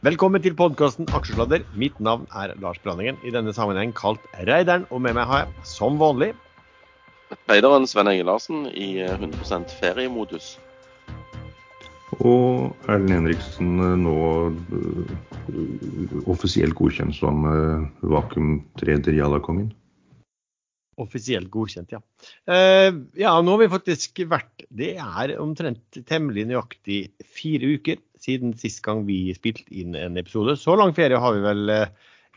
[0.00, 1.60] Velkommen til podkasten Aksjesladder.
[1.76, 4.86] Mitt navn er Lars Branningen, i denne sammenheng kalt Reideren.
[4.88, 6.30] Og med meg har jeg, som vanlig,
[7.50, 10.54] Reideren Sven Egil Larsen i 100% feriemodus.
[12.16, 14.16] Og Erlend Henriksen eh, nå
[14.72, 15.12] uh,
[16.32, 17.44] offisielt godkjent som
[18.00, 19.68] vakuumtreder Jalla-kongen.
[20.96, 22.00] Offisielt godkjent, ja.
[22.48, 28.54] Uh, ja, nå har vi faktisk vært Det er omtrent temmelig nøyaktig fire uker siden
[28.58, 30.56] sist gang vi spilte inn en episode.
[30.60, 31.74] Så lang ferie har vi vel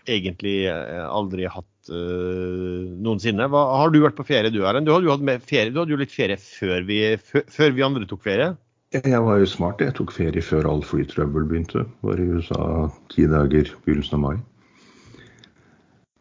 [0.03, 3.47] egentlig aldri hatt noensinne.
[3.51, 4.87] Hva, har du vært på ferie du, Erlend?
[4.87, 8.53] Du du hadde jo litt ferie før vi, før vi andre tok ferie?
[8.93, 9.79] Jeg var jo smart.
[9.81, 11.81] Jeg tok ferie før all flytrøbbel begynte.
[12.05, 14.35] Var i USA ti dager begynnelsen av mai.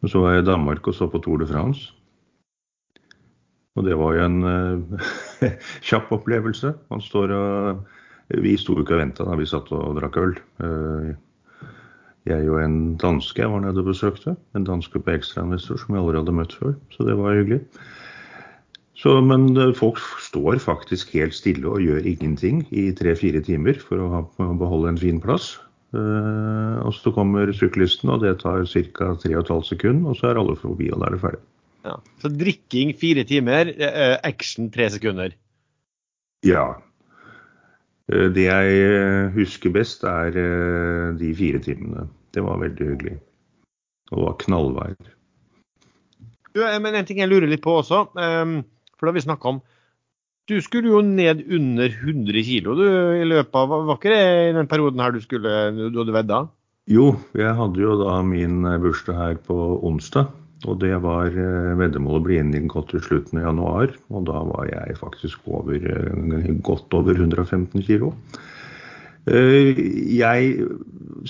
[0.01, 1.93] Og Så var jeg i Danmark og så på Tour de France.
[3.77, 5.05] Og det var jo en uh,
[5.87, 6.73] kjapp opplevelse.
[6.89, 7.85] Man står og
[8.31, 10.37] Vi sto ikke og venta da vi satt og drakk øl.
[10.63, 11.11] Uh,
[12.29, 14.37] jeg og en danske jeg var nede og besøkte.
[14.55, 16.77] En danske på ekstrainvestor som jeg aldri hadde møtt før.
[16.95, 17.59] Så det var hyggelig.
[19.03, 23.99] Så, men eh, folk står faktisk helt stille og gjør ingenting i tre-fire timer for
[23.99, 24.21] å, ha,
[24.59, 25.57] beholde en fin plass.
[25.93, 29.11] Uh, og så kommer syklisten, og det tar ca.
[29.21, 31.41] 3,5 sekunder, og så er alle forbi, og da er det ferdig.
[31.85, 31.93] Ja.
[32.23, 35.35] Så drikking fire timer, uh, action tre sekunder?
[36.47, 36.65] Ja.
[38.11, 40.35] Uh, det jeg husker best, er
[41.19, 42.07] de fire timene.
[42.33, 43.19] Det var veldig hyggelig.
[44.11, 44.95] Og det var knallvær.
[46.53, 48.07] Du, men en ting jeg lurer litt på også.
[48.17, 48.59] Um,
[48.99, 49.61] for har vi snakka om.
[50.51, 52.81] Du skulle jo ned under 100 kg
[53.15, 56.39] i løpet av Var ikke det i den perioden her du skulle du hadde vedda?
[56.91, 59.55] Jo, jeg hadde jo da min bursdag her på
[59.87, 60.27] onsdag.
[60.69, 63.93] Og det var eh, veddemålet ble inngått i slutten av januar.
[64.13, 68.11] Og da var jeg faktisk over, eh, godt over 115 kg.
[69.31, 69.79] Eh,
[70.11, 70.67] jeg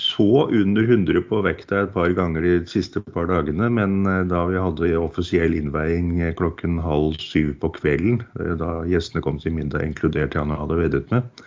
[0.00, 4.58] så under 100 på vekta et par ganger de siste par dagene, men da vi
[4.58, 8.24] hadde offisiell innveiing klokken halv syv på kvelden,
[8.58, 11.44] da gjestene kom til middag, inkludert han jeg hadde veddet med,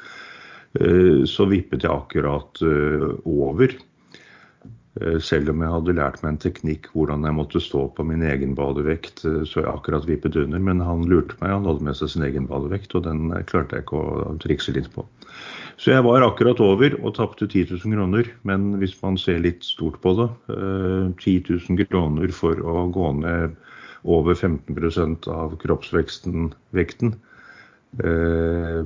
[1.28, 2.63] så vippet jeg akkurat
[3.28, 3.75] over.
[5.22, 8.56] Selv om jeg hadde lært meg en teknikk hvordan jeg måtte stå på min egen
[8.58, 10.62] badevekt, så jeg akkurat vippet under.
[10.63, 13.85] Men han lurte meg, han hadde med seg sin egen badevekt, og den klarte jeg
[13.85, 15.06] ikke å trikse litt på.
[15.78, 18.30] Så jeg var akkurat over og tapte 10 000 kroner.
[18.50, 23.12] Men hvis man ser litt stort på det, 10 eh, 000 kroner for å gå
[23.19, 23.53] ned
[24.08, 27.14] over 15 av kroppsveksten, vekten,
[28.02, 28.81] eh,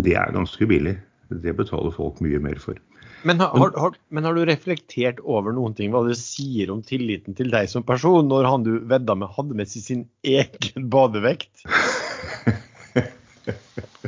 [0.00, 0.96] det er ganske billig.
[1.28, 2.80] Det betaler folk mye mer for.
[3.22, 7.36] Men har, har, men har, du reflektert over noen ting, hva det sier om tilliten
[7.36, 11.66] til deg som person, når han du vedda med hadde med seg sin egen badevekt?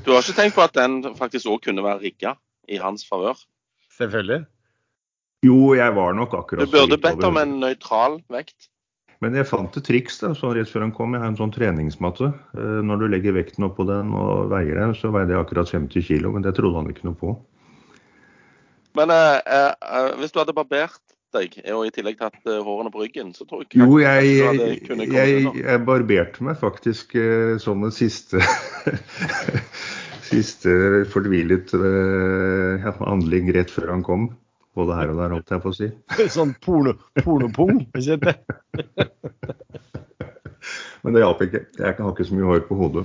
[0.02, 2.34] Du har ikke tenkt på at den faktisk òg kunne være rigga
[2.72, 3.38] i hans favør?
[3.98, 4.42] Selvfølgelig.
[5.42, 8.70] Jo, jeg var nok akkurat Du burde bedt om en nøytral vekt.
[9.22, 11.14] Men jeg fant et triks da, så rett før han kom.
[11.14, 12.32] Jeg har en sånn treningsmatte.
[12.58, 16.02] Eh, når du legger vekten oppå den og veier den, så veier det akkurat 50
[16.08, 17.36] kg, men det trodde han ikke noe på.
[18.98, 21.00] Men eh, eh, hvis du hadde barbert
[21.32, 24.32] deg, og i tillegg tatt uh, hårene på ryggen, så tror jeg ikke Jo, jeg,
[24.36, 28.42] jeg, jeg, jeg, barberte meg faktisk eh, som en siste
[30.32, 30.70] Siste
[31.12, 34.30] fortvilet uh, handling rett før han kom.
[34.72, 35.88] Både her og der, holdt jeg på å si.
[36.36, 37.82] Sånn porno, pornopung?
[41.02, 41.60] Men det hjalp ikke.
[41.76, 43.04] Jeg har ikke så mye hår på hodet.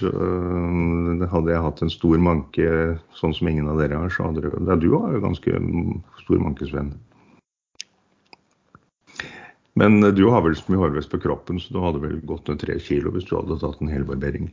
[0.00, 2.68] Så øh, hadde jeg hatt en stor manke
[3.18, 5.62] sånn som ingen av dere har, så hadde dere ja, Du har jo ganske
[6.22, 6.94] stor manke, Sven.
[9.76, 12.48] Men øh, du har vel så mye hårvest på kroppen, så du hadde vel gått
[12.48, 14.48] ned tre kilo hvis du hadde tatt en helbarbering.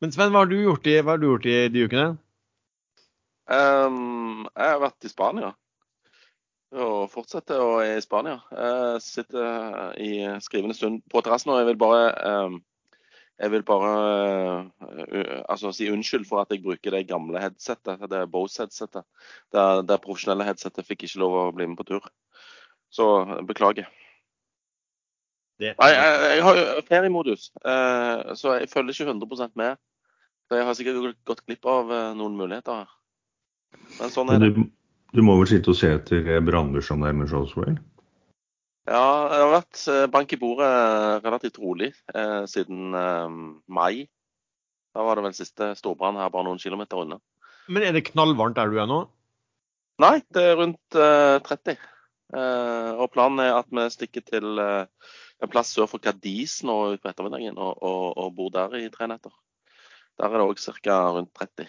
[0.00, 2.08] Men Sven, hva har du gjort i, har du gjort i de ukene?
[3.44, 5.52] Um, jeg har vært i Spania.
[6.74, 8.38] Og fortsetter å være i Spania.
[8.50, 12.08] Jeg sitter i skrivende stund på terrassen og jeg vil bare
[12.48, 12.56] um,
[13.42, 13.90] jeg vil bare
[14.62, 19.02] uh, altså, si unnskyld for at jeg bruker det gamle headsetet, det Bose-headsetet.
[19.52, 22.06] Det, det profesjonelle headsetet fikk ikke lov å bli med på tur.
[22.94, 23.08] Så
[23.48, 23.88] beklager.
[25.58, 25.74] Det.
[25.78, 29.82] Nei, jeg, jeg har jo feriemodus, uh, så jeg følger ikke 100 med.
[30.48, 32.94] Så jeg har sikkert gått glipp av uh, noen muligheter her.
[33.98, 34.52] Men sånn er det.
[34.54, 34.64] Du,
[35.14, 37.78] du må vel sitte og se etter nærmer seg oss, vel?
[38.84, 40.70] Ja, det har vært eh, bank i bordet
[41.24, 43.38] relativt rolig eh, siden eh,
[43.72, 44.04] mai.
[44.94, 47.18] Da var det vel siste storbrann her bare noen kilometer unna.
[47.72, 49.00] Men er det knallvarmt der du er nå?
[50.04, 51.78] Nei, det er rundt eh, 30.
[52.34, 55.10] Eh, og planen er at vi stikker til eh,
[55.42, 59.08] en plass sør for Cadiz nå utpå ettermiddagen og, og, og, bor der i tre
[59.10, 59.32] netter.
[60.18, 60.98] Der er det òg ca.
[61.16, 61.68] rundt 30.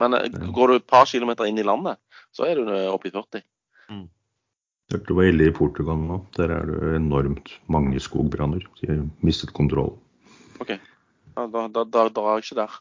[0.00, 1.98] Men eh, går du et par kilometer inn i landet,
[2.34, 3.44] så er du eh, oppe i 40.
[4.92, 6.20] Det var ille i Portugal nå.
[6.36, 8.66] Der er det enormt mange skogbranner.
[8.80, 9.94] De har mistet kontroll.
[10.60, 10.74] OK.
[11.34, 12.74] Da, da, da, da er jeg ikke der.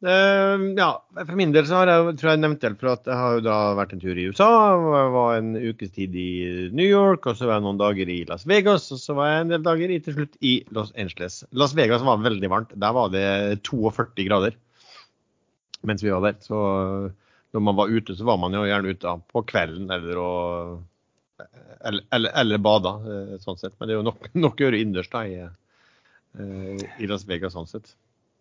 [0.00, 0.88] Eh, ja,
[1.18, 3.42] for min del så har jeg, tror jeg nevnte det, for at jeg har jo
[3.44, 4.48] da vært en tur i USA.
[4.96, 6.30] Jeg var en ukes tid i
[6.72, 8.88] New York, og så var jeg noen dager i Las Vegas.
[8.96, 11.42] Og så var jeg en del dager i, til slutt i Los Angeles.
[11.52, 12.72] Las Vegas var veldig varmt.
[12.80, 13.26] Der var det
[13.68, 14.56] 42 grader
[15.86, 16.36] mens vi var der.
[16.44, 16.58] Så
[17.54, 20.30] når man var ute, så var man jo gjerne ute på kvelden eller å
[21.80, 23.74] eller, eller, eller bada, eh, sånn sett.
[23.78, 27.70] Men det er jo nok, nok å gjøre innendørs i, eh, i Las Vegas sånn
[27.70, 27.94] sett.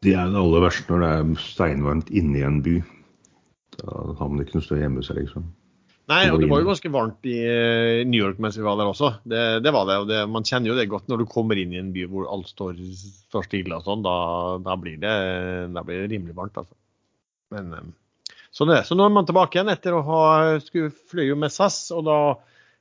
[0.04, 2.76] Det er det aller verste når det er steinvarmt inne i en by.
[3.80, 5.48] Da har man ikke noe sted å gjemme seg, liksom.
[6.10, 8.90] Nei, og det var jo ganske varmt i eh, New York mens vi var der
[8.90, 9.12] også.
[9.30, 11.76] Det, det var det, og det, Man kjenner jo det godt når du kommer inn
[11.76, 12.80] i en by hvor alt står,
[13.30, 14.02] står stille og sånn.
[14.06, 14.16] Da,
[14.66, 15.14] da, blir det,
[15.76, 16.74] da blir det rimelig varmt, altså.
[17.54, 17.94] Men
[18.56, 18.88] sånn er det.
[18.90, 20.24] Så nå er man tilbake igjen etter å ha
[20.64, 22.20] skulle fly med SAS, og da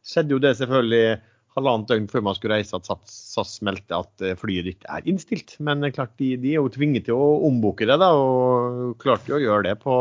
[0.07, 1.19] skjedde jo det selvfølgelig
[1.59, 5.57] halvannet døgn før man skulle reise at SAS meldte at eh, flyet ditt er innstilt.
[5.65, 9.41] Men klart de, de er jo tvunget til å omboke det, da, og klarte jo
[9.41, 9.97] å gjøre det på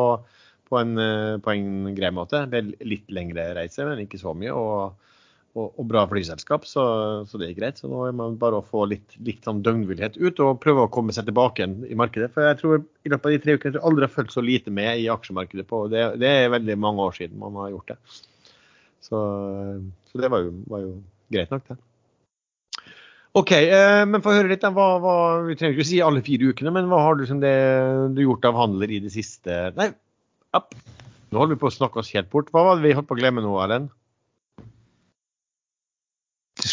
[0.68, 2.44] på en, eh, på en grei måte.
[2.44, 4.54] Er litt lengre reise, men ikke så mye.
[4.54, 5.14] Og,
[5.58, 6.84] og, bra flyselskap, så,
[7.28, 7.80] så, det er greit.
[7.82, 10.92] Så nå er man bare å få litt, litt sånn døgnvillighet ut og prøve å
[10.94, 12.30] komme seg tilbake igjen i markedet.
[12.36, 14.74] For jeg tror i løpet av de tre ukene jeg aldri har fulgt så lite
[14.74, 15.84] med i aksjemarkedet på.
[15.94, 18.00] Det, det, er veldig mange år siden man har gjort det.
[19.08, 19.20] Så,
[20.12, 20.96] så det var jo, var jo,
[21.34, 21.80] greit nok, det.
[23.38, 24.64] OK, eh, men få høre litt.
[24.66, 27.58] Hva, hva, vi trenger ikke å si alle fire ukene, men hva har du, det,
[28.18, 29.92] du gjort av handler i det siste Nei,
[30.58, 30.74] App.
[31.28, 32.50] Nå holder vi på å snakke oss helt bort.
[32.54, 33.92] Hva var det vi holdt på å glemme nå, Erlend?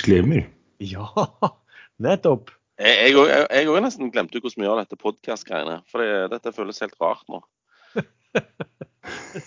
[0.05, 0.45] Disclaimer.
[0.85, 1.09] Ja,
[2.05, 2.51] nettopp.
[2.77, 5.79] Jeg òg nesten glemte hvordan vi gjør dette podkast-greiene.
[5.89, 7.41] For dette føles helt rart nå.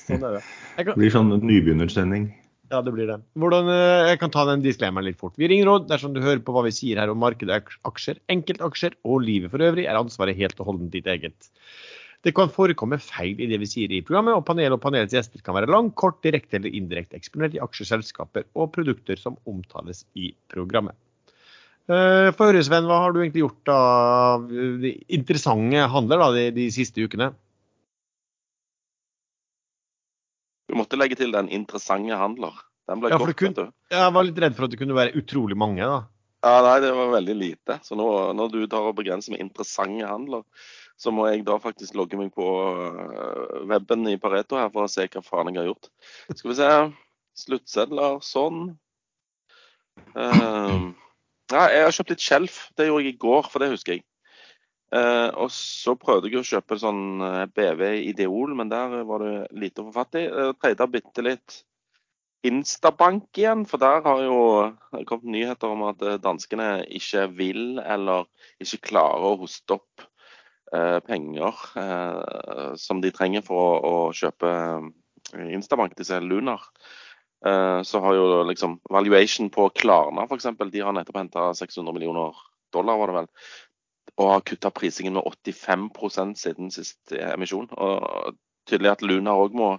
[0.07, 0.42] sånn er det.
[0.80, 0.89] Kan...
[0.89, 2.25] Det blir sånn nybegynnersending.
[2.71, 3.19] Ja, det blir det.
[3.38, 5.38] Hvordan, eh, jeg kan ta den disclaimeren litt fort.
[5.38, 8.98] Vi ringer råd dersom du hører på hva vi sier her om markedet, aksjer, enkeltaksjer
[9.06, 11.51] og livet for øvrig, er ansvaret helt og holdent ditt eget.
[12.25, 15.43] Det kan forekomme feil i det vi sier i programmet, og panelet og panelets gjester
[15.45, 20.31] kan være lang, kort, direkte eller indirekte eksponert i aksjeselskaper og produkter som omtales i
[20.51, 20.97] programmet.
[21.87, 24.49] For Få høre, Sven, hva har du egentlig gjort av
[24.81, 27.29] de interessante handler da, de, de siste ukene?
[30.67, 32.57] Du måtte legge til den interessante handler.
[32.91, 33.37] Den ble ja, kort.
[33.39, 33.55] Kun,
[33.91, 35.85] jeg var litt redd for at det kunne være utrolig mange.
[35.87, 36.01] da.
[36.43, 37.79] Ja, Nei, det var veldig lite.
[37.87, 40.43] Så nå, når du tar og begrenser med interessante handler,
[40.97, 44.91] så må jeg da faktisk logge meg på øh, weben i Pareto her for å
[44.91, 45.89] se hva faen jeg har gjort.
[46.33, 46.69] Skal vi se.
[47.38, 48.63] Sluttsedler sånn.
[50.17, 50.89] Uh,
[51.53, 52.57] ja, jeg har kjøpt litt skjelf.
[52.73, 54.05] Det gjorde jeg i går, for det husker jeg.
[54.89, 57.21] Uh, og så prøvde jeg å kjøpe sånn
[57.53, 60.25] BV Ideol, men der var det lite å få fatt i.
[60.33, 61.61] Uh, Trada bitte litt
[62.47, 64.41] Instabank igjen, for der har jo
[65.05, 68.25] kommet nyheter om at danskene ikke vil eller
[68.63, 70.06] ikke klarer å hoste opp Eh,
[71.07, 76.65] penger eh, som de trenger for å kjøpe eh, Instabank, disse Lunar.
[77.85, 80.47] Så har jo liksom valuation på Klarna f.eks.
[80.73, 82.33] De har nettopp henta 600 millioner
[82.73, 83.27] dollar, var det vel.
[84.17, 87.69] Og har kutta prisingen med 85% siden siste emisjon.
[87.77, 88.33] Og
[88.65, 89.69] tydelig at Lunar òg må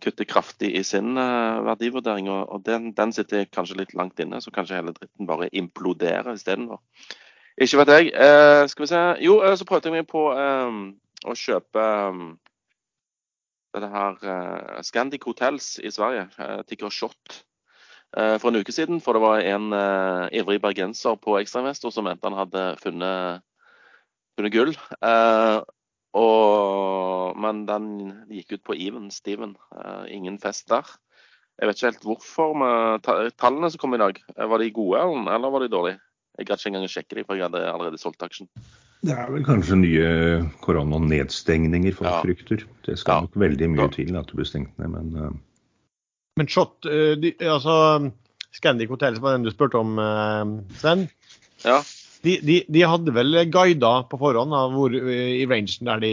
[0.00, 1.20] kutte kraftig i sin
[1.68, 2.32] verdivurdering.
[2.32, 6.80] Og den, den, sitter kanskje litt langt inne, så kanskje hele dritten bare imploderer istedenfor.
[7.56, 8.08] Ikke vet jeg.
[8.12, 9.02] Eh, skal vi se.
[9.24, 10.80] Jo, eh, så prøvde jeg meg på eh,
[11.24, 12.26] å kjøpe um,
[13.72, 16.26] dette her eh, Scandic Hotels i Sverige.
[16.36, 17.40] Eh, Ticker Shot.
[18.16, 19.00] Uh, for en uke siden.
[19.00, 19.72] For det var en
[20.36, 23.42] ivrig bergenser på ekstrainvestor som mente han hadde funnet,
[24.36, 24.76] funnet gull.
[26.16, 27.88] Og, men den
[28.32, 29.56] gikk ut på even, Steven.
[30.08, 30.88] ingen fest der.
[31.60, 32.56] Jeg vet ikke helt hvorfor.
[32.56, 33.04] Men
[33.36, 35.02] tallene som kom i dag, var de gode
[35.34, 36.00] eller var de dårlige?
[36.36, 38.48] Jeg gadd ikke engang å sjekke dem, for jeg hadde allerede solgt aksjen.
[39.06, 40.08] Det er vel kanskje nye
[40.64, 42.22] koronanedstengninger folk ja.
[42.24, 42.64] frykter.
[42.86, 43.26] Det skal ja.
[43.26, 43.92] nok veldig mye ja.
[43.94, 45.34] til at det blir stengt ned, men uh...
[46.36, 47.76] Men shot, uh, de, altså
[48.52, 51.06] Scandic Hotel, som var den du spurte om, uh, Sven.
[51.64, 51.80] Ja.
[52.26, 56.12] De, de, de, hadde vel guida på forhånd da, hvor, i rangen der de,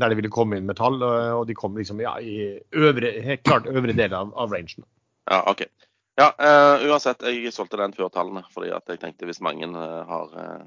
[0.00, 3.44] der de, ville komme inn med tall, og de kom liksom ja, i øvre, helt
[3.46, 4.82] klart øvre del av, av rangen.
[5.30, 5.62] Ja, OK.
[6.18, 7.22] Ja, uh, uansett.
[7.22, 8.42] Jeg solgte den før tallene.
[8.54, 10.64] fordi at jeg tenkte hvis mange uh, har uh,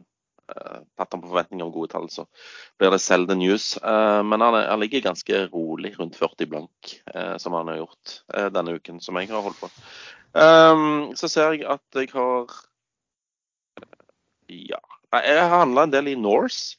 [0.96, 2.24] tatt den på forventning om gode tall, så
[2.80, 3.78] blir det sell the news.
[3.84, 6.90] men han, han, ligger ganske rolig rundt 40 blank,
[7.40, 8.16] som han har gjort
[8.52, 9.70] denne uken som jeg har holdt på.
[10.36, 12.52] Um, så ser jeg at jeg har
[14.50, 14.82] Ja.
[15.24, 16.76] Jeg har handla en del i Norse.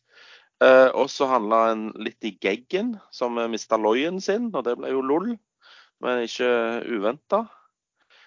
[0.61, 4.93] Uh, og så handla en litt i Geggen, som mista Loyen sin, og det ble
[4.93, 5.33] jo LOL.
[6.05, 6.53] Men ikke
[6.93, 7.47] uventa.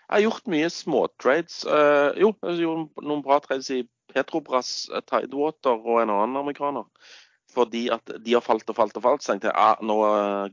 [0.05, 1.59] Jeg har gjort mye småtrades.
[1.65, 3.83] Uh, jo, jeg gjorde noen bra trades i
[4.13, 6.85] Petrobras, Tidewater og en annen amerikaner.
[7.55, 9.23] Fordi at de har falt og falt og falt.
[9.23, 9.97] Så tenkte jeg ah, nå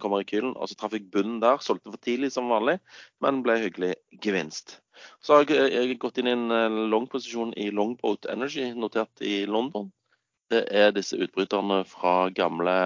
[0.02, 0.54] kommer rekylen.
[0.56, 1.61] Og så traff jeg bunnen der.
[1.64, 2.78] Solgte for tidlig som vanlig,
[3.25, 3.94] men ble hyggelig
[4.25, 4.78] gevinst.
[5.25, 9.90] Så har jeg, jeg gått inn i en long-posisjon i Longboat Energy, notert i London.
[10.52, 12.76] Det er disse utbryterne fra gamle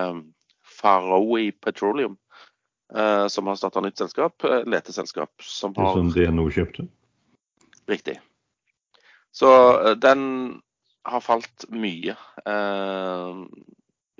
[0.77, 2.26] Faroe Petroleum, eh,
[3.33, 5.33] som har starta nytt selskap, eh, leteselskap.
[5.43, 6.87] Som har, som DNO kjøpte?
[7.91, 8.21] Riktig.
[9.35, 9.49] Så
[9.81, 10.23] eh, den
[11.07, 12.17] har falt mye.
[12.47, 13.43] Eh,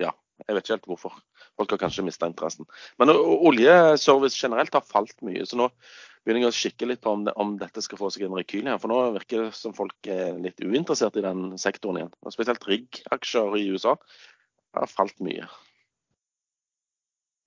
[0.03, 0.11] ja,
[0.45, 1.17] jeg vet ikke helt hvorfor.
[1.57, 2.67] Folk har kanskje mista interessen.
[3.01, 5.45] Men oljeservice generelt har falt mye.
[5.47, 5.71] Så nå
[6.23, 8.69] begynner jeg å kikke litt på om, det, om dette skal få seg en rekyl
[8.69, 8.79] her.
[8.83, 12.13] For nå virker det som folk er litt uinteressert i den sektoren igjen.
[12.23, 13.95] Og spesielt rigg-aksjer i USA
[14.77, 15.47] har falt mye.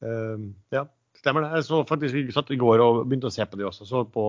[0.01, 0.87] Um, ja,
[1.21, 1.55] stemmer det.
[1.61, 3.87] Jeg så faktisk vi satt i går og begynte å se på de også.
[3.89, 4.27] Så på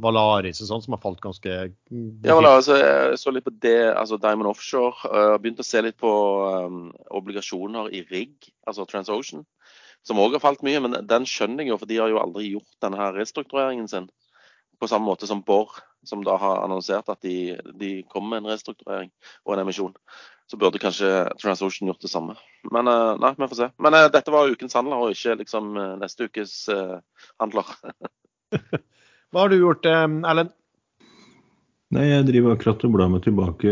[0.00, 4.20] Valaris og sånn, som har falt ganske Ja, Valaris, jeg så litt på det, altså
[4.22, 4.94] Diamond Offshore.
[5.06, 6.10] Uh, begynte å se litt på
[6.66, 6.84] um,
[7.20, 9.46] obligasjoner i rigg, altså TransOcean
[10.06, 10.80] som òg har falt mye.
[10.82, 14.10] Men den skjønner jeg jo, for de har jo aldri gjort denne her restruktureringen sin.
[14.80, 15.74] På samme måte som Borr,
[16.08, 19.10] som da har annonsert at de, de kommer med en restrukturering
[19.44, 19.96] og en emisjon.
[20.50, 22.34] Så burde kanskje TransOcean gjort det samme.
[22.74, 23.68] Men uh, nei, vi får se.
[23.78, 26.54] Men uh, dette var ukens handler, og ikke liksom uh, neste ukes
[27.38, 27.70] handler.
[29.30, 30.50] Hva har du gjort, Erlend?
[31.94, 33.70] Nei, Jeg driver akkurat og blar meg tilbake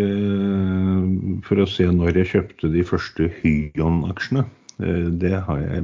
[1.47, 4.47] for å se når jeg kjøpte de første Hyon-aksjene.
[4.79, 5.83] Eh, det har jeg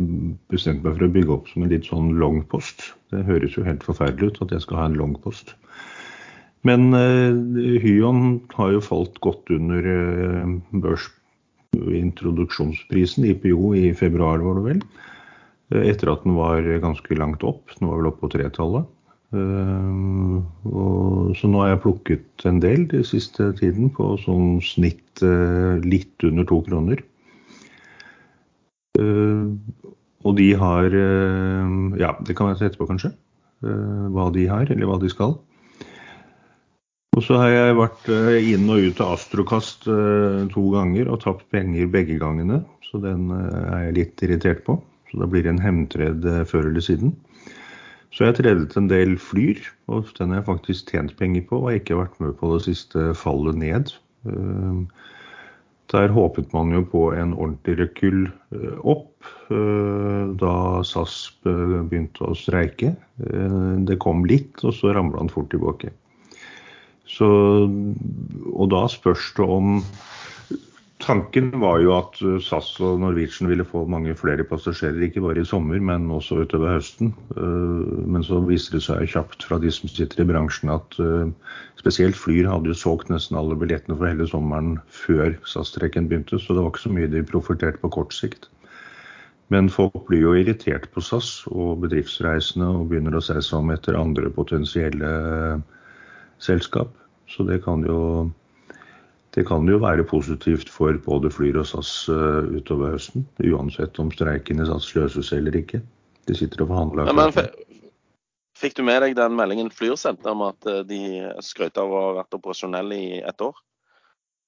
[0.52, 2.92] bestemt meg for å bygge opp som en litt sånn longpost.
[3.10, 5.54] Det høres jo helt forferdelig ut at jeg skal ha en longpost.
[6.64, 7.34] Men uh,
[7.82, 10.48] Hyon har jo falt godt under uh,
[10.84, 14.80] børsintroduksjonsprisen, IPO, i februar, var det vel.
[15.74, 17.62] Uh, etter at den var ganske langt opp.
[17.78, 18.84] Den var vel oppe på tretallet.
[19.34, 25.18] Så nå har jeg plukket en del den siste tiden på sånn snitt
[25.82, 27.02] litt under to kroner.
[28.94, 29.46] Eh,
[30.24, 33.12] og de har eh, Ja, det kan jeg se etterpå, kanskje.
[33.64, 35.38] Eh, hva de har, eller hva de skal.
[37.14, 38.08] Og så har jeg vært
[38.42, 42.58] inn og ut av Astrokast to ganger og tapt penger begge gangene.
[42.82, 44.80] Så den er jeg litt irritert på.
[45.10, 47.14] Så da blir det en hemtred før eller siden.
[48.10, 51.62] Så jeg har tredet en del Flyr, og den har jeg faktisk tjent penger på.
[51.62, 53.94] Og ikke vært med på det siste fallet ned.
[55.92, 58.22] Der håpet man jo på en ordentlig rekyll
[58.54, 60.54] eh, opp eh, da
[60.86, 62.94] SAS begynte å streike.
[63.20, 65.92] Eh, det kom litt, og så ramla han fort tilbake.
[67.04, 67.28] Så,
[68.54, 69.80] og da spørs det om
[71.04, 75.42] Tanken var jo at uh, SAS og Norwegian ville få mange flere passasjerer, ikke bare
[75.42, 77.10] i sommer, men også utover høsten.
[77.36, 81.28] Uh, men så viste det seg kjapt fra de som sitter i bransjen at uh,
[81.80, 86.56] spesielt Flyr hadde jo solgt nesten alle billettene for hele sommeren før SAS-trekken begynte, så
[86.56, 88.48] det var ikke så mye de profiterte på kort sikt.
[89.52, 93.74] Men folk blir jo irritert på SAS og bedriftsreisende og begynner å se seg om
[93.74, 95.10] etter andre potensielle
[96.44, 96.94] selskap.
[97.30, 98.30] Så det kan jo
[99.34, 103.24] det kan jo være positivt for både Flyr og SAS uh, utover høsten.
[103.42, 105.82] Uansett om streiken i SAS løses eller ikke.
[106.28, 107.10] De sitter og forhandler.
[107.10, 107.82] Ja, men,
[108.54, 112.04] fikk du med deg den meldingen Flyr sendte om at uh, de skrøt av å
[112.08, 113.58] ha vært operasjonelle i ett år?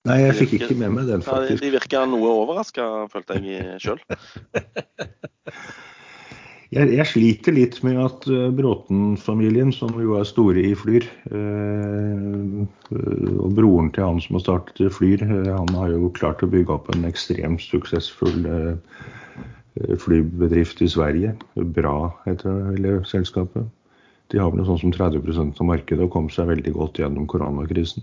[0.07, 1.59] Nei, jeg fikk ikke med meg den, faktisk.
[1.59, 3.99] Ja, de virka noe overraska, følte jeg sjøl.
[6.75, 12.65] Jeg, jeg, sliter litt med at uh, Bråten-familien, som jo er store i Flyr, uh,
[12.91, 16.75] og broren til han som har startet Flyr, uh, han har jo klart å bygge
[16.75, 18.51] opp en ekstremt suksessfull
[20.01, 21.35] flybedrift i Sverige.
[21.77, 23.67] Bra heter selskapet.
[24.33, 27.29] De har vel noe sånn som 30% av markedet og kom seg veldig godt gjennom
[27.31, 28.03] koronakrisen.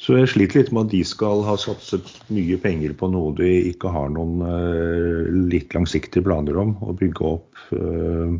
[0.00, 3.50] Så jeg sliter litt med at de skal ha satset mye penger på noe de
[3.70, 8.34] ikke har noen uh, litt langsiktige planer om å bygge opp uh,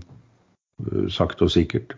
[1.12, 1.94] sakte og sikkert.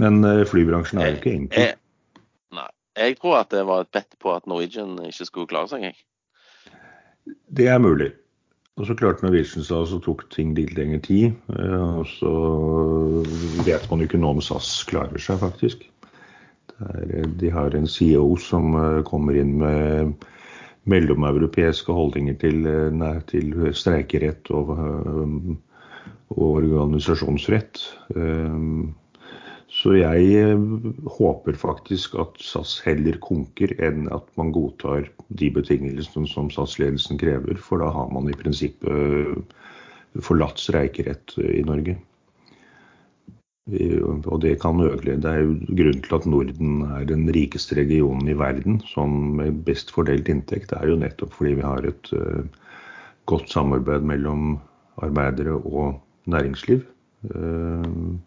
[0.00, 1.68] Men uh, flybransjen er jo ikke enkel.
[1.68, 2.24] Jeg,
[2.56, 2.70] nei,
[3.04, 5.86] jeg tror at det var et bedt på at Norwegian ikke skulle klare seg.
[5.90, 7.38] Jeg.
[7.52, 8.10] Det er mulig.
[8.80, 11.36] Og så klarte Norwegian seg, og så tok ting litt lengre tid.
[11.52, 12.32] Og så
[13.68, 15.84] vet man jo ikke nå om SAS klarer seg, faktisk.
[16.80, 20.24] Eh, de har en CEO som eh, kommer inn med
[20.90, 24.74] mellomeuropeiske holdninger til, eh, til streikerett og,
[26.32, 27.84] og, organisasjonsrett.
[29.72, 30.64] Så jeg eh,
[31.16, 35.08] håper faktisk at SAS heller konker enn at man godtar
[35.40, 39.62] de betingelsene som SAS-ledelsen krever, for da har man i prinsippet eh,
[40.20, 41.96] forlatt streikerett i Norge.
[43.70, 45.14] Og det kan øke.
[45.22, 49.62] Det er jo grunnen til at Norden er den rikeste regionen i verden som med
[49.64, 50.70] best fordelt inntekt.
[50.70, 52.42] Det er jo nettopp fordi vi har et uh,
[53.26, 54.58] godt samarbeid mellom
[54.98, 56.82] arbeidere og næringsliv.
[57.30, 58.18] Uh,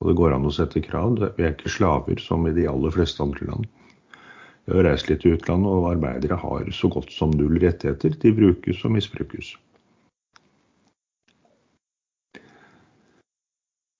[0.00, 1.16] og det går an å sette krav.
[1.38, 3.64] Vi er ikke slaver som i de aller fleste andre land.
[4.68, 8.12] Jeg har reist litt i utlandet, og arbeidere har så godt som null rettigheter.
[8.20, 9.54] De brukes og misbrukes.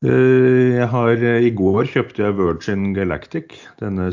[0.05, 4.11] Jeg har, I går kjøpte jeg Virgin Galactic, denne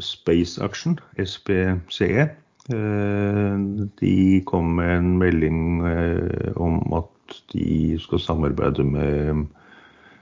[0.00, 2.28] Space Action, SPCE.
[2.68, 3.54] Eh,
[4.00, 9.46] de kom med en melding eh, om at de skal samarbeide med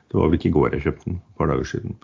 [0.06, 1.96] det var vel ikke i går jeg kjøpte den, et par dager siden.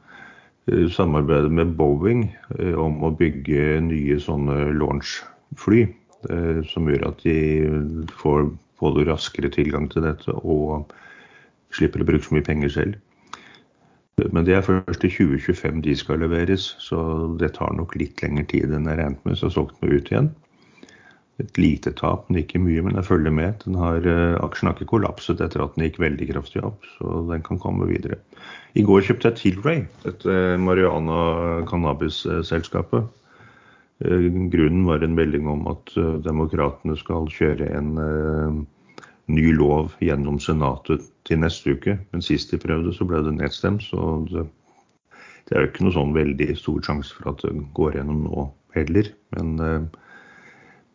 [0.94, 2.26] Samarbeide med Boeing
[2.58, 5.86] eh, om å bygge nye sånne launchfly.
[6.30, 7.36] Eh, som gjør at de
[8.20, 8.50] får
[8.82, 10.92] både raskere tilgang til dette og
[11.72, 13.00] slipper å bruke så mye penger selv.
[14.20, 17.00] Men det er først i 2025 de skal leveres, så
[17.40, 19.38] det tar nok litt lengre tid enn jeg regnet med.
[19.40, 20.32] Så solgte den ut igjen
[21.40, 22.82] et lite tap, men ikke mye.
[22.84, 23.62] Men jeg følger med.
[23.64, 27.22] Den har, eh, aksjen har ikke kollapset etter at den gikk veldig kraftig opp, så
[27.30, 28.18] den kan komme videre.
[28.76, 33.08] I går kjøpte jeg Tilray, dette Mariana cannabis-selskapet.
[34.04, 38.66] Eh, grunnen var en melding om at eh, demokratene skal kjøre en
[39.28, 41.96] ny lov gjennom Senatet til neste uke.
[42.12, 43.84] Men sist de prøvde, så ble det nedstemt.
[43.86, 44.46] Så det,
[45.48, 48.46] det er jo ikke noe sånn veldig stor sjanse for at det går gjennom nå
[48.76, 49.10] heller.
[49.36, 49.90] Men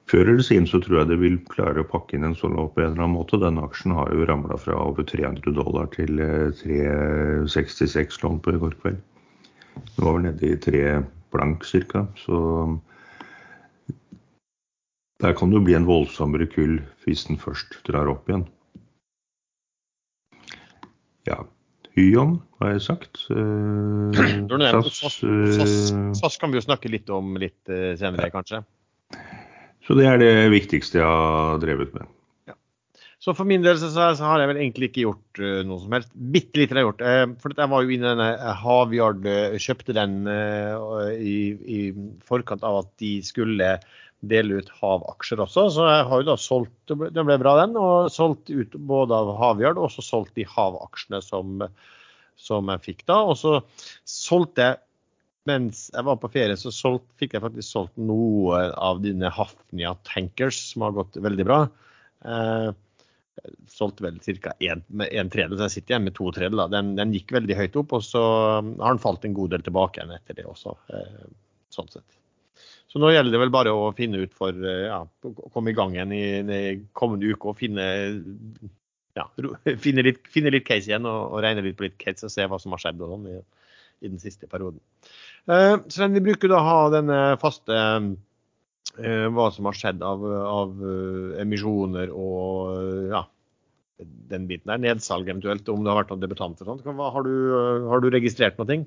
[0.08, 2.72] før eller siden så tror jeg det vil klare å pakke inn en sånn lov
[2.74, 3.40] på en eller annen måte.
[3.42, 6.22] Denne aksjen har jo ramla fra over 300 dollar til
[6.62, 9.02] 366 eh, lån på i går kveld.
[9.78, 10.84] Det var vel nede i tre
[11.36, 12.06] blank ca.
[12.24, 12.38] Så
[15.20, 18.48] der kan det jo bli en voldsommere kull hvis den først drar opp igjen.
[21.28, 21.44] Ja.
[21.98, 23.24] Hyon, har jeg sagt.
[23.34, 25.78] Uh, SAS, SAS,
[26.20, 27.58] SAS, kan vi jo snakke litt om litt
[27.98, 28.62] senere, kanskje.
[29.88, 32.06] Så det er det viktigste jeg har drevet med.
[32.52, 32.54] Ja.
[33.24, 36.12] Så for min del så, har jeg vel egentlig ikke gjort uh, noe som helst.
[36.14, 37.06] Bitte litt har jeg gjort.
[37.08, 39.30] Uh, for jeg var jo inne i denne eh, Havyard,
[39.64, 41.38] kjøpte den i,
[41.80, 41.80] i,
[42.28, 43.78] forkant av at de skulle
[44.26, 45.68] dele ut havaksjer også.
[45.76, 49.36] Så jeg har jo da solgt, det ble bra den, og solgt ut både av
[49.42, 51.64] Havyard og så solgt de havaksjene som,
[52.40, 53.22] som jeg fikk da.
[53.30, 53.60] Og så
[54.10, 54.82] solgte jeg
[55.48, 59.94] mens jeg var på ferie, så solgt, fikk jeg faktisk solgt noe av dine Hafnia
[60.08, 61.62] Tankers, som har gått veldig bra.
[62.28, 62.70] Eh,
[63.72, 64.54] solgte vel ca.
[64.60, 66.72] en, en tredel, så jeg sitter igjen med to tredjedeler.
[66.74, 68.24] Den, den, gikk veldig høyt opp, og så
[68.60, 70.76] har den falt en god del tilbake igjen etter det også.
[70.92, 71.28] Eh,
[71.74, 72.08] sånn sett.
[72.98, 75.96] Nå gjelder det vel bare å finne ut for eh, ja, å komme i gang
[75.96, 77.86] igjen i, i kommende uke og finne,
[79.18, 79.28] ja,
[79.86, 82.48] finne, litt, finne litt case igjen og, og, regne litt på litt case og se
[82.48, 83.38] hva som har skjedd og sånn i,
[84.06, 84.82] i den siste perioden.
[85.52, 90.78] Eh, Sven, vi bruker da ha denne faste eh, hva som har skjedd av, av
[90.82, 93.26] uh, emisjoner og ja,
[94.32, 94.82] den biten der.
[94.82, 96.70] Nedsalg eventuelt, om det har vært noen debutanter.
[96.70, 96.86] Sånt.
[96.86, 98.80] Har, du, har du registrert noe?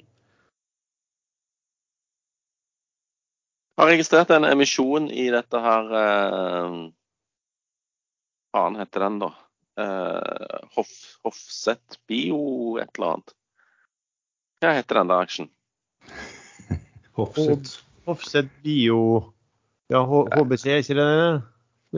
[3.81, 5.85] Har registrert en emisjon i dette her
[8.51, 9.31] Hva uh, heter den, da?
[9.81, 10.91] Eh, Hoff,
[11.25, 13.35] Hoffset Bio et eller annet.
[14.61, 15.49] Hva heter den der aksjen?
[17.19, 17.79] Hoffset.
[18.09, 18.99] Hoffset Bio
[19.91, 21.07] Ja, HBC, er ikke det?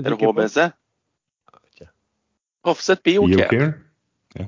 [0.01, 0.71] Er det HBC?
[2.65, 3.49] Hoffset Biocare.
[3.51, 3.73] Biocare.
[4.39, 4.47] Ja.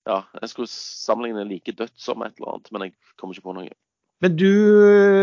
[0.08, 3.56] Ja, jeg skulle sammenligne like dødt som et eller annet, men jeg kommer ikke på
[3.56, 3.76] noe.
[4.24, 4.48] Men du,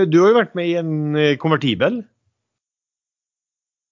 [0.10, 2.04] du har jo vært med i en eh, konvertibel?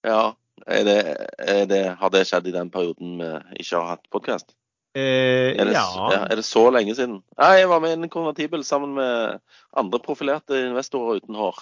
[0.06, 0.32] Ja.
[0.66, 0.98] Er det,
[1.38, 4.52] er det, har det skjedd i den perioden vi ikke har hatt podkast?
[4.94, 5.84] Eh, Er, ja.
[6.10, 7.20] ja, er det så lenge siden?
[7.38, 9.38] Nei, jeg var med i en konvertibel sammen med
[9.78, 11.60] andre profilerte investorer uten hår.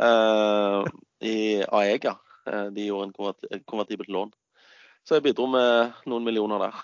[0.00, 0.84] uh,
[1.20, 2.14] I Aega.
[2.46, 4.30] Eh, de gjorde en konvert, konvertibelt lån.
[5.04, 6.78] Så jeg bidro med noen millioner der.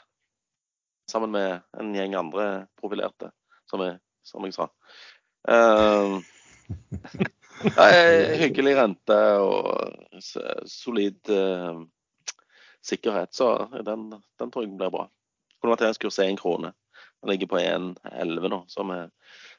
[1.11, 3.31] Sammen med en gjeng andre profilerte,
[3.71, 4.69] som jeg, som jeg sa.
[5.49, 6.19] Eh,
[7.65, 7.93] nei,
[8.43, 10.23] hyggelig rente og
[10.71, 11.85] solid uh,
[12.85, 13.35] sikkerhet.
[13.35, 13.53] Så
[13.87, 14.09] den,
[14.41, 15.07] den tror jeg blir bra.
[15.65, 16.73] Konverteringskurs er én krone.
[17.23, 18.63] Den ligger på 1,11 nå.
[18.71, 19.09] Som er,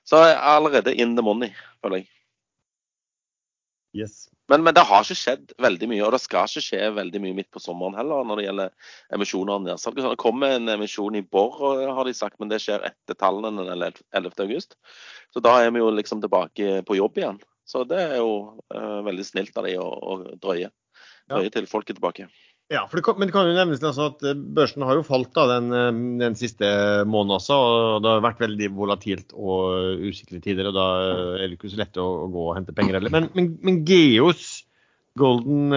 [0.08, 2.12] så er allerede in the money, føler jeg.
[3.98, 4.28] Yes.
[4.48, 7.36] Men, men det har ikke skjedd veldig mye, og det skal ikke skje veldig mye
[7.40, 10.00] midt på sommeren heller når det gjelder emisjoner og nedsalg.
[10.00, 11.58] Det kommer en emisjon i Borr,
[11.98, 14.32] har de sagt, men det skjer etter tallene den 11.
[14.46, 14.78] august.
[15.34, 17.42] Så da er vi jo liksom tilbake på jobb igjen.
[17.68, 18.34] Så det er jo
[18.72, 20.70] uh, veldig snilt av de å, å drøye.
[21.28, 22.28] Drøye til folk er tilbake.
[22.68, 25.30] Ja, det kan, men det kan jo nevnes altså at eh, børsen har jo falt
[25.36, 26.68] da, den, eh, den siste
[27.08, 27.56] måneden også.
[27.56, 30.68] og Det har vært veldig volatilt og usikre tider.
[30.68, 30.88] og Da
[31.38, 33.14] er det ikke så lett å, å gå og hente penger heller.
[33.14, 34.50] Men, men, men Geos,
[35.20, 35.72] Golden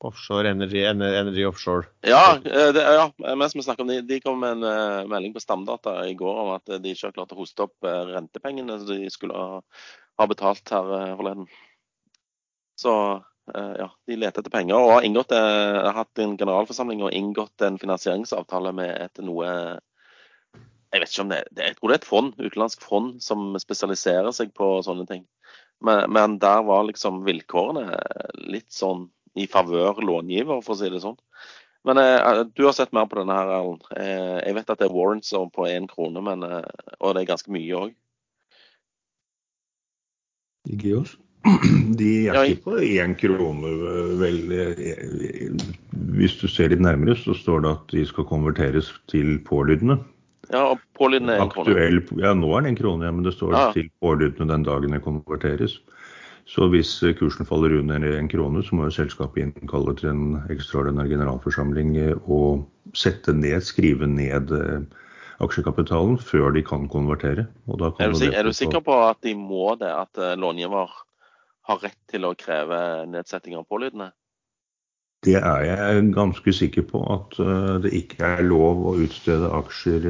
[0.00, 4.40] Offshore Energy, Energy Offshore Ja, eh, det, ja, mens vi snakker om det, de kom
[4.40, 7.40] med en eh, melding på Stamdata i går om at de ikke har klart å
[7.40, 9.60] hoste opp eh, rentepengene de skulle ha,
[10.30, 11.50] betalt her eh, forleden.
[12.80, 12.94] Så
[13.54, 17.14] eh, ja, de leter etter penger og har inngått, eh, har hatt en generalforsamling og
[17.16, 19.52] inngått en finansieringsavtale med et noe
[20.90, 23.52] Jeg vet ikke om det, det Jeg tror det er et fond, utenlandsk fond som
[23.60, 25.28] spesialiserer seg på sånne ting.
[25.84, 28.00] Men, men der var liksom vilkårene
[28.48, 31.18] litt sånn i favør långiver, for å si det sånn.
[31.86, 33.84] Men eh, du har sett mer på denne her, Erlend.
[33.96, 36.64] Eh, jeg vet at det er warrants på én krone, men, eh,
[37.00, 37.94] og det er ganske mye òg.
[40.68, 41.16] I Geos.
[41.96, 43.70] De er Ja, ikke på én krone,
[44.20, 44.40] vel.
[44.52, 45.54] eh,
[46.20, 49.96] Hvis du ser litt nærmere, så står det at de skal konverteres til pålydende.
[50.50, 51.88] Ja, og pålydende er en krone.
[52.20, 53.72] Ja, nå er det en krone, ja, men det står Ja, ja.
[53.72, 55.78] til pålydende den dagen det konverteres.
[56.50, 60.24] Så hvis eh, kursen faller under en krone, så må jo selskapet innkalle til en
[60.50, 62.64] ekstraordinær generalforsamling eh, og
[62.98, 64.80] sette ned, skrive ned eh,
[65.44, 67.46] aksjekapitalen før de kan konvertere.
[67.68, 70.90] Kan Er du, det er du sikker på at de må det, at långiver
[71.70, 74.10] har rett til å kreve nedsetting av pålydende?
[75.24, 77.38] Det er jeg ganske sikker på, at
[77.84, 80.06] det ikke er lov å utstede aksjer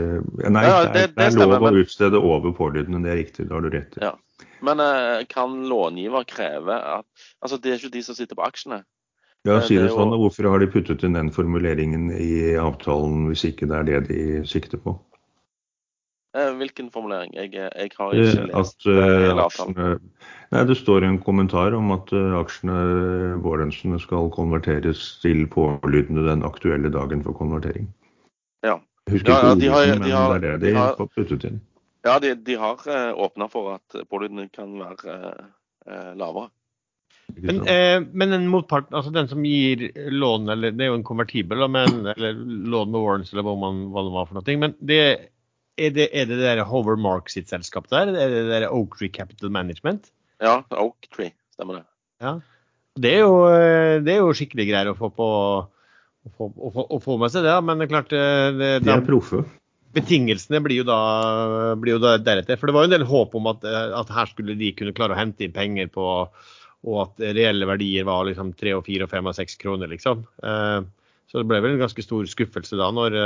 [0.46, 3.48] Nei, det, er, det er lov å utstede over pålydende, det er riktig.
[3.50, 3.98] det har du rett.
[3.98, 4.04] i.
[4.06, 4.14] Ja.
[4.62, 7.06] Men eh, kan långiver kreve at
[7.42, 8.82] Altså, det er ikke de som sitter på aksjene.
[9.48, 10.10] Ja, Eh, si det sånn.
[10.20, 14.42] Hvorfor har de puttet inn den formuleringen i avtalen hvis ikke det er det de
[14.44, 14.98] sikter på?
[16.36, 17.32] Eh, hvilken formulering?
[17.34, 20.00] Jeg, jeg har ikke lest At hele avtalen.
[20.52, 22.76] Nei, det står en kommentar om at aksjene,
[23.42, 27.88] vårlønnsene, skal konverteres til pålydende den aktuelle dagen for konvertering.
[28.62, 28.76] Ja.
[29.10, 30.94] Husker Ja, ja, ikke de har- ordlyden, de men har- det er det de har
[31.16, 31.60] puttet inn.
[32.06, 35.16] Ja, de, de har uh, åpna for at pålydene kan være
[35.86, 36.48] eh, lavere.
[37.36, 41.06] Men, eh, men en motpart, altså den som gir lån, eller det er jo en
[41.06, 42.38] konvertibel, men, eller
[42.72, 44.56] lån med warrants, eller hva, man, hva det var for noe.
[44.64, 45.00] Men det,
[45.80, 48.14] er det er det der Hover Mark sitt selskap der?
[48.14, 50.10] Er det der Oak Tree Capital Management?
[50.42, 51.86] Ja, Oak Tree, stemmer det.
[52.24, 52.38] Ja.
[53.00, 55.28] Det er jo, eh, det er jo skikkelig greier å få på
[56.20, 58.24] å få, å få, å få med seg det, men det er klart det,
[58.58, 59.44] det, De er proffe.
[59.96, 62.58] Betingelsene blir jo, da, blir jo da deretter.
[62.60, 65.16] For det var jo en del håp om at, at her skulle de kunne klare
[65.16, 66.06] å hente inn penger på
[66.80, 70.22] og at reelle verdier var liksom tre og fire og fem og seks kroner, liksom.
[70.40, 70.78] Eh,
[71.28, 73.16] Så det ble vel en ganske stor skuffelse da, når,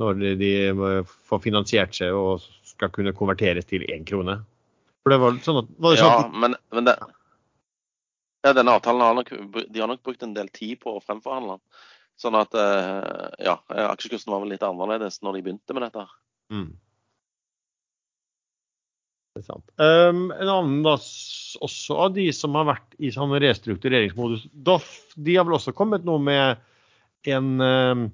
[0.00, 0.52] når de
[1.28, 4.40] får finansiert seg og skal kunne konverteres til én krone.
[5.04, 6.96] For det var sånn at, var det sånn Ja, at men, men det,
[8.46, 9.30] ja, denne avtalen har nok,
[9.68, 11.62] de har nok brukt en del tid på å fremforhandle den.
[12.18, 13.56] Sånn at eh, ja,
[13.92, 16.04] aksjekursen var vel litt annerledes når de begynte med dette.
[16.50, 16.70] Mm.
[19.38, 19.66] Det er sant.
[19.78, 20.96] Um, en annen da,
[21.62, 26.06] også av de som har vært i sånn restruktureringsmodus, Doff, de har vel også kommet
[26.08, 26.58] nå med
[27.30, 28.08] en um,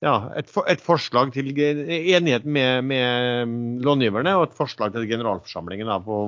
[0.00, 3.54] ja, et, et forslag til enighet med, med um,
[3.84, 6.22] långiverne og et forslag til generalforsamlingen da, på,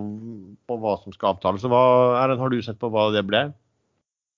[0.68, 1.64] på hva som skal avtales.
[1.64, 1.82] Hva,
[2.20, 3.46] Erlend, har du sett på hva det ble?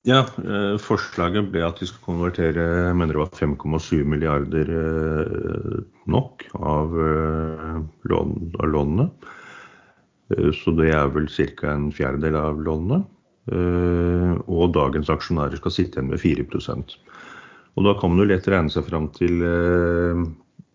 [0.04, 5.78] Ja, eh, Forslaget ble at de skal konvertere jeg mener det var 5,7 milliarder eh,
[6.12, 7.78] NOK av, eh,
[8.12, 9.08] av lånene.
[10.56, 11.70] Så det er vel ca.
[11.72, 13.02] en fjerdedel av lånene.
[14.48, 16.46] Og dagens aksjonærer skal sitte igjen med 4
[17.76, 19.44] Og Da kan man jo lett regne seg fram til,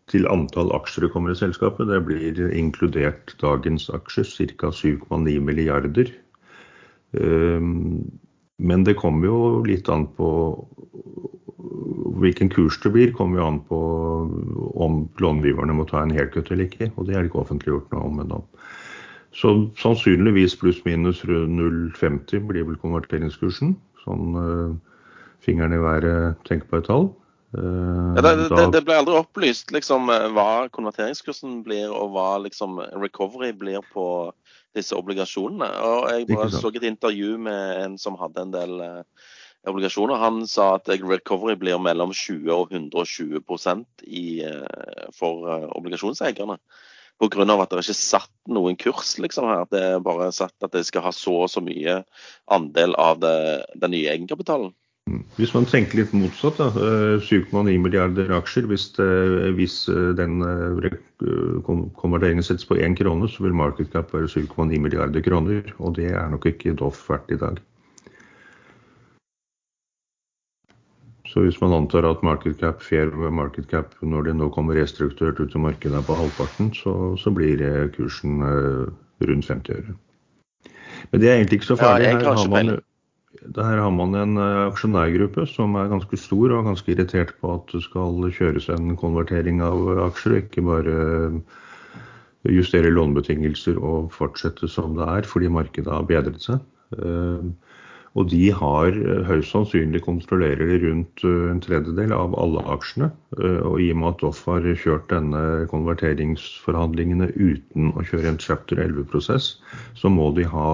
[0.05, 1.89] til antall aksjer det kommer i selskapet.
[1.89, 4.69] Det blir inkludert dagens aksjer ca.
[4.69, 6.13] 7,9 milliarder.
[8.59, 10.67] Eh, Men det kommer jo litt an på
[12.19, 13.79] hvilken kurs det blir, kommer jo an på
[14.75, 16.91] om långiverne må ta en helkutt eller ikke.
[16.97, 18.41] Og det er ikke offentliggjort noe om ennå.
[19.31, 23.75] Så sannsynligvis pluss-minus 0,50 blir vel konverteringskursen.
[24.03, 24.75] Sånn uh,
[25.45, 27.11] fingeren i været, tenk på et tall.
[27.53, 32.81] Uh, ja, det, det, det, ble aldri opplyst liksom, hva konverteringskursen blir, og hva liksom,
[32.99, 34.07] recovery blir på
[34.77, 35.69] disse obligasjonene.
[35.85, 39.29] Og Jeg bare så et intervju med en som hadde en del uh,
[39.69, 40.21] obligasjoner.
[40.21, 44.43] Han sa at recovery blir mellom 20 og 120% i,
[45.17, 46.59] for obligasjonseierne.
[47.19, 47.43] Pga.
[47.43, 49.65] at det er ikke satt noen kurs liksom her.
[49.67, 51.97] Det er bare satt at det skal ha så og så mye
[52.47, 54.71] andel av det, den nye egenkapitalen.
[55.37, 56.67] Hvis man tenker litt motsatt, da,
[57.23, 59.07] 7,9 eh, milliarder aksjer, hvis, det,
[59.57, 60.89] hvis eh, den eh,
[61.99, 65.73] konverteringen settes på én krone, så vil market cap være 7,9 milliarder kroner.
[65.79, 67.61] Og det er nok ikke Doff verdt i dag.
[71.29, 75.37] Så hvis man antar at market cap, fair market cap når det nå kommer restrukturert
[75.37, 77.61] ut til markedet på halvparten, så, så blir
[77.93, 79.97] kursen rundt 50 øre.
[81.11, 82.09] Men det er egentlig ikke så farlig.
[82.09, 82.79] Ja, her, har man,
[83.55, 87.71] her har man en uh, aksjonærgruppe som er ganske stor og ganske irritert på at
[87.73, 90.97] det skal kjøres en konvertering av aksjer, ikke bare
[91.37, 91.57] uh,
[92.49, 96.63] justere lånebetingelser og fortsette som det er fordi markedet har bedret seg.
[96.95, 97.51] Uh,
[98.17, 103.11] og de har eh, høyst sannsynlig kontrollerer de rundt eh, en tredjedel av alle aksjene.
[103.37, 108.41] Eh, og i og med at Doff har kjørt denne konverteringsforhandlingene uten å kjøre en
[108.41, 109.53] chapter 11-prosess,
[109.99, 110.71] så må de ha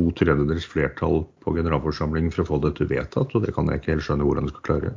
[0.00, 3.34] to tredjedels flertall på generalforsamlingen for å få dette vedtatt.
[3.34, 4.94] Og det kan jeg ikke helt skjønne hvordan de skal klare.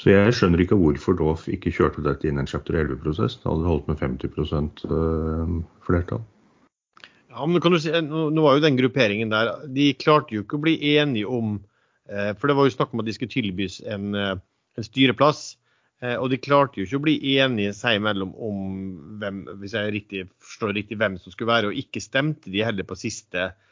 [0.00, 3.38] Så jeg skjønner ikke hvorfor Doff ikke kjørte dette inn i en chapter 11-prosess.
[3.42, 4.84] Da hadde det holdt med 50%
[5.84, 6.22] flertall.
[7.30, 10.42] Ja, men kan du si, nå, nå var jo den grupperingen der De klarte jo
[10.42, 11.60] ikke å bli enige om
[12.10, 14.32] eh, For det var jo snakk om at de skulle tilbys en, eh,
[14.80, 15.44] en styreplass.
[16.02, 18.60] Eh, og de klarte jo ikke å bli enige seg imellom om
[19.20, 21.70] hvem, hvis jeg riktig, forstår riktig, hvem som skulle være.
[21.70, 23.69] Og ikke stemte de heller på siste eh,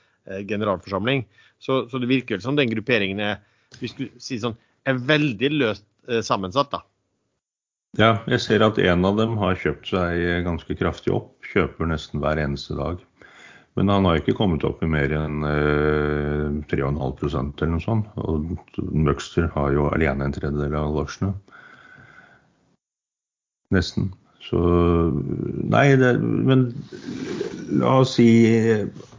[0.48, 1.24] generalforsamling.
[1.58, 3.40] Så, så, det virker som den grupperingen er,
[3.80, 4.56] sier sånn,
[4.88, 6.70] er veldig løst eh, sammensatt.
[6.74, 6.84] da.
[7.98, 11.32] Ja, jeg ser at en av dem har kjøpt seg ganske kraftig opp.
[11.52, 13.00] Kjøper nesten hver eneste dag.
[13.78, 18.08] Men han har ikke kommet opp i mer enn eh, 3,5% eller noe sånt.
[18.18, 18.56] Og
[18.90, 21.34] Møgster har jo alene en tredjedel av alle aksjene.
[23.74, 24.10] Nesten.
[24.44, 24.60] Så
[25.68, 26.68] Nei, det, men
[27.80, 28.28] la oss si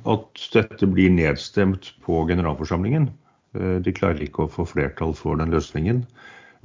[0.10, 3.10] at dette blir nedstemt på generalforsamlingen.
[3.58, 6.04] Eh, de klarer ikke å få flertall for den løsningen.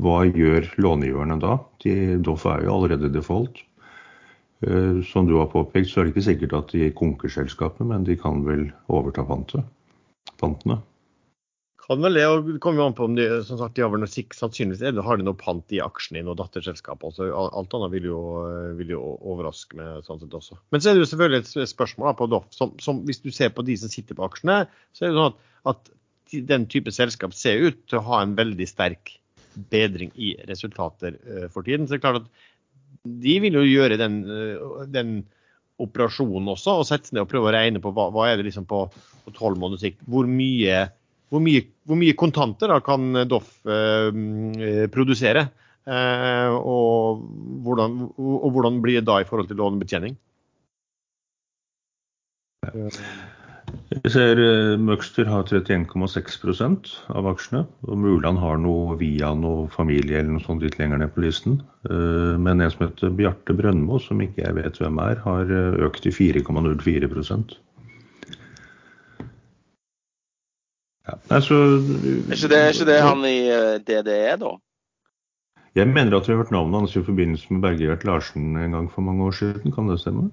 [0.03, 1.59] Hva gjør långiverne da?
[1.85, 3.61] De, Doff er jo allerede default.
[4.65, 8.07] Eh, som du har påpekt, så er det ikke sikkert at de konker selskapet, men
[8.07, 10.81] de kan vel overta pantene.
[11.85, 13.91] Kan vel det, og det kommer jo an på om de, som sagt, de har
[13.93, 17.03] vel noe sannsynligvis har de noe pant i aksjene i noe datterselskap.
[17.05, 18.21] Altså, alt annet vil jo,
[18.79, 20.57] vil jo, overraske meg sånn sett også.
[20.73, 22.49] Men så er det jo selvfølgelig et spørsmål da, på Doff.
[22.57, 24.63] Som, som, hvis du ser på de som sitter på aksjene,
[24.97, 25.45] så er det sånn at,
[25.75, 25.93] at
[26.55, 29.19] den type selskap ser ut til å ha en veldig sterk
[29.71, 31.87] bedring i resultater uh, for tiden.
[31.87, 32.33] Så det er klart at
[33.05, 35.17] de vil jo gjøre den, eh, den
[35.83, 38.47] operasjonen også, og sette seg ned og prøve å regne på hva, hva er det
[38.49, 38.87] liksom på
[39.37, 40.05] tolv måneders sikt.
[40.09, 40.87] Hvor mye,
[41.33, 45.49] hvor, mye, hvor mye, kontanter da kan Doff eh, produsere?
[45.85, 47.25] Eh, og,
[47.65, 50.17] hvordan, og, hvordan, blir det da i forhold til lånebetjening?
[54.05, 57.65] Vi ser uh, Møgster har 31,6% av aksjene.
[57.89, 61.59] og Muland har noe via noe familie eller noe sånt litt lenger ned på listen.
[61.91, 65.53] Uh, men en som heter Bjarte Brøndmo, som ikke jeg vet hvem er, har
[65.89, 67.11] økt til 4,04
[71.09, 71.17] ja.
[71.31, 73.39] altså, er, ikke det, er ikke det han i
[73.89, 74.55] DDE, da?
[75.75, 78.93] Jeg mener at vi har hørt navnet hans i forbindelse med Bergevert Larsen en gang
[78.93, 79.73] for mange år siden.
[79.75, 80.29] Kan det stemme?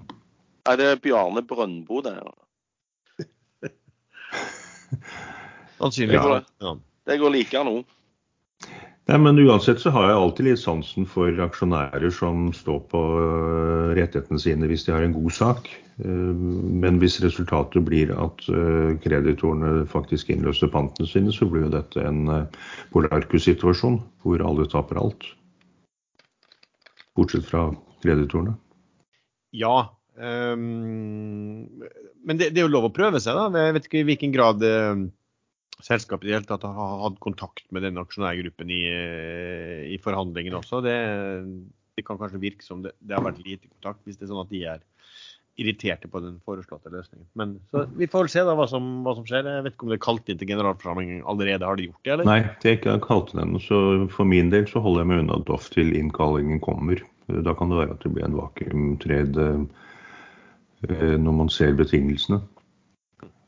[0.68, 2.14] Nei, det er Bjarne Brøndbo, det.
[5.80, 6.46] Sannsynligvis.
[6.62, 6.76] Ja.
[7.10, 7.82] Det går like nå.
[9.10, 13.94] Nei, men Uansett så har jeg alltid litt sansen for aksjonærer som står på uh,
[13.98, 15.70] rettighetene sine hvis de har en god sak.
[15.98, 16.30] Uh,
[16.84, 22.04] men hvis resultatet blir at uh, kreditorene faktisk innløser pantene sine, så blir jo dette
[22.06, 22.46] en
[22.94, 25.26] polarkussituasjon hvor alle taper alt.
[27.18, 27.72] Bortsett fra
[28.04, 28.54] kreditorene.
[29.52, 31.80] Ja, Um,
[32.20, 33.64] men det, det, er jo lov å prøve seg, da.
[33.64, 34.60] Jeg vet ikke i hvilken grad
[35.84, 38.82] selskapet i det hele tatt har hatt kontakt med denne aksjonærgruppen i,
[39.92, 40.82] i forhandlingene også.
[40.84, 40.96] Det,
[41.96, 44.44] det, kan kanskje virke som det, det, har vært lite kontakt, hvis det er sånn
[44.44, 44.82] at de er
[45.60, 47.26] irriterte på den foreslåtte løsningen.
[47.36, 49.44] Men så vi får vel se da hva som, hva som skjer.
[49.44, 51.68] Jeg vet ikke om det er kalt inn til generalforsamling allerede.
[51.68, 52.28] Har de gjort det, eller?
[52.28, 53.60] Nei, det er ikke kalt inn ennå.
[53.62, 53.80] Så
[54.14, 57.02] for min del så holder jeg meg unna Doff til innkallingen kommer.
[57.28, 62.40] Da kan det være at det blir en vakuumtred eh, når man ser betingelsene.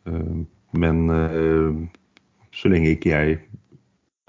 [0.05, 0.45] Eh,
[0.85, 1.83] men eh,
[2.55, 3.41] så lenge ikke jeg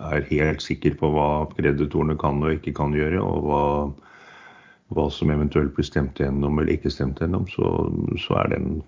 [0.01, 3.63] er helt sikker på hva kreditorene kan og ikke kan gjøre, og hva
[4.93, 7.71] hva som eventuelt blir stemt gjennom eller ikke stemt gjennom, så,
[8.21, 8.79] så er den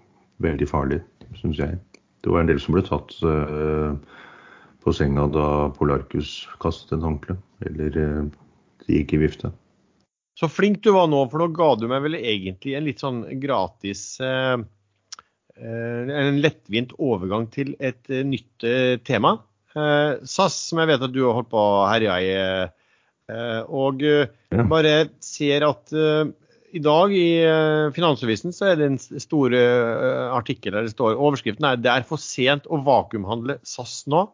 [0.43, 1.01] veldig farlig,
[1.39, 1.77] syns jeg.
[2.21, 3.97] Det var en del som ble tatt uh,
[4.83, 5.47] på senga da
[5.77, 8.27] Polarcus kastet en håndkle, eller uh,
[8.85, 9.51] de gikk i vifte.
[10.37, 13.23] Så flink du var nå, for nå ga du meg vel egentlig en litt sånn
[13.41, 14.61] gratis uh,
[15.57, 18.65] En lettvint overgang til et nytt
[19.07, 19.37] tema.
[19.73, 22.35] SAS, som jeg vet at du har holdt på å herje i
[23.27, 24.29] Eh, og eh,
[24.71, 25.91] bare ser at
[26.77, 27.27] i dag i
[27.95, 29.53] Finansavisen så er det en stor
[30.35, 34.27] artikkel der det står overskriften er 'Det er for sent å vakuumhandle SAS nå'.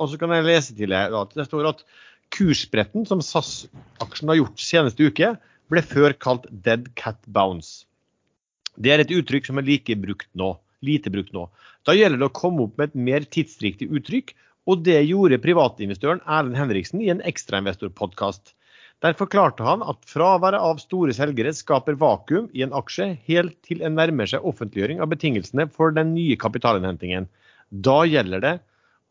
[0.00, 1.84] og så kan jeg lese til deg at det står at
[2.32, 5.36] kursbretten som SAS-aksjen har gjort seneste uke,
[5.68, 7.84] ble før kalt 'dead cat bounce'.
[8.80, 10.54] Det er et uttrykk som er like brukt nå,
[10.86, 11.48] lite brukt nå.
[11.84, 14.32] Da gjelder det å komme opp med et mer tidsriktig uttrykk
[14.70, 18.54] og det gjorde privatinvestoren Erlend Henriksen i en ekstrainvestorpodkast.
[19.00, 23.80] Der forklarte han at fraværet av store selgere skaper vakuum i en aksje helt til
[23.86, 27.30] en nærmer seg offentliggjøring av betingelsene for den nye kapitalinnhentingen.
[27.70, 28.54] Da gjelder det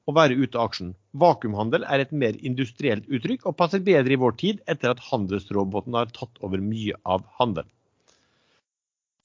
[0.05, 0.93] å være ute av aksjen.
[1.17, 5.97] Vakuumhandel er et mer industrielt uttrykk og passer bedre i vår tid etter at handelsroboten
[5.97, 7.69] har tatt over mye av handelen.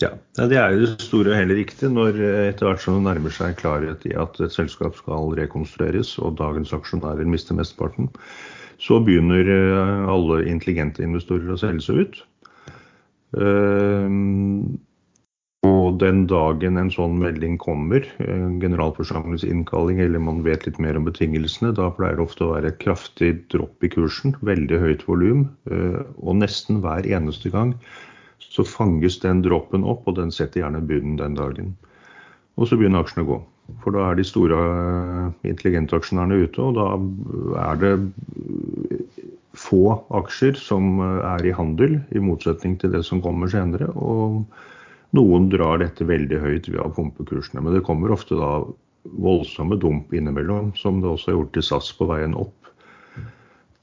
[0.02, 3.04] Ja, Det er jo det store og heller riktig når eh, etter hvert som det
[3.06, 8.08] nærmer seg klarhet i at et selskap skal rekonstrueres og dagens aksjonærer mister mesteparten,
[8.82, 12.18] så begynner eh, alle intelligente investorer å selge seg ut.
[13.38, 14.16] Eh,
[15.64, 21.06] og den dagen en sånn melding kommer, generalforsamlingens innkalling, eller man vet litt mer om
[21.06, 25.46] betingelsene, da pleier det ofte å være et kraftig dropp i kursen, veldig høyt volum,
[25.70, 27.72] og nesten hver eneste gang
[28.52, 31.74] så fanges den droppen opp, og den setter gjerne bunnen den dagen.
[32.58, 33.40] Og så begynner aksjene å gå.
[33.80, 37.94] For da er de store eh, intelligente aksjonærene ute, og da er det
[39.56, 43.88] få aksjer som eh, er i handel, i motsetning til det som kommer senere.
[43.96, 44.44] Og
[45.16, 47.62] noen drar dette veldig høyt ved å pumpe kursene.
[47.64, 48.58] Men det kommer ofte da
[49.04, 52.54] voldsomme dump innimellom, som det også har gjort i SAS på veien opp.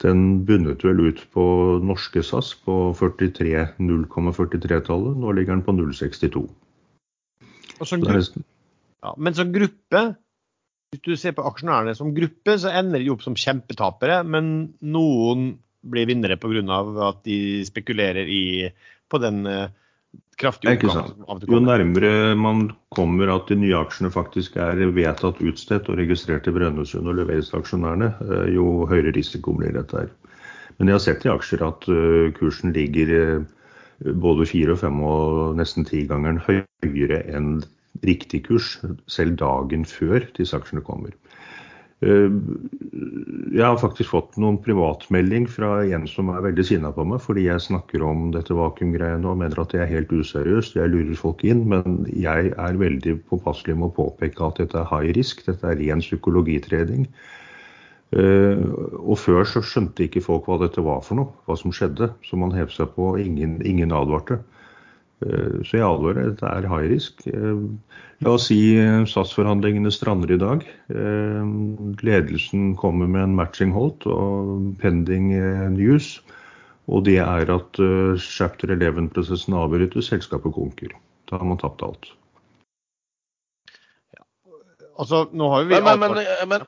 [0.01, 1.43] Den bunnet vel ut på
[1.85, 5.13] norske SAS på 0,43-tallet.
[5.21, 6.41] Nå ligger den på 0,62.
[9.01, 10.01] Ja, men som gruppe,
[10.91, 14.17] hvis du ser på aksjonærene som gruppe, så ender de opp som kjempetapere.
[14.25, 14.45] Men
[14.81, 15.39] noen
[15.81, 16.61] blir vinnere pga.
[17.09, 18.69] at de spekulerer i,
[19.09, 19.69] på den uh,
[20.41, 21.45] kraftig oppgang.
[21.49, 26.55] Jo nærmere man kommer at de nye aksjene faktisk er vedtatt utstedt og registrert i
[26.55, 30.11] Brønnøysund og leveres til aksjonærene, eh, jo høyere risiko blir dette her.
[30.77, 35.03] Men jeg har sett i aksjer at eh, kursen ligger eh, både fire og fem
[35.05, 37.61] og nesten ti ganger høyere enn
[38.07, 38.79] riktig kurs,
[39.11, 41.13] selv dagen før disse aksjene kommer.
[42.01, 42.31] Eh,
[43.53, 47.43] jeg har faktisk fått noen privatmelding fra en som er veldig sinna på meg fordi
[47.45, 50.79] jeg snakker om dette vakuumgreiene og mener at det er helt useriøst.
[50.79, 54.89] Jeg lurer folk inn, men jeg er veldig påpasselig med å påpeke at dette er
[54.89, 55.45] high risk.
[55.45, 57.05] Dette er ren psykologitrening.
[58.11, 58.65] Eh,
[58.99, 62.09] og før så skjønte ikke folk hva dette var for noe, hva som skjedde.
[62.25, 64.41] Så man hev seg på, ingen, ingen advarte.
[65.25, 67.25] Eh, så jeg advarer, dette er high risk.
[68.21, 70.65] La oss si eh, SAS-forhandlingene strander i dag.
[70.93, 71.53] Eh,
[72.05, 76.19] ledelsen kommer med en matching hold og pending eh, news.
[76.91, 77.77] Og det er at
[78.19, 80.91] chapter 11-prosessen avbrytes, selskapet konker.
[81.29, 82.09] Da har man tapt alt.
[84.17, 84.25] Ja.
[84.99, 86.65] Altså, nå har jo vi men, men, men, men,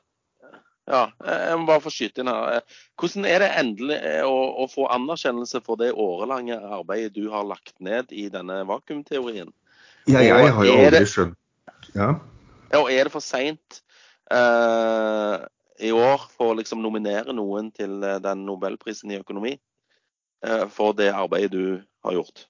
[0.84, 2.60] ja, jeg må bare få skyte inn her.
[3.00, 7.72] Hvordan er det endelig å, å få anerkjennelse for det årelange arbeidet du har lagt
[7.80, 9.52] ned i denne vakuumteorien?
[10.04, 11.40] Ja, jeg har jo aldri skjønt
[11.94, 12.14] ja.
[12.74, 13.80] Og er det for seint
[14.32, 15.44] uh,
[15.84, 19.52] i år for å liksom nominere noen til eh, den nobelprisen i økonomi
[20.46, 21.66] uh, for det arbeidet du
[22.06, 22.46] har gjort?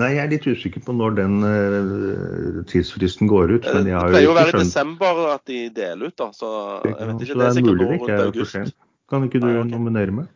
[0.00, 3.66] Nei, jeg er litt usikker på når den uh, tidsfristen går ut.
[3.76, 6.30] Men jeg har det pleier jo å være i desember at de deler ut, da.
[6.32, 6.52] Så
[6.86, 8.78] jeg vet ikke, det er, er mulig det ikke er for sent.
[9.12, 9.72] Kan ikke du Nei, okay.
[9.74, 10.30] nominere meg?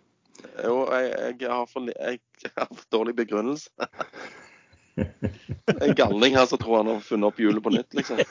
[0.60, 1.06] Jo, jeg,
[1.40, 2.20] jeg, har for, jeg,
[2.58, 3.88] har for, dårlig begrunnelse.
[4.96, 8.20] En galning her som tror han har funnet opp hjulet på nytt, liksom.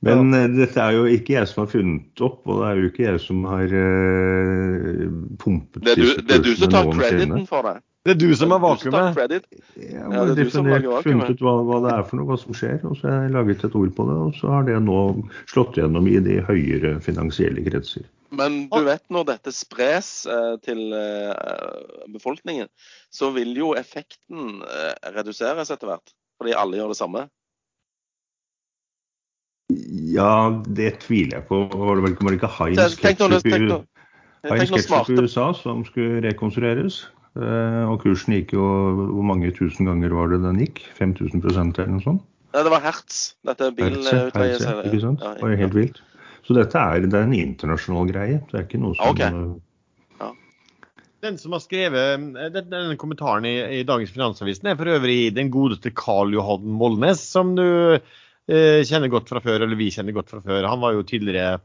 [0.00, 0.40] Men ja.
[0.44, 3.04] Eh, dette er jo ikke jeg som har funnet opp, og det er jo ikke
[3.04, 5.06] jeg som har uh,
[5.42, 7.80] pumpet det er, du, det er du som tar crediten for det?
[8.08, 9.14] Det er du som tar vakuumet.
[9.16, 9.48] credit.
[9.76, 12.16] Jeg Ja, har det er du som definert, funnet ut hva, hva det er for
[12.16, 14.16] noe, hva som skjer, og så har jeg laget et ord på det.
[14.26, 15.00] Og så har det nå
[15.50, 18.06] slått gjennom i de høyere finansielle kretser.
[18.30, 22.68] Men du vet når dette spres eh, til eh, befolkningen,
[23.12, 26.16] så vil jo effekten eh, reduseres etter hvert.
[26.40, 27.26] Fordi alle gjør det samme.
[29.68, 31.60] Ja, det tviler jeg på.
[31.68, 37.02] Var det vel var det ikke Heinz Ketchup i, USA som skulle rekonstrueres?
[37.36, 38.64] Eh, og kursen gikk jo
[39.12, 40.80] Hvor mange tusen ganger var det den gikk?
[40.98, 42.22] 5000% eller noe sånt?
[42.54, 43.18] Nei, det var Hertz.
[43.44, 44.74] Dette Hertz, ja, Hertz, ja?
[44.80, 46.00] Ja, Det var helt vilt.
[46.48, 48.38] Så dette er, det er en internasjonal greie.
[48.48, 49.20] Det er ikke noe som Ok.
[49.20, 50.30] ja.
[51.20, 55.34] Den som har skrevet eh, den- denne kommentaren i, i dagens Finansavisen, er for øvrig
[55.34, 57.64] den godeste Karl Johan Molnes, som du
[57.98, 60.68] eh, kjenner godt fra før, eller vi kjenner godt fra før.
[60.70, 61.58] Han var jo tidligere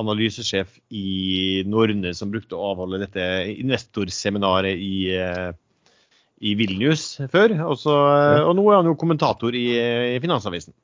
[0.00, 3.22] analysesjef i Norne, som brukte å avholde dette
[3.56, 5.52] investorseminaret i, eh,
[6.44, 7.54] i Vilnius før.
[7.66, 9.68] Og, så, eh, og nå er han jo kommentator i,
[10.16, 10.76] i Finansavisen.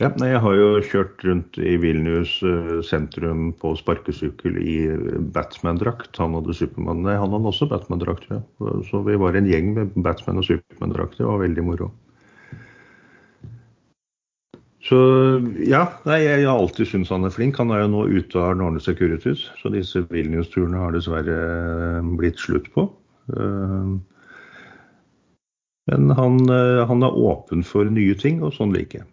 [0.00, 4.76] Ja, jeg har jo kjørt rundt i Vilnius eh, sentrum på sparkesykkel i
[5.34, 6.14] Batman-drakt.
[6.22, 8.40] Han hadde Superman, Nei, han hadde også Batman-drakt, jeg.
[8.88, 11.20] Så vi var en gjeng med Batman- og Superman-drakter.
[11.20, 11.90] Det var veldig moro.
[14.80, 14.96] Så
[15.60, 17.58] ja, nei, jeg har alltid syntes han er flink.
[17.60, 22.40] Han er jo nå ute av Arne Securities, så disse Vilnius-turene har dessverre eh, blitt
[22.40, 22.86] slutt på.
[23.36, 23.90] Eh,
[25.90, 29.08] Men han, eh, han er åpen for nye ting, og sånn liker jeg.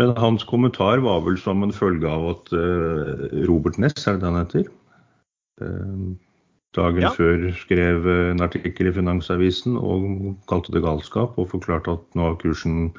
[0.00, 2.52] Men hans kommentar var vel som en følge av at
[3.44, 4.70] Robert Ness, er det han heter?
[6.72, 7.10] Dagen Ja.
[7.12, 12.40] før skrev en artikkel i Finansavisen og kalte det galskap, og forklarte at nå har
[12.40, 12.94] kursen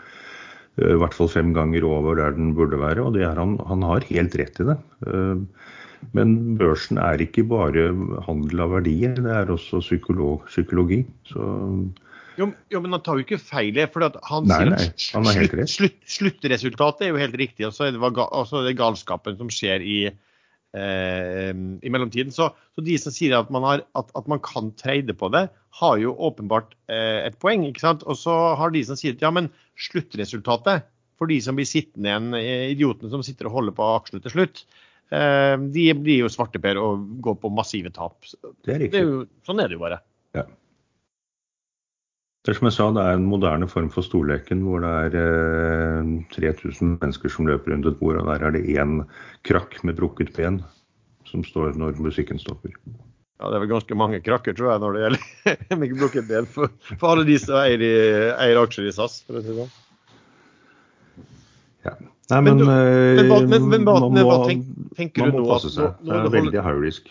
[0.81, 3.03] i hvert fall fem ganger over der den burde være.
[3.05, 4.77] Og det han, han har helt rett i det.
[5.07, 5.69] Eh,
[6.13, 7.85] Men børsen er ikke bare
[8.25, 11.03] handel av verdier, det er også psykolog, psykologi.
[11.29, 11.45] Så
[12.35, 13.71] Jo, jo, men han tar jo ikke feil.
[13.77, 17.67] det, For han Nei, sier at han slutt, slutt, sluttresultatet er jo helt riktig.
[17.69, 20.17] Og så er det, altså det galskapen som skjer i, eh,
[20.73, 22.33] i mellomtiden.
[22.33, 25.43] Så, så de som sier at man, har, at, at man kan trade på det,
[25.79, 27.65] har jo åpenbart eh, et poeng.
[27.67, 28.05] ikke sant?
[28.09, 29.51] Og så har de som sier at ja, men
[29.89, 30.87] sluttresultatet
[31.19, 34.35] for de som blir sittende igjen, eh, idiotene som sitter og holder på aksjene til
[34.35, 34.63] slutt,
[35.13, 38.19] eh, de blir jo svarteper og går på massive tap.
[38.65, 40.01] det er Det er jo, sånn er det jo bare.
[42.43, 45.13] Det er som jeg sa, det er en moderne form for storleken hvor det er
[45.15, 48.97] eh, 3000 mennesker som løper rundt et bord, og der er det én
[49.47, 50.59] krakk med brukket ben
[51.29, 52.75] som står når musikken stopper.
[53.39, 56.45] Ja, Det er vel ganske mange krakker, tror jeg, når det gjelder med brukket ben
[56.51, 56.67] for,
[56.99, 57.81] for alle de som eier,
[58.35, 59.21] eier aksjer i SAS.
[59.23, 59.73] for å si det sånn.
[61.87, 61.95] Ja.
[62.31, 65.95] Nei, Men men, du- eh, men men- man må, tenk- man du må passe seg.
[66.01, 67.07] nå- nå Det er veldig high risk.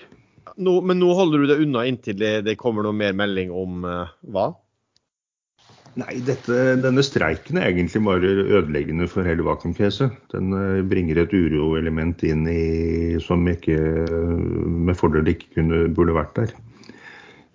[0.57, 3.85] Nå, men nå holder du deg unna inntil det, det kommer noe mer melding om
[3.89, 4.51] uh, hva?
[6.01, 10.15] Nei, dette, denne streiken er egentlig bare ødeleggende for hele vakuumcaset.
[10.33, 13.77] Den eh, bringer et uroelement inn i, som ikke
[14.89, 16.55] med fordel ikke kunne, burde vært der.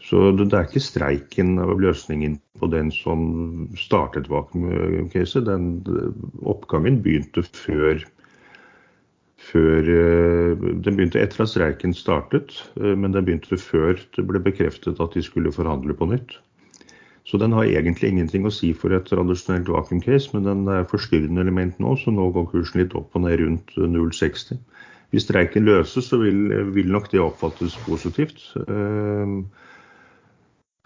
[0.05, 3.25] Så det, det er ikke streiken av løsningen på den som
[3.79, 5.47] startet vakuumcaset.
[5.49, 5.81] Den
[6.45, 8.05] oppgangen begynte før
[9.47, 14.41] før eh, Den begynte etter at streiken startet, eh, men den begynte før det ble
[14.43, 16.37] bekreftet at de skulle forhandle på nytt.
[17.27, 21.43] Så den har egentlig ingenting å si for et tradisjonelt vakuumcase, men den er forstyrrende
[21.43, 24.61] element nå, så nå går kursen litt opp og ned rundt eh, 0,60.
[25.11, 28.43] Hvis streiken løses, så vil, vil nok det oppfattes positivt.
[28.63, 29.35] Eh,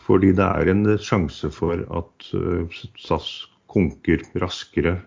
[0.02, 3.30] Fordi det er en sjanse for at eh, SAS
[3.72, 4.98] konker raskere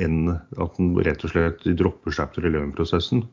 [0.00, 3.26] enn at den rett og slett dropper chapter 11-prosessen.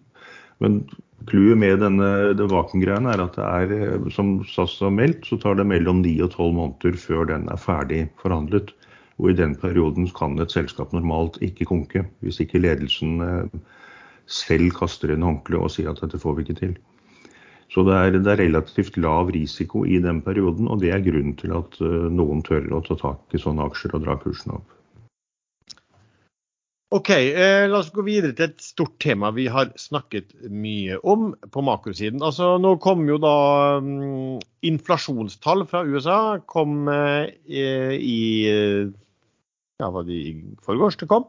[0.62, 0.82] Men
[1.26, 5.40] clouet med denne det vakuumgreiene er at det er, eh, som SAS har meldt, så
[5.42, 8.74] tar det mellom 9 og 12 måneder før den er ferdig forhandlet.
[9.18, 13.58] Og i den perioden kan et selskap normalt ikke konke, hvis ikke ledelsen eh,
[14.28, 16.78] selv kaster inn håndkleet og sier at dette får vi ikke til.
[17.74, 21.36] Så det er, det er relativt lav risiko i den perioden, og det er grunnen
[21.40, 24.77] til at eh, noen tør å ta tak i sånne aksjer og dra kursen opp.
[26.96, 31.34] OK, eh, la oss gå videre til et stort tema vi har snakket mye om
[31.52, 32.22] på makrosiden.
[32.24, 33.34] Altså, Nå kom jo da
[33.84, 37.28] um, inflasjonstall fra USA kom eh,
[38.00, 38.20] i
[39.78, 40.32] Ja, var det i
[40.64, 41.28] forgårs det kom?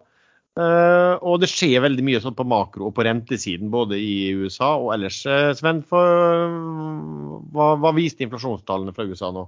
[0.58, 4.72] Eh, og det skjer veldig mye sånn på makro og på rentesiden både i USA
[4.78, 5.20] og ellers.
[5.26, 6.54] Eh, Sven, for,
[7.54, 9.46] hva, hva viste inflasjonstallene fra USA nå?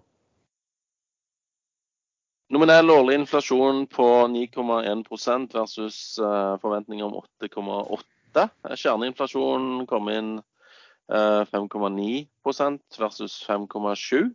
[2.51, 8.49] Nominell årlig inflasjon på 9,1% versus eh, forventninger om 8,8.
[8.75, 14.33] Kjerneinflasjonen kom inn eh, 5,9% versus 5,7.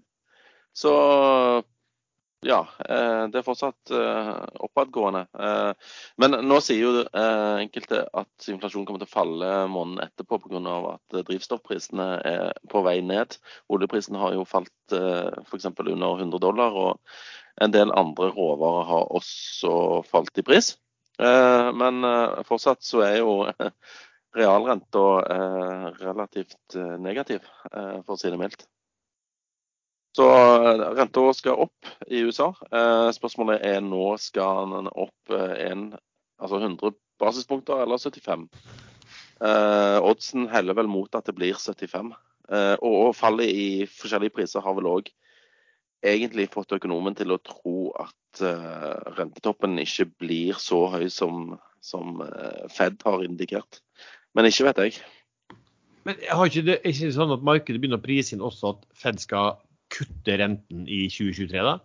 [0.76, 0.93] Så
[2.45, 2.59] ja,
[2.89, 4.34] eh, det er fortsatt eh,
[4.68, 5.24] oppadgående.
[5.34, 10.76] Eh, men nå sier jo enkelte at inflasjonen kommer til å falle måneden etterpå pga.
[10.91, 13.38] at drivstoffprisene er på vei ned.
[13.74, 15.66] Oljeprisen har jo falt f.eks.
[15.74, 17.18] under 100 dollar, og
[17.61, 20.73] en del andre råvarer har også falt i pris.
[21.17, 22.03] Men
[22.43, 23.37] fortsatt så er jo
[24.39, 25.05] realrenta
[26.01, 28.65] relativt negativ, for å si det mildt.
[30.15, 32.53] Så eh, renta skal opp i USA.
[32.71, 35.89] Eh, spørsmålet er nå skal den opp eh, en,
[36.39, 38.47] altså 100 basispunkter eller 75.
[40.05, 42.13] Oddsen heller vel mot at det blir 75.
[42.87, 45.09] Og fallet i forskjellige priser har vel òg
[46.11, 48.41] egentlig fått økonomen til å tro at
[49.15, 52.19] rentetoppen ikke blir så høy som, som
[52.73, 53.79] Fed har indikert.
[54.35, 54.97] Men ikke vet jeg.
[56.05, 59.21] Men har ikke det ikke sånn at markedet begynner å prise inn også at Fed
[59.23, 59.55] skal
[59.93, 61.79] kutte renten i 2023, da?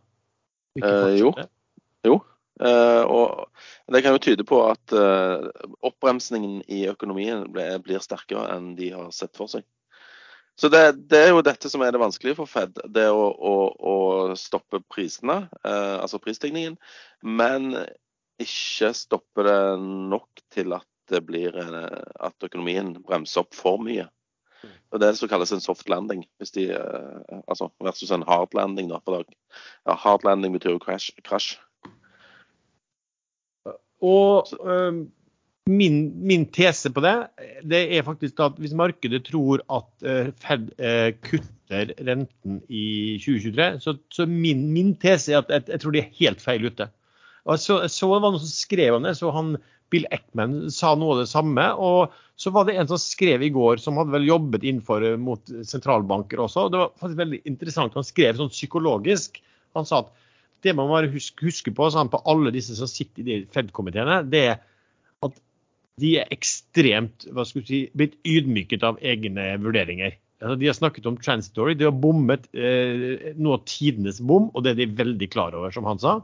[0.81, 1.33] Eh, jo.
[2.07, 2.19] jo.
[2.61, 3.49] Eh, og
[3.93, 5.49] det kan jo tyde på at eh,
[5.87, 9.65] oppbremsningen i økonomien ble, blir sterkere enn de har sett for seg.
[10.61, 13.55] Så det, det, er jo dette som er det vanskelige for Fed, det å, å,
[13.81, 13.95] å
[14.37, 16.77] stoppe prisene, eh, altså prisstigningen,
[17.25, 17.73] men
[18.41, 24.05] ikke stoppe det nok til at det blir eh, at økonomien bremser opp for mye.
[24.91, 28.27] Og Det er det som kalles en soft landing, hvis de, eh, altså versus en
[28.29, 28.91] hard landing.
[28.93, 31.09] Da, for ja, hard landing betyr jo crash.
[31.25, 31.57] crash.
[34.01, 35.05] Og uh,
[35.71, 37.15] min, min, tese på det,
[37.71, 40.71] det er faktisk at hvis markedet tror at uh, Fed
[41.27, 46.03] kutter renten i 2023, så, så min, min, tese er at jeg, jeg, tror de
[46.03, 46.89] er helt feil ute.
[47.47, 49.55] Og så, så var det noen som skrev om det, så han
[49.91, 51.67] Bill Eckman sa noe av det samme.
[51.83, 55.19] Og så var det en som skrev i går, som hadde vel jobbet innenfor eh,
[55.21, 56.67] mot sentralbanker også.
[56.67, 57.99] og Det var faktisk veldig interessant.
[57.99, 59.41] Han skrev sånn psykologisk.
[59.79, 60.15] Han sa at
[60.65, 64.43] det man må huske, på, sånn, på alle disse som sitter i de Fed-komiteene, det
[64.53, 64.59] er
[66.01, 70.17] de er ekstremt hva skal si, blitt ydmyket av egne vurderinger.
[70.41, 71.77] Altså, de har snakket om transitory.
[71.77, 75.73] De har bommet eh, noe av tidenes bom, og det er de veldig klar over,
[75.75, 76.21] som han sa.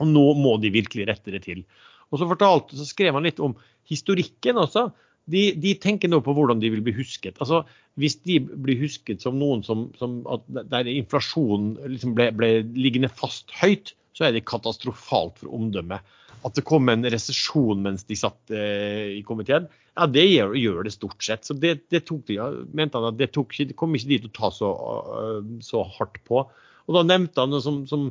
[0.00, 1.62] Og nå må de virkelig rette det til.
[2.10, 3.56] Og så, fortalte, så skrev han litt om
[3.88, 4.90] historikken også.
[5.30, 7.38] De, de, tenker nå på hvordan de vil bli husket.
[7.40, 7.62] Altså,
[8.00, 13.52] Hvis de blir husket som noen som, som der inflasjonen liksom ble, ble, liggende fast
[13.60, 16.04] høyt, så er det katastrofalt for omdømmet.
[16.46, 19.68] At det kom en resesjon mens de satt eh, i komiteen,
[19.98, 21.44] ja, det gjør, gjør, det stort sett.
[21.44, 24.20] Så det, det tok de, ja, mente han at det, tok, det kom ikke de
[24.22, 26.44] til å ta så, uh, så hardt på.
[26.88, 28.08] Og da nevnte han som, som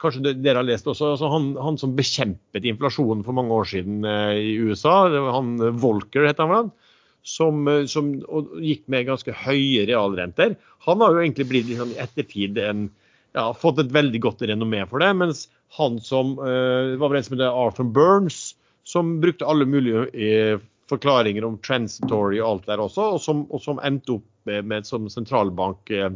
[0.00, 4.06] kanskje dere har lest også, altså han, han, som bekjempet inflasjonen for mange år siden
[4.08, 5.04] eh, i USA,
[5.34, 6.70] han Volker heter han vel,
[7.24, 8.12] som, eh, som
[8.62, 10.56] gikk med ganske høye realrenter.
[10.88, 12.86] Han har jo egentlig blitt liksom, ettertid en,
[13.36, 15.12] ja, fått et veldig godt renommé for det.
[15.18, 15.46] Mens
[15.78, 18.54] han som uh, var vel en som het Arthur Burns,
[18.84, 23.62] som brukte alle mulige uh, forklaringer om transitory og alt der også, og som, og
[23.64, 26.10] som endte opp med, med som sentralbank uh,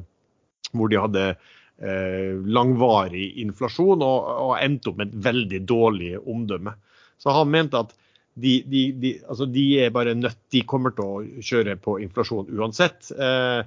[0.77, 1.31] hvor de hadde
[1.79, 6.73] Eh, langvarig inflasjon og, og endte opp med et veldig dårlig omdømme.
[7.23, 7.93] Så han mente at
[8.35, 12.51] de, de, de, altså de er bare nødt, de kommer til å kjøre på inflasjon
[12.51, 13.13] uansett.
[13.15, 13.63] Eh,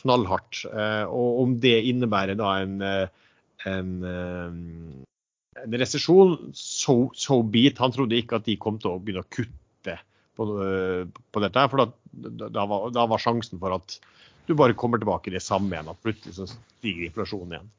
[0.00, 0.62] knallhardt.
[0.72, 3.36] Eh, og om det innebærer da en, eh,
[3.68, 4.56] en, eh,
[5.58, 7.80] en resesjon, so, so beat.
[7.82, 9.96] Han trodde ikke at de kom til å begynne å kutte
[10.38, 11.66] på, på dette.
[11.72, 11.88] For da,
[12.46, 13.98] da, var, da var sjansen for at
[14.46, 15.90] du bare kommer tilbake i det samme igjen.
[15.90, 17.72] At plutselig så stiger inflasjonen igjen.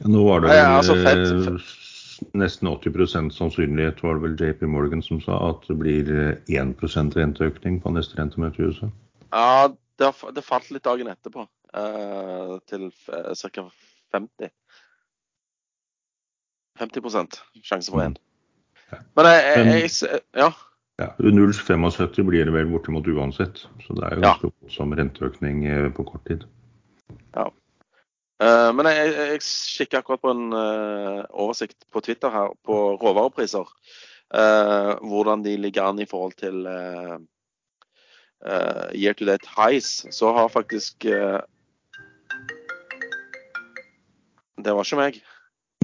[0.00, 4.66] Ja, nå var det vel, ja, altså, eh, nesten 80 sannsynlighet var det vel JP
[4.70, 6.10] Morgan som sa at det blir
[6.50, 8.90] 1 eh, renteøkning på neste rentemøte i USA.
[9.34, 11.46] Ja, det, det, falt litt dagen etterpå,
[12.70, 13.66] til ca.
[14.14, 14.50] 50
[16.78, 18.16] 50 sjanse for én.
[19.16, 20.52] Men jeg, jeg, jeg, ja.
[20.98, 23.64] Ja, 0,75 blir det vel bortimot uansett.
[23.82, 24.34] Så det er jo ja.
[24.70, 26.44] som renteøkning eh, på kort tid.
[27.34, 27.48] Ja.
[28.42, 33.70] Uh, men jeg, jeg, kikker akkurat på en uh, oversikt på Twitter her på råvarepriser.
[34.34, 36.66] Hvordan de ligger an i forhold til
[38.90, 40.06] year to date highs.
[40.10, 41.04] Så har faktisk
[44.64, 45.20] Det var ikke meg.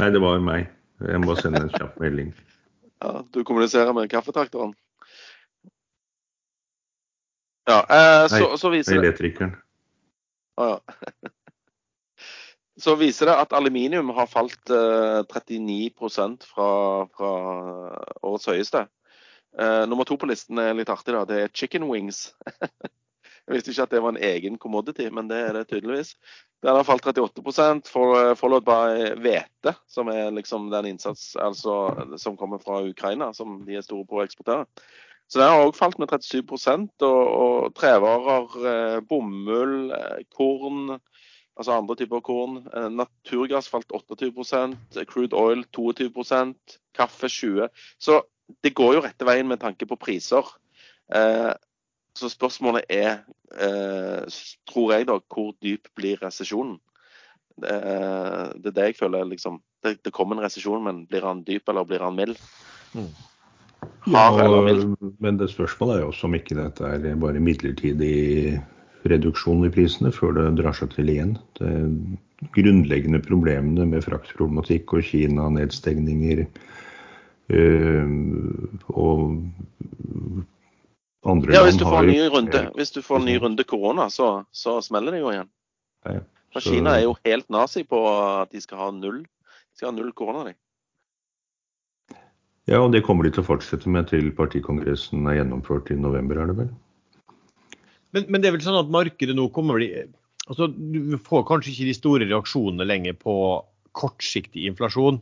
[0.01, 0.67] Nei, det var meg.
[1.01, 2.33] Jeg må sende en kjapp melding.
[3.01, 4.75] Ja, Du kommuniserer med kaffetrakteren?
[7.69, 9.55] Ja, eh, så, så, viser det Elektrikeren.
[10.57, 11.31] Ah, ja.
[12.81, 15.91] Så viser det at aluminium har falt eh, 39
[16.49, 16.69] fra,
[17.13, 17.33] fra
[18.25, 18.87] årets høyeste.
[19.59, 21.27] Eh, nummer to på listen er litt artig, da.
[21.29, 22.31] Det er chicken wings.
[23.51, 26.15] Jeg visste ikke at det var en egen commodity, men det er det tydeligvis.
[26.61, 31.77] Den har falt 38 for, Followed by hvete, som er liksom den innsats altså,
[32.21, 34.67] som kommer fra Ukraina, som de er store på å eksportere.
[35.31, 36.43] Så den har òg falt med 37
[37.07, 40.99] og, og trevarer, eh, bomull, eh, korn,
[41.55, 42.65] altså andre typer korn.
[42.75, 48.21] Eh, naturgass falt 28% crude oil 22% kaffe 20 Så
[48.65, 50.51] det går jo rette veien med tanke på priser.
[51.15, 51.53] Eh,
[52.19, 53.23] så spørsmålet er,
[53.55, 54.41] eh,
[54.71, 56.79] tror jeg, da, hvor dyp blir resesjonen?
[57.61, 57.77] Det,
[58.63, 61.69] det, er det jeg føler liksom det, det kommer en resesjon, men blir han dyp
[61.69, 62.41] eller blir han mild?
[62.95, 63.11] Mm.
[64.13, 64.27] Ja,
[65.21, 68.61] men det spørsmålet er jo også om ikke dette er bare midlertidig
[69.09, 71.37] reduksjon i prisene før det drar seg til igjen.
[71.57, 71.71] Det
[72.57, 76.45] grunnleggende problemene med fraktproblematikk og Kina-nedstengninger
[77.57, 78.15] øh,
[78.89, 79.25] og
[81.27, 84.09] andre ja, hvis du får en ny runde, hvis du får en ny runde korona,
[84.13, 85.51] så, så smeller det jo igjen.
[86.09, 86.23] Ja,
[86.55, 86.63] så...
[86.65, 90.15] Kina er jo helt nazi på at de skal ha null, de skal ha null
[90.17, 90.47] korona.
[90.49, 90.57] De.
[92.71, 96.41] Ja, og det kommer de til å fortsette med til partikongressen er gjennomført i november,
[96.41, 96.73] er det vel?
[98.17, 99.93] Men, men, det er vel sånn at markedet nå kommer bli
[100.51, 103.35] altså Du får kanskje ikke de store reaksjonene lenger på
[103.95, 105.21] kortsiktig inflasjon.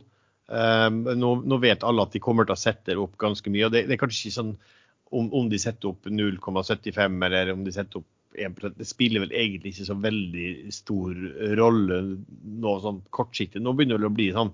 [0.49, 3.67] Um, nå, nå, vet alle at de kommer til å sette opp ganske mye.
[3.67, 4.55] og Det, det er kanskje ikke sånn
[5.09, 8.07] om, om de setter opp 0,75 eller om de setter opp
[8.39, 11.15] 1 Det spiller vel egentlig ikke så veldig stor
[11.57, 12.01] rolle
[12.61, 13.61] nå sånn kortsiktig.
[13.61, 14.51] Nå begynner det å bli sånn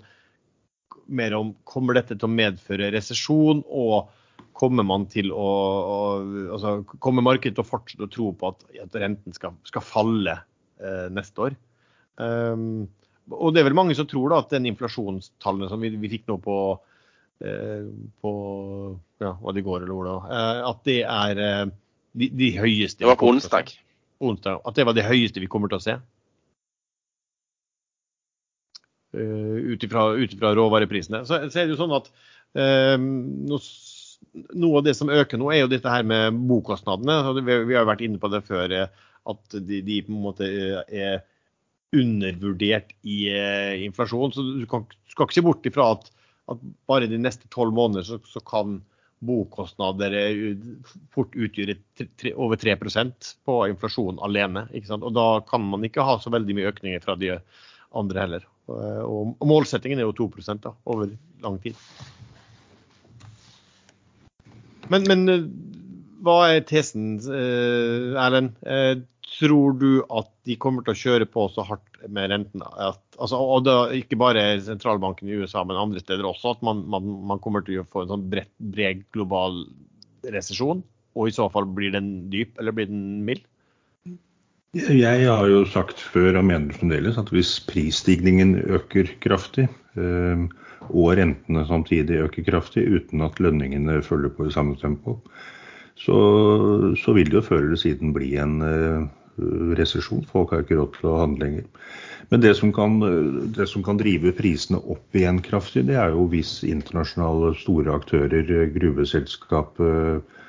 [1.05, 4.07] mer om kommer dette til å medføre resesjon, og
[4.55, 5.97] kommer man til å, å
[6.55, 10.37] altså, kommer markedet til å fortsette å tro på at, at renten skal, skal falle
[10.79, 11.57] eh, neste år?
[12.15, 12.87] Um,
[13.35, 16.29] og det er vel mange som tror da at den inflasjonstallene som vi, vi fikk
[16.29, 16.57] nå på
[17.39, 18.31] på
[19.19, 21.63] ja, hva det går eller hvor det eh, at det er eh,
[22.15, 23.73] de, de høyeste Det var på onsdag.
[24.23, 24.61] onsdag.
[24.63, 25.97] At det var det høyeste vi kommer til å se.
[29.15, 31.23] Ut ifra råvareprisene.
[31.27, 32.07] Så, så, er det jo sånn at
[32.59, 32.95] uh,
[34.55, 37.35] noe av det som øker nå, er jo dette her med bokostnadene.
[37.39, 38.75] Vi, vi har jo vært inne på det før,
[39.31, 40.49] at de, de på en måte
[40.87, 41.23] er
[41.95, 44.35] undervurdert i uh, inflasjon.
[44.35, 46.11] Så du kan, skal ikke se bort ifra at
[46.51, 48.79] at bare de neste tolv måneder så, så, kan
[49.25, 50.13] bokostnader
[51.15, 51.77] fort utgjøre
[52.35, 54.67] over 3% på inflasjon alene.
[54.99, 57.31] Og da kan man ikke ha så veldig mye økninger fra de
[57.95, 58.45] andre heller.
[58.67, 61.79] Og, og målsettingen er jo 2 da, over lang tid.
[64.91, 65.25] Men, men
[66.25, 68.53] hva er tesen, eh, Erlend?
[68.65, 68.99] Eh,
[69.39, 72.63] tror du at de kommer til å kjøre på så hardt med renten?
[72.65, 76.55] At, altså, og da, ikke bare sentralbanken i USA, men andre steder også.
[76.55, 79.63] At man, man, man kommer til å få en sånn bred, bred global
[80.33, 80.83] resesjon?
[81.15, 83.45] Og i så fall blir den dyp, eller blir den mild?
[84.75, 90.47] Jeg har jo sagt før og mener fremdeles at hvis prisstigningen øker kraftig, øh,
[90.91, 95.21] og rentene samtidig øker kraftig uten at lønningene følger på i samme tempo,
[95.95, 96.17] så,
[96.99, 99.07] så vil det jo før eller siden bli en uh,
[99.79, 100.25] resesjon.
[100.31, 101.89] Folk har ikke råd til å handle lenger.
[102.31, 102.97] Men det som, kan,
[103.53, 108.49] det som, kan, drive prisene opp igjen kraftig, det er jo hvis internasjonale store aktører,
[108.73, 110.41] gruveselskap, uh,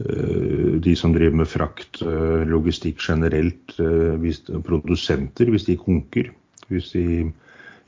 [0.00, 1.98] de som driver med frakt,
[2.48, 3.74] logistikk generelt,
[4.22, 6.30] hvis, produsenter, hvis de konker.
[6.72, 7.26] Hvis de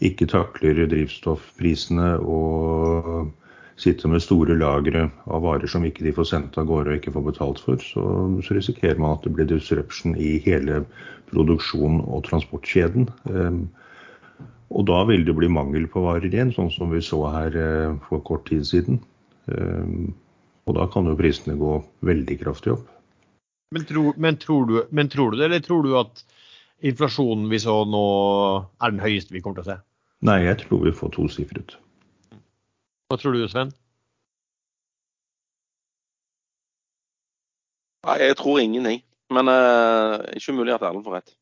[0.05, 3.31] ikke takler drivstoffprisene og
[3.83, 7.15] sitter med store lagre av varer som ikke de får sendt av gårde og ikke
[7.17, 8.05] får betalt for, så,
[8.47, 10.83] så risikerer man at det blir disruption i hele
[11.33, 13.09] produksjon- og transportkjeden.
[13.27, 13.65] Um,
[14.73, 17.99] og da vil det bli mangel på varer igjen, sånn som vi så her uh,
[18.09, 19.03] for kort tid siden.
[19.51, 20.13] Um,
[20.69, 21.77] og da kan jo prisene gå
[22.07, 22.87] veldig kraftig opp.
[23.73, 26.23] Men tror, men, tror du, men tror, du, det, eller tror du at
[26.85, 28.05] inflasjonen vi så nå
[28.83, 29.79] er den høyeste vi kommer til å se?
[30.29, 31.75] Nei, jeg tror vi får tosifret.
[33.13, 33.69] Hva tror du, Sven?
[38.09, 39.03] Nei, jeg tror ingenting.
[39.37, 41.35] Men uh, ikke umulig at Erlend får rett.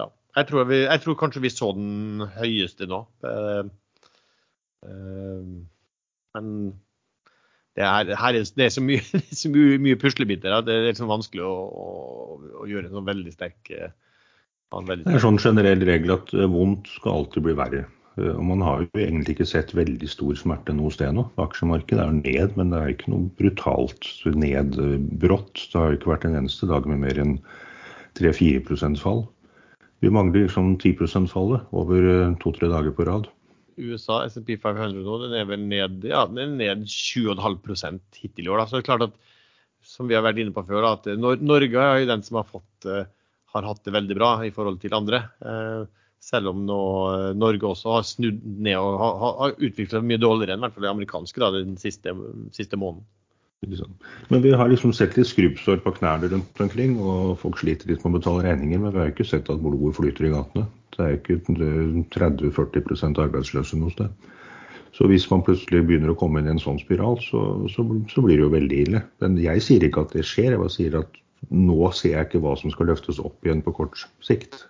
[0.00, 0.06] Ja.
[0.38, 3.02] Jeg tror, vi, jeg tror, kanskje vi så den høyeste nå.
[3.20, 3.68] Uh,
[4.88, 5.44] uh,
[6.38, 6.48] men
[7.76, 10.56] det er, er, det er så mye, det er så mye, mye puslebiter.
[10.64, 11.90] Det er liksom vanskelig å, å,
[12.62, 13.74] å, gjøre en sånn veldig sterk
[14.72, 17.84] veldig Det er sånn generell regel at vondt skal alltid bli verre.
[18.16, 21.26] Eh, og man har jo egentlig ikke sett veldig stor smerte noe sted nå.
[21.42, 25.68] Aksjemarkedet er ned, men det er ikke noe brutalt nedbrått.
[25.70, 27.38] Det har jo ikke vært en eneste dag med mer enn
[28.16, 29.26] 3-4% fall.
[30.04, 33.30] Vi mangler liksom 10 fallet over eh, to-tre dager på rad.
[33.76, 38.62] USA, SMP 500 nå, den er vel ned, ja, ned 7,5% hittil i år.
[38.62, 38.66] Da.
[38.68, 39.18] Så det er klart at,
[39.84, 42.88] som vi har vært inne på før, at Norge er jo den som har fått,
[42.88, 43.04] eh,
[43.52, 45.22] har hatt det veldig bra i forhold til andre.
[46.22, 46.78] Selv om nå
[47.38, 50.86] Norge også har snudd ned og har, har utvikla mye dårligere enn i hvert fall
[50.86, 52.14] det amerikanske da, den siste,
[52.56, 53.06] siste måneden.
[54.28, 58.02] Men vi har liksom sett litt skrubbsår på knærne rundt omkring, og folk sliter litt
[58.04, 58.82] med å betale regninger.
[58.82, 60.66] Men vi har ikke sett at blodet flyter i gatene.
[60.96, 61.38] Det er ikke
[62.14, 64.28] 30-40 arbeidsløse noe sted.
[64.96, 67.42] Så hvis man plutselig begynner å komme inn i en sånn spiral, så,
[67.72, 69.02] så, så, blir det jo veldig ille.
[69.20, 71.20] Men jeg sier ikke at det skjer, jeg bare sier at
[71.52, 74.62] nå ser jeg ikke hva som skal løftes opp igjen på kort sikt.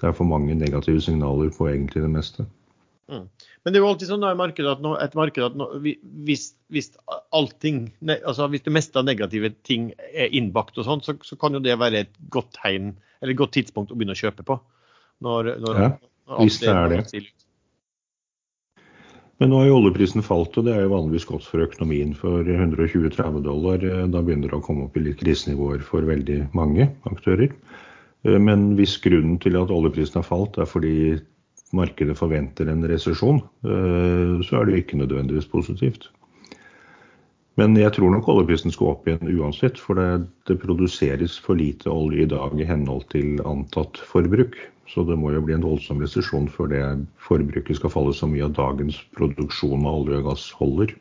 [0.00, 2.46] Det er for mange negative signaler på egentlig det meste.
[3.12, 3.26] Mm.
[3.64, 5.66] Men det er jo alltid sånn i markedet at nå, et marked at nå,
[6.26, 6.90] hvis, hvis,
[7.36, 7.86] allting,
[8.16, 11.62] altså hvis det meste av negative ting er innbakt og sånn, så, så, kan jo
[11.64, 14.58] det være et godt tegn, eller et godt tidspunkt å begynne å kjøpe på.
[15.24, 15.90] Når, når, ja,
[16.32, 17.24] når hvis det er det.
[19.42, 22.12] Men nå har jo oljeprisen falt, og det er jo vanligvis godt for økonomien.
[22.16, 26.38] For 120-30 dollar, eh, da begynner det å komme opp i litt krisenivåer for veldig
[26.56, 27.50] mange aktører.
[28.24, 31.16] Eh, men hvis grunnen til at oljeprisen har falt er fordi
[31.74, 36.10] markedet forventer en resesjon, eh, så er det ikke nødvendigvis positivt.
[37.60, 41.90] Men jeg tror nok oljeprisen skal opp igjen uansett, for det, det, produseres for lite
[41.90, 44.58] olje i dag i henhold til antatt forbruk.
[44.90, 46.82] Så det må jo bli en voldsom resesjon før det
[47.22, 50.96] forbruket skal falle så mye av dagens produksjon av olje og gass holder.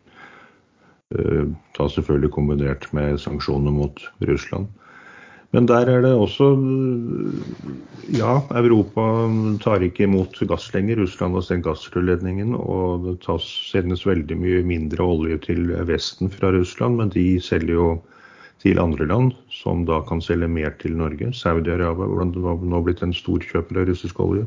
[1.17, 4.69] Eh, ta selvfølgelig kombinert med sanksjoner mot Russland.
[5.53, 6.47] Men der er det også
[8.13, 9.03] Ja, Europa
[9.63, 10.99] tar ikke imot gass lenger.
[10.99, 16.51] Russland har stengt gassrørledningen, og det tas, sendes veldig mye mindre olje til Vesten fra
[16.51, 16.97] Russland.
[16.99, 17.87] Men de selger jo
[18.63, 21.31] til andre land, som da kan selge mer til Norge.
[21.37, 24.45] Saudi-Arabia har nå blitt en storkjøper av russisk olje.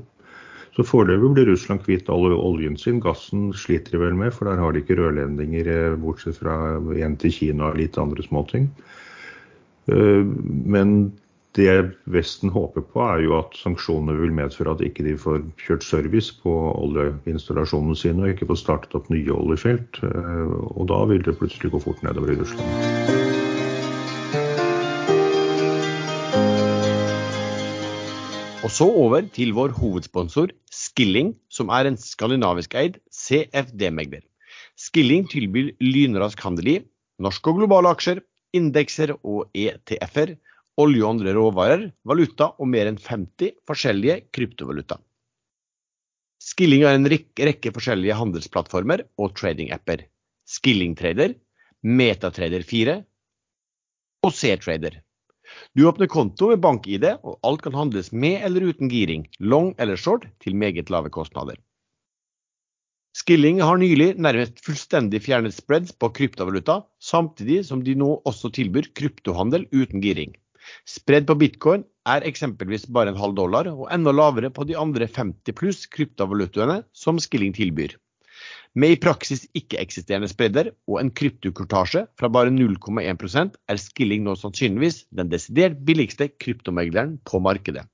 [0.76, 3.00] Så foreløpig blir Russland kvitt all oljen sin.
[3.00, 7.16] Gassen sliter de vel med, for der har de ikke rørledninger, eh, bortsett fra en
[7.16, 8.68] til Kina og litt andre småting.
[9.92, 10.24] Eh,
[10.66, 10.98] men
[11.56, 11.72] det
[12.12, 16.34] Vesten håper på, er jo at sanksjonene vil medføre at ikke de får kjørt service
[16.42, 20.02] på oljeinstallasjonene sine og ikke får startet opp nye oljefelt.
[20.04, 23.34] Eh, og da vil det plutselig gå fort nedover i Russland.
[28.66, 34.24] Og så over til vår hovedsponsor Skilling, som er en skandinavisk eid CFD-megler.
[34.76, 36.80] Skilling tilbyr lynrask handel i
[37.22, 38.18] norske og globale aksjer,
[38.56, 40.36] indekser og ETF-er,
[40.80, 44.98] olje og andre råvarer, valuta og mer enn 50 forskjellige kryptovaluta.
[46.42, 50.04] Skilling har en rekke forskjellige handelsplattformer og trading-apper.
[50.46, 51.34] Skilling-trader,
[51.86, 53.00] Metatrader 4
[54.26, 55.00] og C-trader.
[55.78, 59.96] Du åpner konto med bank-ID, og alt kan handles med eller uten giring, long eller
[59.96, 61.56] short, til meget lave kostnader.
[63.16, 68.90] Skilling har nylig nærmest fullstendig fjernet spreads på kryptovaluta, samtidig som de nå også tilbyr
[68.98, 70.34] kryptohandel uten giring.
[70.84, 75.08] Spread på bitcoin er eksempelvis bare en halv dollar, og enda lavere på de andre
[75.08, 77.94] 50 pluss kryptovalutaene som Skilling tilbyr.
[78.76, 85.06] Med i praksis ikke-eksisterende spredder og en kryptokurtasje fra bare 0,1% er Skilling nå sannsynligvis
[85.16, 87.86] den desidert billigste kryptomegleren på markedet.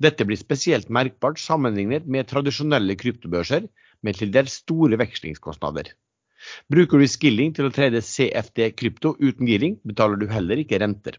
[0.00, 3.68] Dette blir spesielt merkbart sammenlignet med tradisjonelle kryptobørser
[4.06, 5.92] med til dels store vekslingskostnader.
[6.72, 11.18] Bruker du skilling til å trede CFD krypto uten giring, betaler du heller ikke renter.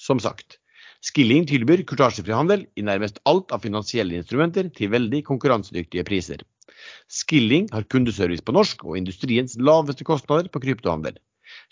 [0.00, 0.60] Som sagt,
[1.00, 6.42] Skilling tilbyr kurtasjefri handel i nærmest alt av finansielle instrumenter til veldig konkurransedyktige priser.
[7.08, 11.16] Skilling har kundeservice på norsk og industriens laveste kostnader på kryptohandel.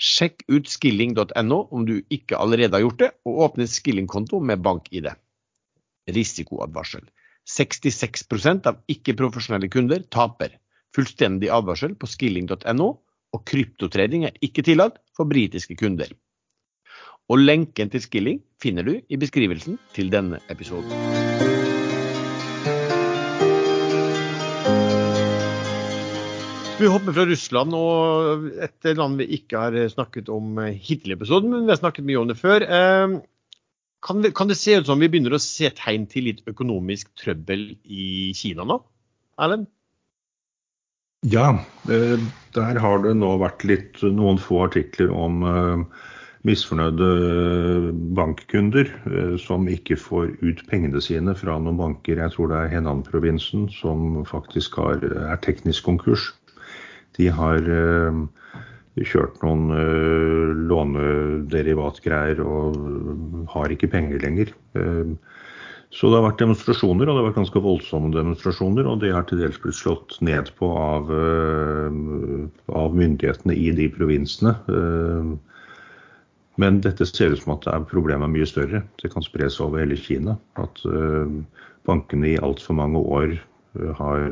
[0.01, 5.13] Sjekk ut skilling.no om du ikke allerede har gjort det, og åpne skillingkonto med bank-ID
[6.09, 7.05] risikoadvarsel.
[7.49, 10.57] 66% av ikke-profesjonelle kunder taper.
[10.97, 12.89] Fullstendig advarsel på skilling.no,
[13.37, 16.13] og kryptotrading er ikke tillatt for britiske kunder.
[17.29, 20.93] Og lenken til Skilling finner du i beskrivelsen til denne episoden.
[26.79, 31.51] Vi hopper fra Russland og et land vi ikke har snakket om hittil i episoden,
[31.53, 32.65] men vi har snakket mye om det før.
[34.05, 37.11] Kan det, kan det, se ut som vi begynner å se tegn til litt økonomisk
[37.19, 38.79] trøbbel i Kina nå?
[39.43, 39.67] Erlend?
[41.27, 41.59] Ja,
[41.91, 42.15] eh,
[42.55, 46.05] der har det nå vært litt, noen få artikler om eh,
[46.47, 48.93] misfornøyde eh, bankkunder
[49.43, 52.23] som ikke får ut pengene sine fra noen banker.
[52.23, 56.31] Jeg tror det er Henan-provinsen som faktisk har, er teknisk konkurs.
[57.19, 57.67] De har
[59.07, 62.79] kjørt noen uh, lånederivatgreier og
[63.53, 64.53] har ikke penger lenger.
[64.79, 65.15] Uh,
[65.95, 68.89] så det har vært demonstrasjoner, og det har vært ganske voldsomme demonstrasjoner.
[68.91, 71.91] Og det har til dels blitt slått ned på av, uh,
[72.77, 74.57] av myndighetene i de provinsene.
[76.59, 78.83] Men dette ser ut som at problemet er mye større.
[79.01, 80.35] Det kan spre seg over hele Kina.
[80.59, 80.83] At
[81.87, 83.39] bankene i altfor mange år
[83.99, 84.27] har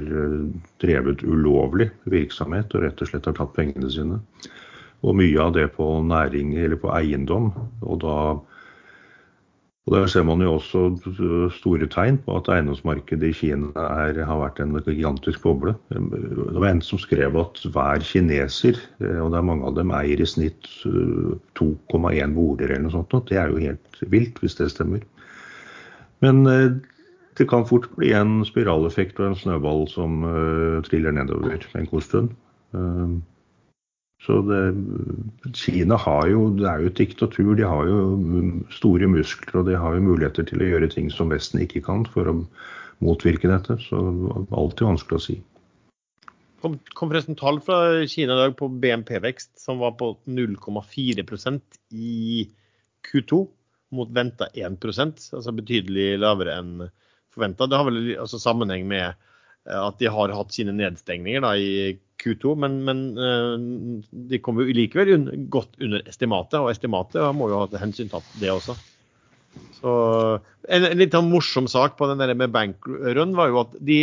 [0.82, 4.20] drevet ulovlig virksomhet og rett og slett har tatt pengene sine.
[5.06, 7.52] Og mye av det på næring eller på eiendom.
[7.84, 8.16] Og da
[9.86, 10.80] og Der ser man jo også
[11.54, 15.76] store tegn på at eiendomsmarkedet i Kina er, har vært en gigantisk boble.
[15.94, 19.92] Det var en som skrev at hver kineser, eh, og det er mange av dem,
[19.94, 23.14] eier i snitt 2,1 eh, boliger eller noe sånt.
[23.30, 25.06] Det er jo helt vilt, hvis det stemmer.
[26.26, 26.66] Men eh,
[27.36, 30.22] det kan fort bli en spiraleffekt og en snøball som
[30.88, 32.36] triller nedover en god stund.
[34.24, 34.60] Så det,
[35.54, 37.52] Kina har jo, det er jo et diktatur.
[37.58, 37.98] De har jo
[38.74, 42.06] store muskler og de har jo muligheter til å gjøre ting som Vesten ikke kan
[42.10, 42.38] for å
[43.04, 43.76] motvirke dette.
[43.84, 45.36] Så det er vanskelig å si.
[46.64, 52.46] kom, kom forresten tall fra Kina i dag på BNP-vekst som var på 0,4% i
[53.06, 53.42] Q2
[53.94, 56.88] mot venta 1% altså betydelig lavere enn
[57.36, 57.68] forventa.
[57.70, 61.96] Det har vel altså sammenheng med eh, at de har hatt sine nedstengninger da, i
[62.22, 63.54] Q2, men, men eh,
[64.32, 68.12] de kommer jo likevel un godt under estimatet, og estimatet må jo ha til hensyn
[68.12, 68.76] tatt det også.
[69.78, 69.92] Så
[70.66, 74.00] En, en litt sånn morsom sak på den der med bankrun var jo at de,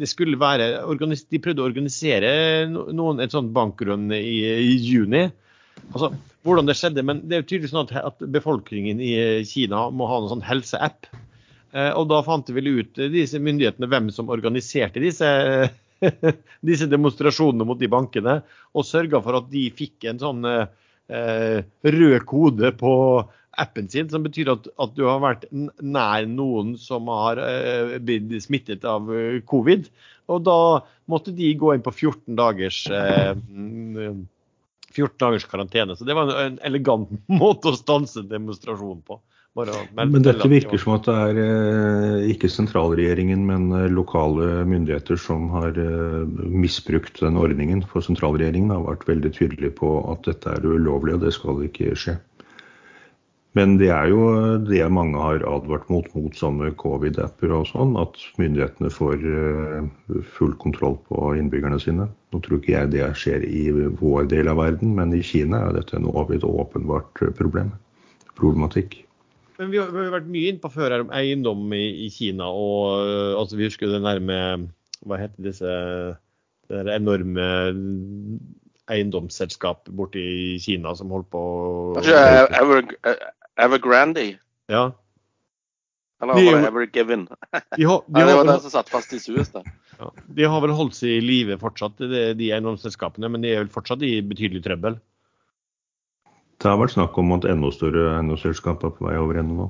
[0.00, 2.30] de, skulle være, de prøvde å organisere
[2.72, 5.26] noen, et sånt bankrun i, i, juni.
[5.90, 6.14] Altså,
[6.48, 9.12] hvordan det skjedde, men det er jo tydelig sånn at, at befolkningen i
[9.50, 11.10] Kina må ha en sånn helseapp.
[11.72, 15.28] Eh, og da fant vi ut, disse myndighetene, hvem som organiserte disse
[16.68, 18.38] disse demonstrasjonene mot de bankene,
[18.74, 21.58] og sørga for at de fikk en sånn eh,
[21.98, 22.94] rød kode på
[23.58, 28.30] appen sin, som betyr at, at, du har vært nær noen som har eh, blitt
[28.44, 29.88] smittet av eh, covid.
[30.28, 30.58] Og da
[31.10, 33.32] måtte de gå inn på 14 dagers eh,
[34.94, 35.96] 14 dagers karantene.
[35.96, 37.10] Så det var en elegant
[37.42, 39.20] måte å stanse demonstrasjonen demonstrasjon på.
[39.56, 45.48] Men dette virker som at det er eh, ikke sentralregjeringen, men eh, lokale myndigheter som
[45.50, 47.82] har eh, misbrukt den ordningen.
[47.90, 51.96] For sentralregjeringen har vært veldig tydelig på at dette er ulovlig, og det skal ikke
[51.98, 52.18] skje.
[53.56, 54.28] Men det er jo
[54.68, 59.24] det mange har advart mot mot sånne covid-apper og sånn, at myndighetene får
[60.36, 62.06] full kontroll på innbyggerne sine.
[62.30, 63.64] Nå tror ikke jeg det skjer i
[63.98, 67.74] vår del av verden, men i Kina er dette en åpenbart problem.
[68.38, 69.07] Problematikk.
[69.58, 72.46] Men vi har, vi har vært mye innpå før her om eiendom i, i Kina.
[72.46, 74.38] og uh, altså Vi husker det nærme
[75.02, 75.74] Hva heter disse
[76.68, 77.44] det der enorme
[78.92, 81.42] eiendomsselskap borte i Kina som holdt på
[81.96, 82.18] Kanskje
[82.60, 82.82] Ever,
[83.64, 84.24] Evergrande?
[84.68, 84.90] Ja.
[86.20, 87.24] Eller var det Evergiven?
[87.76, 89.48] De har, de det var den som satt fast i Suez.
[89.54, 89.62] da.
[89.98, 93.62] Ja, de har vel holdt seg i live fortsatt, de, de eiendomsselskapene, men de er
[93.64, 94.98] vel fortsatt i betydelig trøbbel?
[96.58, 99.68] Det har vært snakk om at enda større eiendomsselskap er på vei over ende nå.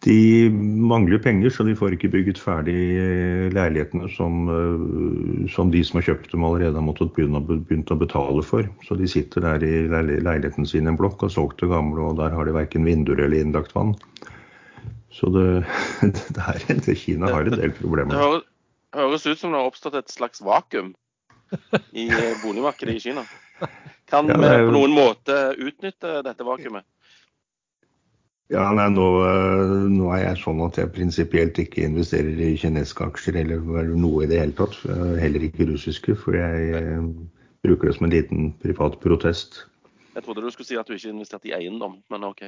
[0.00, 5.82] De mangler penger, så de får ikke bygget ferdig eh, leilighetene som, eh, som de
[5.84, 8.64] som har kjøpt dem allerede har måttet begynt å betale for.
[8.86, 12.16] Så de sitter der i leiligheten sin i en blokk og solgt det gamle, og
[12.22, 13.92] der har de verken vinduer eller innlagt vann.
[15.12, 15.46] Så det,
[16.32, 18.16] det er, Kina har en del problemer.
[18.16, 20.94] Det høres ut som det har oppstått et slags vakuum
[21.92, 23.28] i eh, boligmarkedet i Kina.
[24.10, 26.86] Kan vi ja, på noen måte utnytte dette vakuumet?
[28.50, 29.04] Ja, nei, nå,
[29.94, 34.30] nå, er jeg sånn at jeg prinsipielt ikke investerer i kinesiske aksjer eller noe i
[34.30, 34.74] det hele tatt.
[35.22, 37.04] Heller ikke russiske, for jeg eh,
[37.62, 39.62] bruker det som en liten privat protest.
[40.16, 42.42] Jeg trodde du skulle si at du ikke investerte i eiendom, men OK.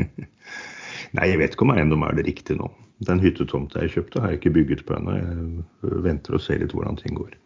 [1.14, 2.72] Nei, jeg vet ikke om eiendom er det riktige nå.
[3.04, 5.18] Den hyttetomta jeg kjøpte, har jeg ikke bygget på ennå.
[5.20, 7.36] Jeg venter og ser litt hvordan ting går.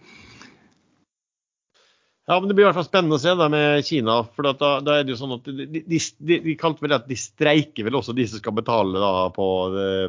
[2.29, 4.19] Ja, men Det blir i hvert fall spennende å se da med Kina.
[4.37, 7.17] for da, da er det jo sånn at De, de, de, kalte vel at de
[7.17, 9.47] streiker vel også de som skal betale da på,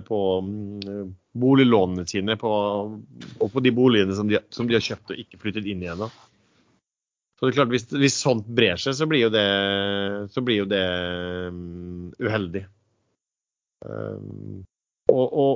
[0.03, 2.35] på um, boliglånene sine.
[2.41, 2.51] På,
[3.39, 6.03] og på de boligene som de, som de, har kjøpt og ikke flyttet inn igjen.
[6.03, 6.09] da.
[7.39, 9.47] Så det er klart, Hvis, hvis sånt brer seg, så blir jo det,
[10.43, 10.85] blir jo det
[11.55, 12.65] um, uheldig.
[13.87, 14.65] Um,
[15.07, 15.51] og, og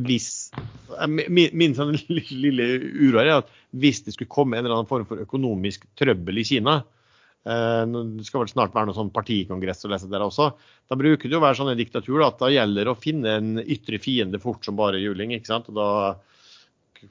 [0.00, 1.94] hvis eh, Min, min sånn
[2.44, 6.40] lille uro er at hvis det skulle komme en eller annen form for økonomisk trøbbel
[6.40, 10.50] i Kina eh, Det skal vel snart være noen sånn partikongress å lese der også.
[10.88, 14.00] Da bruker det å være sånn i diktatur at da gjelder å finne en ytre
[14.02, 15.34] fiende fort som bare juling.
[15.36, 15.70] ikke sant?
[15.72, 15.88] Og da,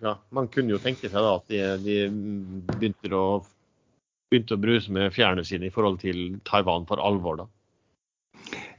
[0.02, 1.98] ja, Man kunne jo tenke seg da at de, de
[2.78, 3.42] begynte, å,
[4.32, 7.44] begynte å bruse med fjærene sine i forhold til Taiwan for alvor.
[7.44, 7.50] da.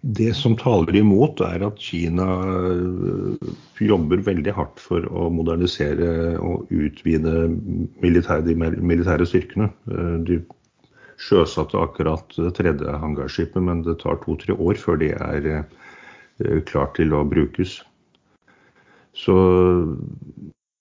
[0.02, 6.66] Det som taler imot, er at Kina øh, jobber veldig hardt for å modernisere og
[6.74, 7.44] utvide
[8.02, 9.68] militære, de militære styrkene.
[9.94, 10.40] Øh, de
[11.22, 17.14] sjøsatte akkurat tredje hangarskipet, men det tar to-tre år før de er eh, klart til
[17.14, 17.78] å brukes.
[19.14, 19.36] Så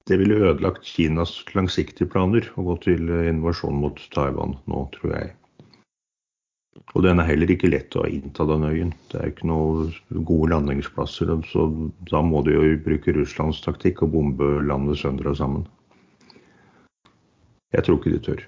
[0.09, 5.35] det ville ødelagt Kinas langsiktige planer å gå til invasjon mot Taiwan nå, tror jeg.
[6.71, 8.93] Og den er heller ikke lett å innta den øyen.
[9.11, 9.91] Det er ikke noen
[10.27, 11.31] gode landingsplasser.
[11.51, 11.67] Så
[12.07, 15.67] da må de jo bruke Russlands taktikk og bombe landet sønder og sammen.
[17.75, 18.45] Jeg tror ikke de tør.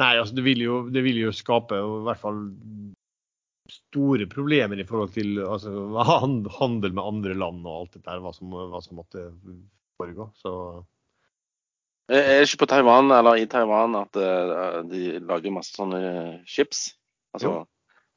[0.00, 2.46] Nei, altså det vil jo, det vil jo skape i hvert fall
[3.72, 5.72] store problemer i forhold til altså,
[6.60, 9.28] handel med andre land og alt dette hva som, hva som måtte
[10.00, 10.30] foregå.
[10.40, 10.54] Så
[12.10, 16.00] er det ikke på Taiwan eller i Taiwan at uh, de lager masse sånne
[16.48, 16.88] chips?
[17.36, 17.62] Altså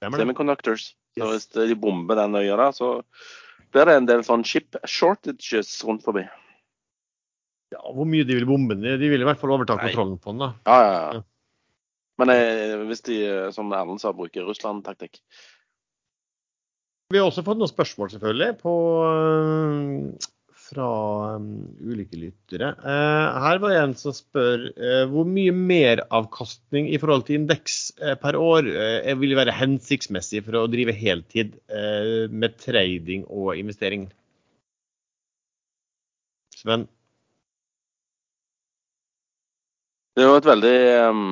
[0.04, 0.94] semiconductors.
[1.16, 2.90] Så hvis de bomber den øya der, så
[3.72, 6.26] blir det en del sånn chip shortages rundt forbi.
[7.74, 9.00] Ja, Hvor mye de vil bombe den?
[9.00, 10.44] De vil i hvert fall overta kontrollen på den.
[10.44, 10.52] da.
[10.68, 11.24] Ja, ja, ja.
[12.22, 13.18] Men eh, hvis de,
[13.52, 15.20] som Erlend sa, bruker Russland-taktikk
[17.12, 18.76] Vi har også fått noen spørsmål, selvfølgelig, på,
[19.10, 20.30] eh,
[20.66, 20.88] fra
[21.36, 21.47] um,
[21.84, 22.72] ulike lyttere.
[22.82, 27.78] Uh, her var det en som spør uh, hvor mye meravkastning i forhold til indeks
[28.01, 28.70] uh, per år
[29.22, 31.57] vil være hensiktsmessig for å drive heltid
[32.32, 34.07] med trading og investering?
[36.55, 36.88] Sven?
[40.16, 40.78] Det er jo et veldig
[41.11, 41.24] um,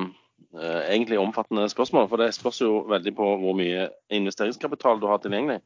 [0.60, 2.08] egentlig omfattende spørsmål.
[2.10, 5.62] For det spørs jo veldig på hvor mye investeringskapital du har tilgjengelig.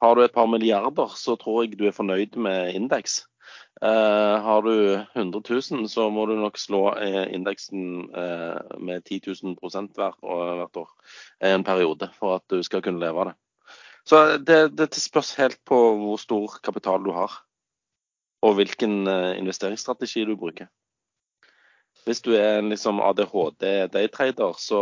[0.00, 3.20] Har du et par milliarder, så tror jeg du er fornøyd med indeks.
[3.80, 4.72] Uh, har du
[5.16, 5.40] 100
[5.72, 9.56] 000, så må du nok slå uh, indeksen uh, med 10 000
[9.96, 10.90] hver, hvert år
[11.48, 13.36] en periode for at du skal kunne leve av det.
[14.04, 17.32] Så det, det spørs helt på hvor stor kapital du har,
[18.42, 19.04] og hvilken
[19.36, 20.68] investeringsstrategi du bruker.
[22.04, 24.80] Hvis du er en liksom ADHD-daytrader, så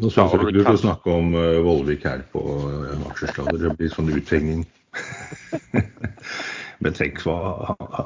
[0.00, 3.60] nå syns jeg ikke du skal snakke om uh, Vollvik her på uh, aksjestader.
[3.60, 4.64] Det blir sånn uthenging.
[6.82, 7.36] men tenk hva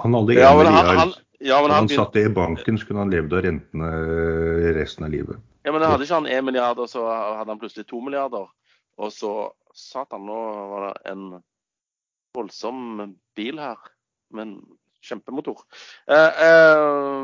[0.03, 0.99] Han hadde ja, en milliard.
[0.99, 1.14] Han,
[1.45, 5.07] ja, han, han satt det i banken, så kunne han levd av rentene eh, resten
[5.07, 5.40] av livet.
[5.64, 8.47] Ja, Men hadde ikke han én milliard, og så hadde han plutselig to milliarder.
[9.01, 9.32] Og så
[9.74, 10.38] Satan, nå
[10.70, 11.26] var det en
[12.36, 13.78] voldsom bil her.
[14.34, 14.55] med en
[15.05, 15.61] kjempemotor.
[16.11, 17.24] Eh, eh,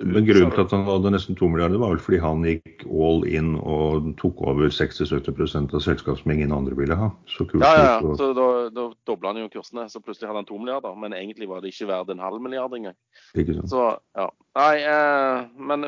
[0.00, 3.22] Men grunnen til at han hadde nesten to milliarder, var vel fordi han gikk all
[3.28, 7.10] in og tok over 60-70 av selskap som ingen andre ville ha.
[7.30, 8.16] Så ja, ja, ja.
[8.18, 9.86] Så da, da dobla han jo kursene.
[9.92, 10.96] Så plutselig hadde han to milliarder.
[10.98, 12.98] Men egentlig var det ikke verdt en halv milliard engang.
[13.34, 13.70] Ikke sant.
[13.72, 13.86] Så,
[14.18, 14.26] ja.
[14.58, 15.86] Nei, eh, men,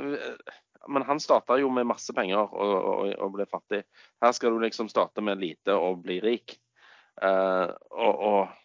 [0.89, 3.83] men, han starta jo med masse penger og, og, og, ble fattig.
[4.25, 6.59] Her skal du liksom starte med lite og bli rik.
[7.23, 7.69] Eh,
[7.99, 8.57] og, og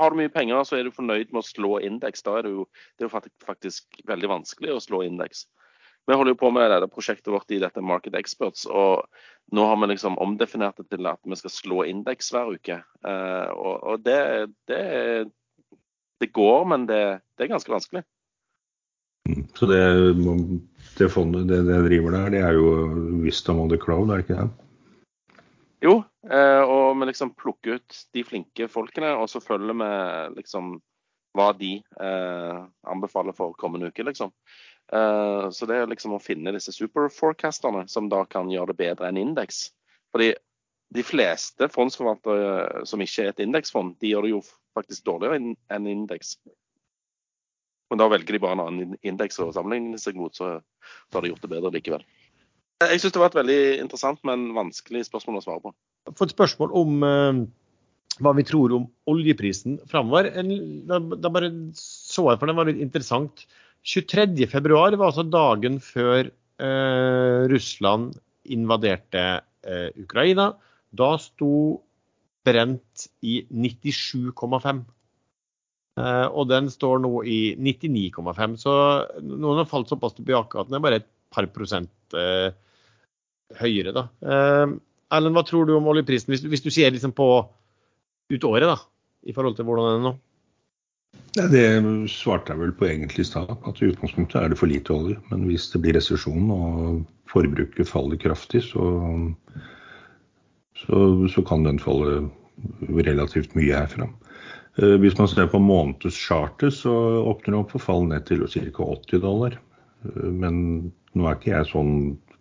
[0.00, 2.24] har du mye penger, så er du fornøyd med å slå indeks.
[2.26, 5.44] Da er det jo, det er jo faktisk veldig vanskelig å slå indeks.
[6.08, 9.04] Vi holder jo på med dette prosjektet vårt i dette Market Experts, og
[9.54, 12.80] nå har vi liksom omdefinert det til at vi skal slå indeks hver uke.
[13.04, 14.22] Uh, og, og det,
[14.70, 14.80] det,
[16.22, 17.02] det, går, men det,
[17.36, 18.02] det, er ganske vanskelig.
[19.28, 19.44] Mm.
[19.54, 19.82] Så det,
[20.98, 22.72] det fondet det, det driver der, det er jo
[23.22, 24.50] Wisdom on the Cloud, er det ikke det?
[25.84, 29.90] Jo, eh, og vi liksom plukker ut de flinke folkene, og så følger vi
[30.36, 30.74] liksom
[31.36, 32.60] hva de eh,
[32.90, 34.32] anbefaler for kommende uke, liksom.
[34.92, 39.10] Eh, så det er liksom å finne disse superforecasterne som da kan gjøre det bedre
[39.10, 39.68] enn indeks.
[40.10, 40.32] Fordi
[40.90, 44.40] de fleste fondsforvaltere som ikke er et indeksfond, de gjør det jo
[44.74, 45.38] faktisk dårligere
[45.70, 46.34] enn indeks.
[47.90, 50.56] Men da velger de bare en annen indeks å sammenligne seg mot, så,
[51.10, 52.04] så har de gjort det bedre likevel.
[52.80, 55.72] Jeg syns det var et veldig interessant, men vanskelig spørsmål å svare på.
[56.18, 57.40] Fått spørsmål om uh,
[58.20, 60.30] hva vi tror om oljeprisen framover.
[60.88, 63.44] Da, bare så jeg, for den var litt interessant.
[63.86, 68.18] 23.2 var altså dagen før eh, Russland
[68.52, 69.22] invaderte
[69.64, 70.50] eh, Ukraina.
[70.92, 71.80] Da sto
[72.44, 74.82] brent i 97,5.
[76.00, 78.58] og den står nå i 99,5.
[78.60, 78.74] Så
[79.24, 82.16] noen har falt såpass tilbake at den er bare et par prosent
[83.60, 83.92] høyere.
[83.96, 84.06] da.
[85.10, 87.28] Erlend, hva tror du om oljeprisen, hvis, hvis du ser liksom på
[88.30, 88.76] ut året, da,
[89.26, 90.16] i forhold til hvordan den er nå?
[91.38, 91.64] Ja, det
[92.10, 95.18] svarte jeg vel på egentlig i stad, at i utgangspunktet er det for lite olje.
[95.30, 98.86] Men hvis det blir resesjon og forbruket faller kraftig, så,
[100.78, 102.28] så, så kan den falle
[102.98, 104.08] relativt mye herfra.
[104.78, 108.86] Eh, hvis man ser på månedschartet, så åpner det opp for fall ned til ca.
[108.86, 109.58] 80 dollar.
[110.06, 111.94] Eh, men nå er ikke jeg sånn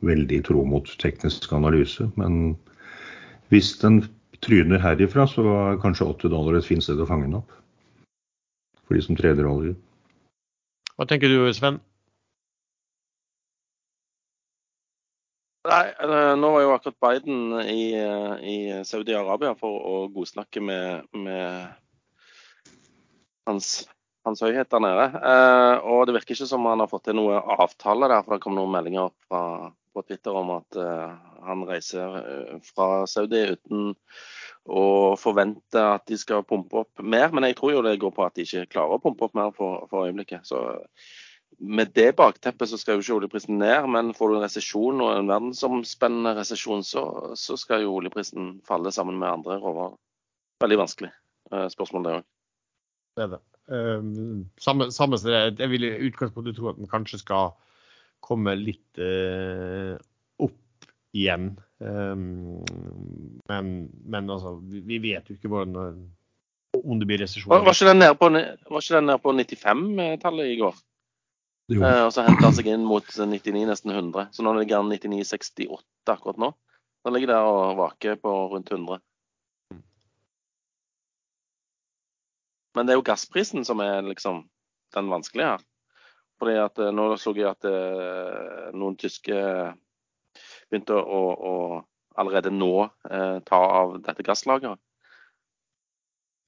[0.05, 2.07] veldig tro mot teknisk analyse.
[2.19, 2.55] Men
[3.53, 4.03] hvis den
[4.45, 7.51] tryner herifra, så er kanskje 80 dollar et fint sted å fange den opp.
[8.87, 9.75] For de som treder olje.
[10.95, 11.79] Hva tenker du Sven?
[15.69, 17.91] Nei, eh, nå var jo akkurat Biden i,
[18.41, 21.67] i Saudi-Arabia for å godsnakke med, med
[23.49, 23.67] hans,
[24.25, 25.09] hans, høyhet der nede.
[25.19, 28.45] Eh, og det virker ikke som han har fått til noe avtale der, for det
[28.45, 29.43] kom noen meldinger fra,
[30.07, 33.93] Twitter om at eh, han reiser eh, fra Saudi uten
[34.69, 37.31] å forvente at de skal pumpe opp mer.
[37.33, 39.53] Men jeg tror jo det går på at de ikke klarer å pumpe opp mer
[39.55, 40.45] for, for øyeblikket.
[40.47, 40.61] Så
[41.59, 45.13] med det bakteppet så skal jo ikke oljeprisen ned, men får du en resesjon og
[45.15, 47.03] en verdensomspennende resesjon, så,
[47.35, 49.97] så, skal jo oljeprisen falle sammen med andre råvarer.
[50.63, 51.11] Veldig vanskelig
[51.51, 52.27] eh, spørsmål, det òg.
[53.17, 53.41] Det er det.
[53.69, 57.51] Um, samme, samme jeg vil i utgangspunktet tro at den kanskje skal
[58.23, 59.95] komme litt uh,
[60.41, 61.51] opp igjen.
[61.79, 62.59] Um,
[63.49, 65.75] men, men altså, vi, vi, vet jo ikke hvordan
[66.79, 67.49] om det blir resesjon.
[67.51, 68.29] Var, var ikke den nede på,
[69.23, 70.77] på 95-tallet i går?
[71.69, 74.31] Eh, og så henter han seg inn mot 99, nesten 100.
[74.33, 76.53] Så nå ligger han 99,68 akkurat nå.
[77.05, 78.99] den ligger der og vaker på rundt 100.
[82.75, 84.43] Men det er jo gassprisen som er liksom
[84.95, 85.63] den vanskelige her.
[86.39, 89.39] Fordi at eh, Nå så jeg at eh, noen tyske
[90.69, 91.55] begynte å, å
[92.19, 92.73] allerede nå
[93.09, 94.79] eh, ta av dette gasslageret.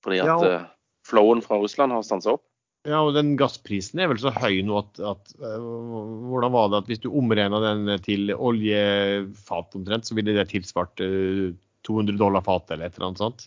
[0.01, 0.37] Fordi at ja.
[0.37, 0.71] og...
[1.07, 2.45] flowen fra Russland har stansa opp.
[2.89, 6.87] Ja, og den gassprisen er vel så høy nå at, at Hvordan var det at
[6.89, 11.51] hvis du omregna den til oljefat omtrent, så ville det tilsvart uh,
[11.85, 13.45] 200 dollar fatet eller et eller annet sånt?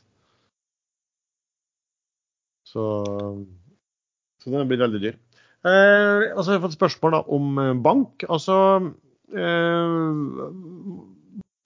[2.70, 2.84] Så,
[4.38, 5.18] så den er blitt veldig dyr.
[5.64, 8.26] Uh, altså, jeg har fått spørsmål da, om bank.
[8.28, 8.58] Altså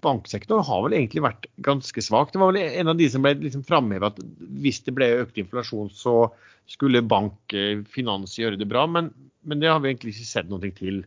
[0.05, 2.31] banksektoren har vel egentlig vært ganske svak.
[2.33, 4.21] Det var vel en av de som ble liksom framheva at
[4.63, 6.31] hvis det ble økt inflasjon, så
[6.71, 8.87] skulle bank, eh, finans gjøre det bra.
[8.87, 9.11] Men,
[9.43, 11.03] men det har vi egentlig ikke sett noe til.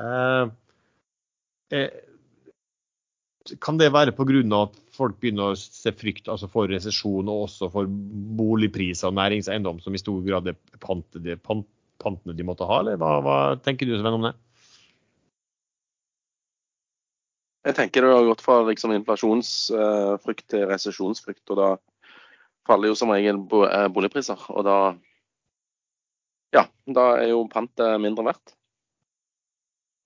[0.00, 0.44] Eh,
[1.76, 1.90] eh,
[3.62, 4.42] kan det være pga.
[4.62, 9.80] at folk begynner å se frykt altså for resesjon og også for boligpriser og næringseiendom,
[9.80, 11.38] som i stor grad er pantene,
[12.00, 14.34] pantene de måtte ha, eller hva, hva tenker du Sven om det?
[17.68, 21.44] Jeg tenker det har gått fra liksom, inflasjonsfrykt til resesjonsfrykt.
[21.52, 21.68] Og da
[22.68, 24.48] faller jo som regel eh, boligpriser.
[24.54, 24.78] Og da
[26.56, 28.56] ja, da er jo pantet mindre verdt.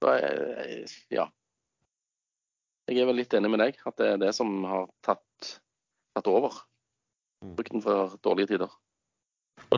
[0.04, 1.28] Da er, ja.
[2.90, 5.54] Jeg er vel litt enig med deg, at det er det som har tatt,
[6.12, 6.58] tatt over.
[7.40, 7.54] Mm.
[7.56, 8.74] Frykten for dårlige tider.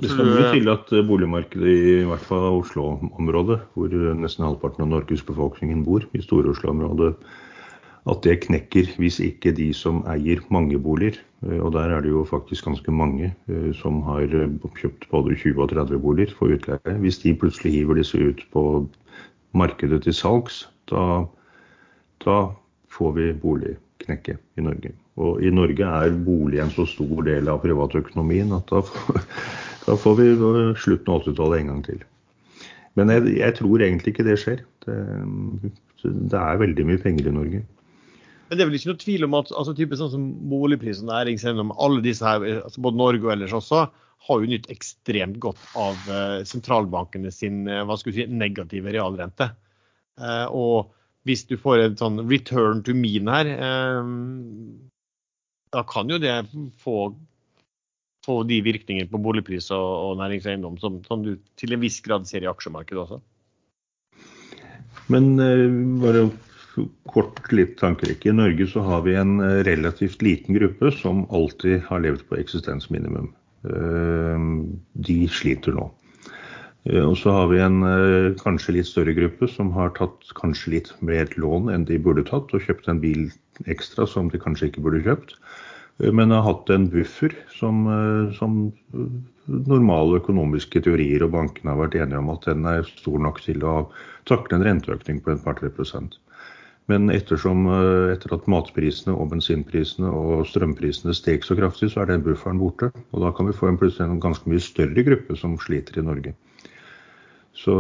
[0.03, 5.24] Det skal mye til at boligmarkedet i hvert fall Oslo-området, hvor nesten halvparten av Norges
[5.24, 7.14] befolkningen bor, i Stor-Oslo-området,
[8.07, 12.12] at det knekker hvis ikke de som eier mange boliger, eh, og der er det
[12.12, 16.55] jo faktisk ganske mange eh, som har eh, kjøpt både 20 og 30 boliger for
[16.55, 18.62] utleie, hvis de plutselig hiver disse ut på
[19.59, 21.24] markedet til salgs, da,
[22.22, 22.38] da
[22.94, 24.94] får vi boligknekke i Norge.
[25.16, 28.84] Og i Norge er bolig en så stor del av privatøkonomien at da,
[29.87, 30.28] da får vi
[30.82, 32.05] slutten av 80-tallet en gang til.
[32.97, 34.62] Men jeg, jeg, tror egentlig ikke det skjer.
[34.87, 34.97] Det,
[36.03, 37.62] det er veldig mye penger i Norge.
[38.47, 41.11] Men det er vel ikke noe tvil om at altså, type sånn som boligpris og
[41.11, 43.87] næringseiendom, alle disse her, altså både Norge og ellers også,
[44.26, 48.95] har jo nytt ekstremt godt av uh, sentralbankene sin uh, hva skal vi si, negative
[48.95, 49.51] realrente.
[50.16, 50.93] Uh, og
[51.28, 53.49] hvis du får en sånn return to mean her,
[55.74, 56.36] da kan jo det
[56.78, 57.11] få,
[58.27, 62.27] få de virkningene på boligpris og, og næringseiendom som, som, du til en viss grad
[62.28, 63.23] ser i aksjemarkedet også.
[65.15, 65.36] Men
[66.03, 66.27] bare
[67.09, 68.31] kort litt tankerekke.
[68.31, 72.40] I Norge så har vi en eh, relativt liten gruppe som alltid har levd på
[72.40, 73.31] eksistensminimum.
[73.66, 74.48] Eh,
[75.09, 75.89] de sliter nå.
[76.89, 77.81] Eh, og så har vi en
[78.43, 82.53] kanskje litt større gruppe som har tatt kanskje litt mer lån enn de burde tatt,
[82.53, 83.28] og kjøpt en bil
[83.70, 85.39] ekstra som de kanskje ikke burde kjøpt.
[85.98, 87.86] Men har hatt en buffer som,
[88.36, 88.56] som
[89.47, 93.64] normale økonomiske teorier og bankene har vært enige om at den er stor nok til
[93.64, 93.77] å
[94.28, 96.18] takle en renteøkning på et par-tre prosent.
[96.90, 102.12] Men ettersom, eh, etter at matprisene og bensinprisene og strømprisene steg så kraftig, så er
[102.12, 102.93] den bufferen borte.
[103.12, 106.35] Og da kan vi få en en ganske mye større gruppe som sliter i Norge.
[107.55, 107.74] Så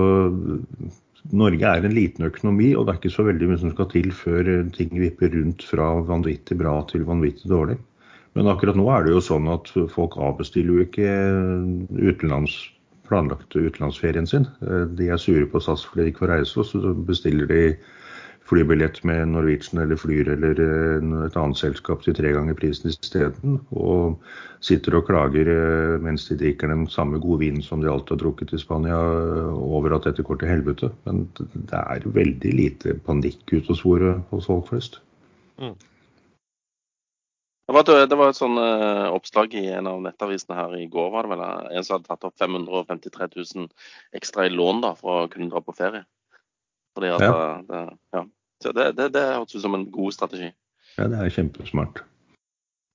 [1.32, 4.10] Norge er en liten økonomi, og det er ikke så veldig mye som skal til
[4.10, 7.78] før ting vipper rundt fra vanvittig bra til vanvittig dårlig.
[8.36, 11.12] Men akkurat nå er det jo sånn at folk avbestiller jo ikke
[11.96, 12.56] utenlands,
[13.08, 14.44] planlagte utenlandsferien sin.
[14.98, 17.62] De er sure på SAS fordi de ikke får reise, og så bestiller de
[18.46, 23.56] flybillett med Norwegian eller Flyr eller et annet selskap til tre ganger prisen isteden.
[23.74, 24.20] Og
[24.64, 25.50] sitter og klager
[26.02, 29.00] mens de drikker den samme gode vinen som de alltid har drukket i Spania,
[29.56, 30.92] over at dette går til helvete.
[31.08, 33.82] Men det er veldig lite panikk ute hos
[34.50, 35.00] folk flest.
[35.62, 35.74] Mm.
[37.66, 40.84] Det var, et, det var et sånn uh, oppslag i en av nettavisene her i
[40.90, 41.08] går.
[41.10, 41.40] var det vel,
[41.74, 43.66] En som hadde tatt opp 553 000
[44.14, 46.04] ekstra i lån da, for å kunne dra på ferie.
[46.94, 47.40] Fordi at, ja.
[47.66, 47.80] Det,
[48.14, 48.22] ja.
[48.62, 50.52] Så det, det, det hørtes ut som en god strategi.
[50.94, 52.04] Ja, det er kjempesmart.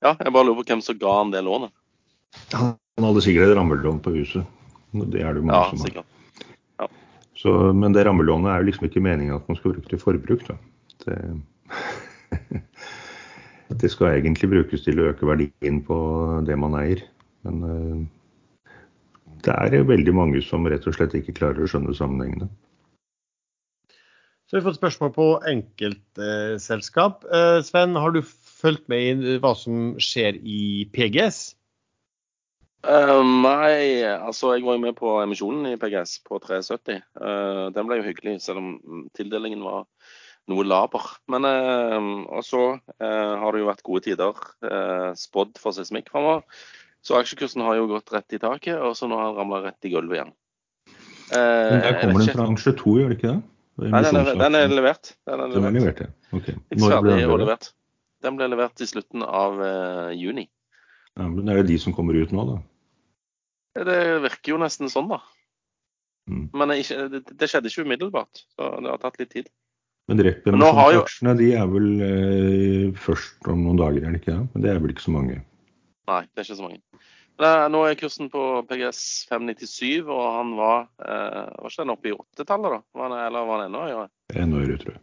[0.02, 1.76] Ja, jeg bare lurer på hvem som ga han det lånet.
[2.56, 4.48] Han hadde sikkert et rammelån på huset.
[4.92, 6.08] Det er det jo mange ja, som har.
[6.80, 6.88] Ja.
[7.38, 10.48] Så, men det rammelånet er jo liksom ikke meningen at man skal bruke til forbruk.
[10.48, 10.58] Da.
[11.04, 11.20] Det,
[13.80, 15.98] det skal egentlig brukes til å øke verdien på
[16.48, 17.04] det man eier.
[17.46, 18.74] Men uh,
[19.46, 22.50] det er veldig mange som rett og slett ikke klarer å skjønne sammenhengene.
[24.52, 27.24] Så vi har fått spørsmål på enkeltselskap.
[27.32, 31.54] Uh, Sven, har du fulgt med i hva som skjer i PGS?
[32.82, 37.00] Uh, nei, altså jeg var jo med på emisjonen i PGS på 370.
[37.16, 39.86] Uh, den ble jo hyggelig, selv om tildelingen var
[40.50, 41.06] noe laber.
[41.32, 41.98] Men eh,
[42.32, 46.46] og så eh, har det jo vært gode tider eh, spådd for seismikk framover.
[47.02, 49.90] Så aksjekursen har jo gått rett i taket, og så nå har den ramla rett
[49.90, 50.36] i gulvet igjen.
[51.32, 53.40] Men der kommer den fra aksje 2, gjør det ikke det?
[53.82, 55.14] Nei, den er, den er, levert.
[55.26, 56.08] Den er levert, den er levert ja.
[56.38, 56.58] okay.
[56.76, 57.70] Når ble den levert?
[58.22, 60.44] Den ble levert i slutten av uh, juni.
[61.18, 62.60] Ja, men Er det de som kommer ut nå, da?
[63.88, 63.98] Det
[64.28, 65.22] virker jo nesten sånn, da.
[66.30, 66.46] Mm.
[66.54, 69.50] Men det, det, skjedde ikke umiddelbart, så det har tatt litt tid.
[70.12, 74.34] Men rektørende som kursene, de er vel eh, først om noen dager, er det ikke
[74.34, 74.42] det?
[74.52, 75.38] Men det er vel ikke så mange?
[76.12, 76.82] Nei, det er ikke så mange.
[77.42, 82.12] Er, nå er kursen på PGS 597, og han var eh, Var ikke den oppe
[82.12, 82.82] i åttetallet, da?
[83.00, 84.04] Var den, eller var den enda høyere?
[84.36, 85.02] Enda høyere, tror jeg.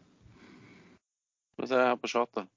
[1.57, 2.53] Skal vi se her på chartet.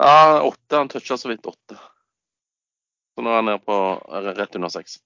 [0.00, 0.80] Ja, åtte.
[0.80, 1.76] Han toucha så vidt åtte.
[3.12, 3.76] Så nå er han nede på
[4.40, 5.02] rett under seks.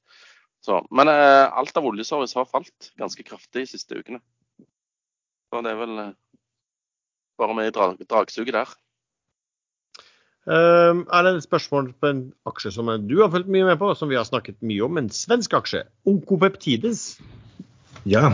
[0.65, 4.23] Så, men eh, alt av oljeservice har falt ganske kraftig de siste ukene.
[5.53, 6.15] Så det er vel eh,
[7.41, 8.73] bare med i drag, dragsuget der.
[10.45, 12.19] Um, er det et spørsmål på en
[12.49, 15.01] aksje som du har fulgt mye med på, som vi har snakket mye om?
[15.01, 17.05] En svensk aksje, Onkopeptides.
[18.09, 18.33] Ja,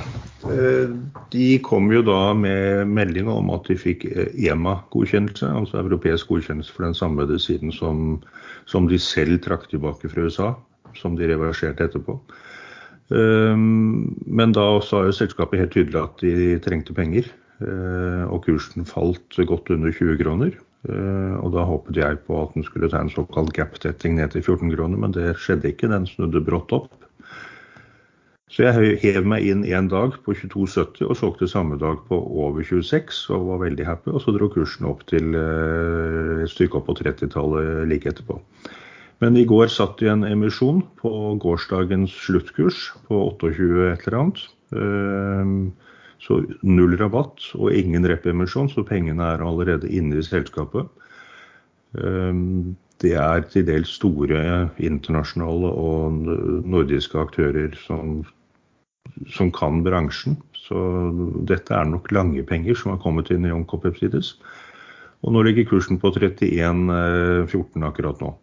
[0.51, 0.94] eh,
[1.35, 6.86] de kom jo da med melding om at de fikk EMA-godkjennelse, altså europeisk godkjennelse for
[6.86, 8.19] den samme medisinen som,
[8.70, 10.51] som de selv trakk tilbake fra USA
[10.99, 12.19] som de reverserte etterpå.
[13.11, 17.31] Ehm, men da sa jo selskapet helt tydelig at de trengte penger,
[17.61, 20.57] eh, og kursen falt godt under 20 kroner.
[20.89, 24.43] Eh, og da håpet jeg på at den skulle ta en såkalt gap-tetting ned til
[24.43, 25.91] 14 kroner, men det skjedde ikke.
[25.93, 26.95] Den snudde brått opp.
[28.51, 32.65] Så jeg hev meg inn en dag på 22,70 og solgte samme dag på over
[32.67, 34.11] 26 og var veldig happy.
[34.11, 38.41] Og så dro kursen opp til eh, et stykke opp på 30-tallet like etterpå.
[39.20, 41.10] Men i går satt det en emisjon på
[41.42, 44.44] gårsdagens sluttkurs på 28 et eller annet.
[44.72, 45.56] Ehm,
[46.20, 50.88] så null rabatt og ingen rep-emisjon, så pengene er allerede inne i selskapet.
[52.01, 56.20] Ehm, det er til dels store internasjonale og
[56.68, 58.22] nordiske aktører som,
[59.28, 60.36] som kan bransjen.
[60.56, 60.80] Så
[61.48, 64.36] dette er nok lange penger som har kommet inn i Oncopeptides.
[65.24, 68.36] Og nå ligger kursen på 31,14 eh, akkurat nå.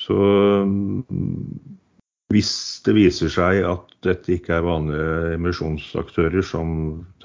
[0.00, 0.16] Så
[2.30, 2.50] hvis
[2.86, 6.68] det viser seg at dette ikke er vanlige emisjonsaktører, som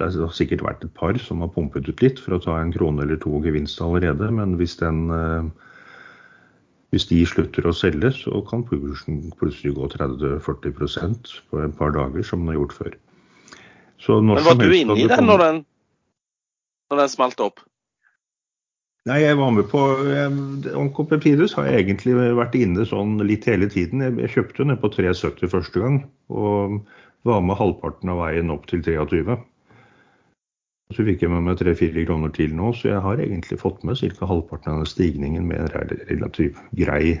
[0.00, 2.74] det har sikkert vært et par som har pumpet ut litt for å ta en
[2.74, 5.46] krone eller to gevinst allerede, men hvis, den, eh,
[6.90, 12.26] hvis de slutter å selge, så kan kursen plutselig gå 30-40% på et par dager,
[12.26, 12.98] som den har gjort før.
[14.10, 15.64] men var du inne i den når den,
[16.90, 17.62] når den smalt opp?
[19.06, 19.80] Nei, jeg var med på
[20.74, 24.02] Oncopepidus har jeg egentlig vært inne sånn litt hele tiden.
[24.02, 26.80] Jeg, kjøpte den på 3,70 første gang, og
[27.26, 29.36] var med halvparten av veien opp til 23.
[30.94, 33.98] Så fikk jeg med meg 3-4 kroner til nå, så jeg har egentlig fått med
[33.98, 34.26] ca.
[34.26, 37.16] halvparten av den stigningen med en relativt grei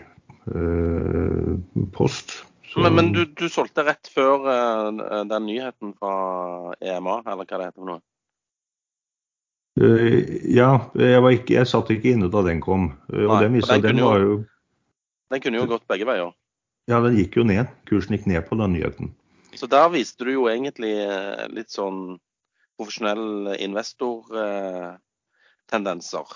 [0.50, 1.54] øh,
[1.94, 2.40] post.
[2.66, 2.82] Så...
[2.82, 7.70] Men, men du, du, solgte rett før uh, den nyheten fra EMA, eller hva det
[7.70, 8.02] heter for noe?
[9.76, 12.94] Uh, ja, jeg, ikke, jeg, satt ikke inne da den kom.
[13.12, 14.38] Uh, Nei, den, viste, den, den, jo, jo,
[15.34, 16.30] den, kunne jo gått begge veier.
[16.88, 17.66] Ja, den gikk jo ned.
[17.90, 19.06] Kursen gikk ned på den nyheten.
[19.56, 22.18] Så der viste du jo egentlig eh, litt sånn
[22.76, 26.26] profesjonell investortendenser.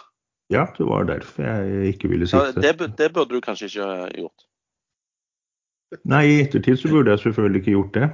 [0.50, 2.52] Ja, det var derfor jeg ikke ville sitte.
[2.56, 4.40] Ja, det, det, burde du kanskje ikke gjort?
[6.08, 8.08] Nei, i ettertid så burde jeg selvfølgelig ikke gjort det.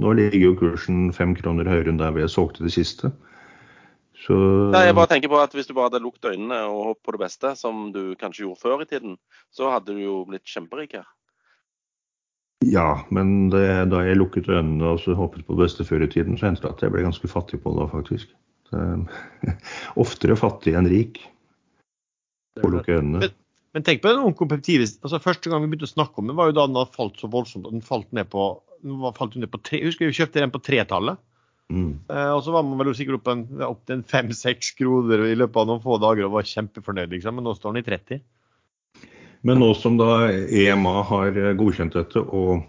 [0.00, 3.06] Nå ligger jo kursen fem kroner høyere enn der vi solgte det siste.
[4.20, 4.36] Så...
[4.74, 7.14] Nei, jeg bare tenker på at Hvis du bare hadde lukket øynene og håpet på
[7.16, 9.16] det beste, som du kanskje gjorde før i tiden,
[9.54, 11.08] så hadde du jo blitt kjemperik her.
[12.68, 16.10] Ja, men det, da jeg lukket øynene og så håpet på det beste før i
[16.12, 18.34] tiden, så hendte det at jeg ble ganske fattig på det faktisk.
[18.68, 18.88] Så,
[20.04, 21.22] oftere fattig enn rik
[22.60, 23.30] på å lukke øynene.
[23.72, 24.98] Men tenk på den onkopeptides.
[25.00, 27.20] Altså, første gang vi begynte å snakke om den, var jo da den hadde falt
[27.22, 27.70] så voldsomt.
[27.70, 28.52] Den falt ned på,
[28.82, 31.22] den falt ned på tre, husker vi kjøpte den på tretallet.
[31.70, 31.92] Mm.
[32.10, 35.62] Eh, og så var man vel sikkert opp, en, opp til fem-seks kroner i løpet
[35.62, 37.38] av noen få dager og var kjempefornøyd, liksom.
[37.38, 38.20] Men nå står den i 30.
[39.46, 42.66] Men nå som da EMA har godkjent dette, og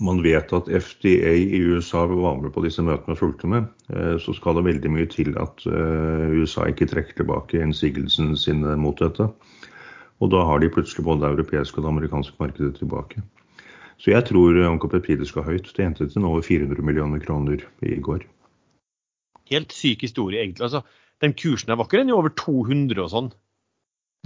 [0.00, 4.14] man vet at FDA i USA var med på disse møtene og fulgte med, eh,
[4.22, 9.02] så skal det veldig mye til at eh, USA ikke trekker tilbake innsigelsen sin mot
[9.02, 9.28] dette.
[10.20, 13.24] Og da har de plutselig både det europeiske og det amerikanske markedet tilbake.
[14.00, 15.68] Så jeg tror Onkopeptide skal høyt.
[15.76, 18.24] Det endte til over 400 millioner kroner i går.
[19.50, 20.64] Helt syk historie, egentlig.
[20.70, 20.84] Altså,
[21.20, 23.32] den kursen her var ikke den i over 200 og sånn?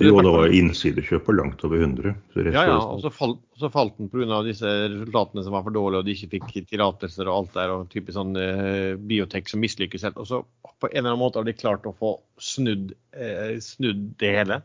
[0.03, 2.15] Jo, det var innsidekjøp på langt over 100.
[2.51, 4.41] ja, ja, og så falt, så falt den pga.
[4.43, 7.93] disse resultatene som var for dårlige, og de ikke fikk tillatelser og alt der, og
[7.93, 10.19] typisk sånn eh, biotek som mislykkes helt.
[10.19, 10.43] Og så
[10.83, 14.59] på en eller annen måte har de klart å få snudd, eh, snudd det hele.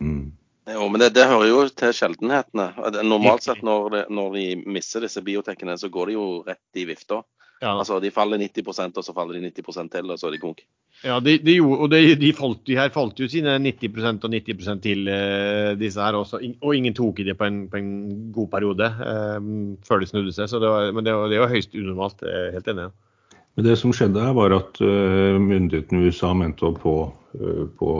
[0.00, 0.32] Mm.
[0.70, 2.68] Jo, men det, det, hører jo til sjeldenhetene.
[3.02, 6.86] Normalt sett når, de, når de mister disse biotekene, så går de jo rett i
[6.86, 7.22] vifta.
[7.62, 7.76] Ja.
[7.76, 10.64] Altså, De faller 90% og så faller de 90% til, og så er de konk.
[11.02, 14.82] Ja, de, de, og de, de, falt, de, her falt jo sine 90% og 90%
[14.82, 16.42] til uh, disse her også.
[16.62, 17.92] Og ingen tok i det på en, på en
[18.34, 19.38] god periode uh,
[19.86, 20.50] før de snudde seg.
[20.50, 22.22] Så det var, men det, var, det var høyst unormalt.
[22.26, 22.90] Er helt enig.
[22.90, 23.11] Ja.
[23.54, 26.94] Men det som skjedde her, var at uh, myndighetene i USA mente på,
[27.36, 27.96] uh, på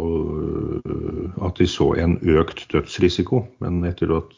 [0.88, 3.44] uh, at de så en økt dødsrisiko.
[3.64, 4.32] Men etter at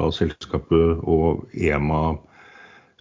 [0.00, 2.16] da selskapet og EMA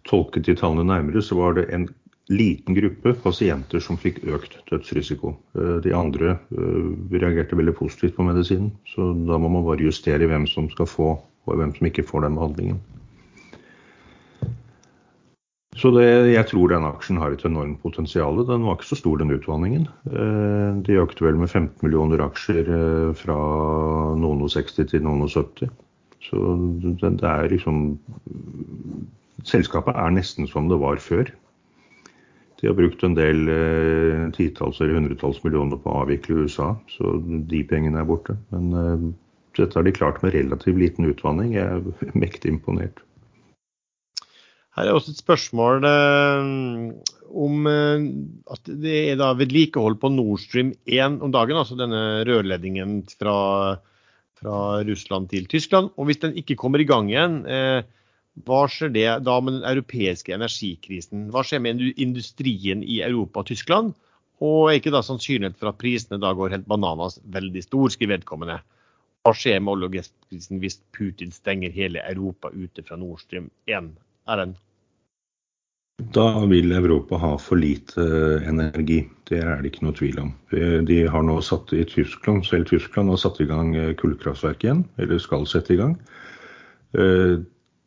[0.08, 1.88] tolket de tallene nærmere, så var det en
[2.32, 5.36] liten gruppe pasienter som fikk økt dødsrisiko.
[5.84, 6.38] De andre
[7.12, 8.72] reagerte veldig positivt på medisinen.
[8.90, 12.26] Så da må man bare justere hvem som skal få, og hvem som ikke får
[12.26, 12.80] den behandlingen.
[15.76, 18.38] Så det, jeg tror den aksjen har et enormt potensial.
[18.48, 19.90] Den var ikke så stor, den utvanningen.
[20.08, 23.36] Eh, de økte vel med 15 millioner aksjer eh, fra
[24.16, 25.74] noen og 60 til noen og 70.
[26.24, 26.44] Så
[26.82, 27.90] det, det er liksom
[29.46, 31.28] Selskapet er nesten som det var før.
[32.58, 37.20] De har brukt en del eh, titalls eller hundretalls millioner på å avvikle USA, så
[37.22, 38.34] de pengene er borte.
[38.56, 39.12] Men
[39.60, 41.54] dette har de klart med relativt liten utvanning.
[41.60, 43.04] Jeg er mektig imponert.
[44.76, 46.48] Her er også et spørsmål eh,
[47.32, 48.08] om eh,
[48.52, 53.36] at det er da vedlikehold på Nord Stream 1 om dagen, altså denne rørledningen fra,
[54.36, 55.94] fra, Russland til Tyskland.
[55.96, 57.88] Og hvis den ikke kommer i gang igjen, eh,
[58.44, 61.30] hva skjer det da med den europeiske energikrisen?
[61.32, 63.96] Hva skjer med industrien i Europa og Tyskland?
[64.44, 68.18] Og er ikke da sannsynlighet for at prisene da går helt bananas veldig stor, skriver
[68.18, 68.60] vedkommende.
[69.24, 73.48] Hva skjer med olje- og gassprisen hvis Putin stenger hele Europa ute fra Nord Stream
[73.72, 73.94] 1?
[74.28, 74.58] Er den
[76.16, 79.02] da vil Europa ha for lite eh, energi.
[79.28, 80.32] Det er det ikke noe tvil om.
[80.52, 84.86] De har nå satt i Tyskland, Selv Tyskland har satt i gang eh, kullkraftverk igjen,
[85.02, 85.98] eller skal sette i gang.
[87.00, 87.42] Eh,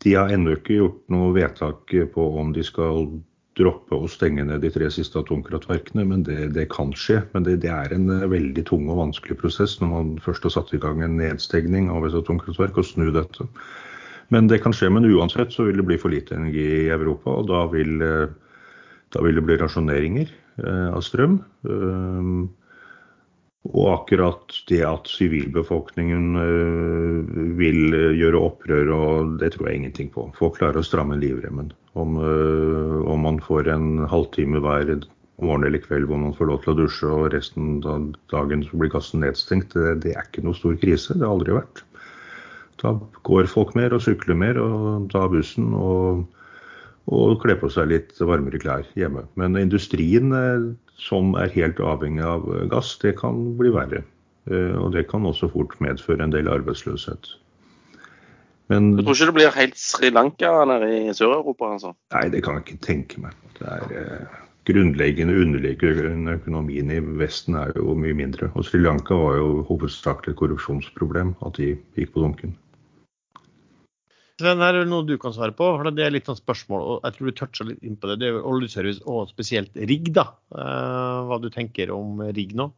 [0.05, 3.09] de har ennå ikke gjort noe vedtak på om de skal
[3.59, 7.25] droppe å stenge ned de tre siste atomkraftverkene, men det, det kan skje.
[7.33, 10.73] Men det, det, er en veldig tung og vanskelig prosess når man først har satt
[10.77, 13.49] i gang en nedstengning av et atomkraftverk og snu dette.
[14.35, 14.91] Men det kan skje.
[14.93, 18.29] Men uansett så vil det bli for lite energi i Europa, og da vil, eh,
[19.15, 20.31] da vil det bli rasjoneringer
[20.65, 21.41] eh, av strøm.
[21.65, 22.33] Eh,
[23.69, 26.39] og akkurat det at sivilbefolkningen
[27.59, 30.25] vil gjøre opprør, og det tror jeg ingenting på.
[30.39, 31.69] Folk klarer å stramme livremmen.
[31.99, 32.17] Om,
[33.03, 34.95] om man får en halvtime hver
[35.43, 38.95] morgen eller kveld hvor man får lov til å dusje og resten av dagen blir
[38.95, 41.19] gassen nedstengt, det, det er ikke noe stor krise.
[41.19, 41.85] Det har aldri vært.
[42.83, 42.95] Da
[43.27, 46.27] går folk mer og sykler mer og tar bussen og,
[47.11, 49.25] og kler på seg litt varmere klær hjemme.
[49.41, 50.69] Men industrien eh,
[50.99, 54.05] som er helt avhengig av gass, det kan bli verre.
[54.51, 57.35] Eh, og det kan også fort medføre en del arbeidsløshet.
[58.69, 61.73] Men, du tror ikke det blir helt Sri Lanka nede i Sør-Europa?
[61.73, 61.95] altså?
[62.13, 63.37] Nei, det kan jeg ikke tenke meg.
[63.57, 64.39] Det er eh,
[64.69, 68.51] grunnleggende underliggende økonomien i Vesten er jo mye mindre.
[68.55, 72.57] Og Sri Lanka var jo hovedsakelig et korrupsjonsproblem, at de gikk på dunken.
[74.39, 75.67] Sven, her er det noe du kan svare på.
[75.75, 78.21] for Det er litt sånn spørsmål, og jeg tror du toucha litt inn på det.
[78.21, 80.13] Det er oljeservice og spesielt rigg.
[80.15, 80.29] da.
[80.55, 82.69] Uh, hva du tenker om rigg nå?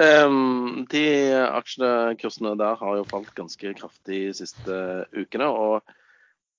[0.00, 1.04] Um, de
[1.44, 4.82] aksjekursene der har jo falt ganske kraftig de siste
[5.14, 5.46] ukene.
[5.46, 5.96] og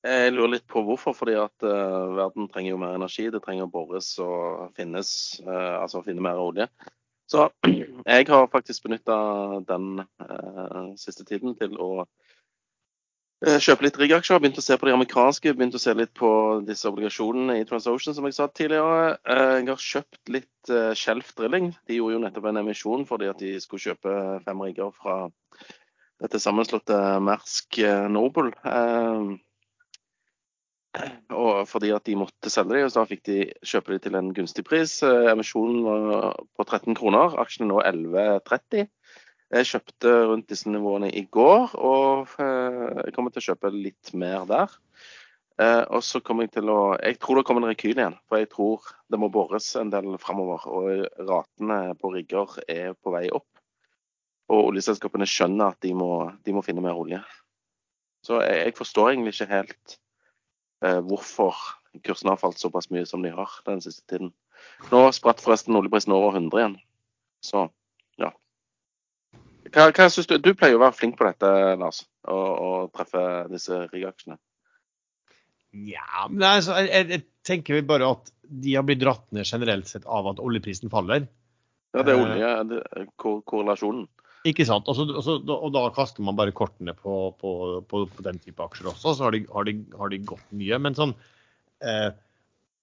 [0.07, 1.17] jeg lurer litt på hvorfor.
[1.19, 3.27] Fordi at uh, verden trenger jo mer energi.
[3.27, 5.11] Det trenger å bores og finnes,
[5.43, 6.71] uh, altså finne mer olje.
[7.31, 7.47] Så
[8.11, 9.15] jeg har faktisk benytta
[9.69, 11.91] den eh, siste tiden til å
[13.41, 14.37] kjøpe litt riggaksjer.
[14.37, 16.29] Begynt å se på de amerikanske, begynt å se litt på
[16.67, 19.15] disse obligasjonene i TransOcean, som jeg sa tidligere.
[19.25, 21.71] Jeg har kjøpt litt Shelf Drilling.
[21.89, 24.13] De gjorde jo nettopp en emisjon fordi at de skulle kjøpe
[24.45, 25.15] fem rigger fra
[26.21, 27.81] dette sammenslåtte Mersk
[28.13, 28.53] Noble.
[31.31, 34.65] Og fordi at de måtte selge dem, så fikk de kjøpe dem til en gunstig
[34.67, 34.97] pris.
[35.07, 38.89] Eh, emisjonen var på 13 kroner, aksjene nå 11,30.
[39.51, 44.11] Jeg kjøpte rundt disse nivåene i går, og eh, jeg kommer til å kjøpe litt
[44.19, 44.75] mer der.
[45.61, 48.41] Eh, og så kommer jeg til å Jeg tror det kommer en rekyl igjen, for
[48.41, 50.67] jeg tror det må bores en del framover.
[50.67, 53.47] Og ratene på rigger er på vei opp.
[54.51, 57.21] Og oljeselskapene skjønner at de må, de må finne mer olje.
[58.27, 60.01] Så jeg, jeg forstår egentlig ikke helt
[60.81, 61.57] hvorfor
[62.05, 64.31] kursene har falt såpass mye som de har den siste tiden.
[64.91, 66.77] Nå spratt forresten oljeprisen over 100 igjen.
[67.43, 67.65] Så
[68.21, 68.31] ja.
[69.71, 70.37] Hva, hva synes du?
[70.39, 71.51] Du pleier å være flink på dette,
[71.81, 74.39] Lars, å treffe disse riggaksjene.
[75.71, 80.03] Ja, men altså, jeg, jeg, tenker bare at de har blitt dratt ned generelt sett
[80.05, 81.29] av at oljeprisen faller.
[81.95, 84.05] Ja, det er olje, korrelasjonen.
[84.47, 84.87] Ikke sant.
[84.89, 87.51] Og, så, og, da kaster man bare kortene på, på,
[87.89, 90.79] på, på den type aksjer også, så har de, har de, har de gått mye.
[90.81, 91.13] Men sånn
[91.85, 92.09] eh,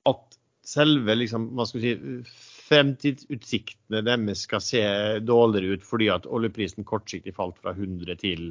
[0.08, 2.36] at selve liksom, hva skal vi si,
[2.68, 4.82] fremtidsutsiktene deres skal se
[5.24, 8.50] dårligere ut fordi at oljeprisen kortsiktig falt fra 100 til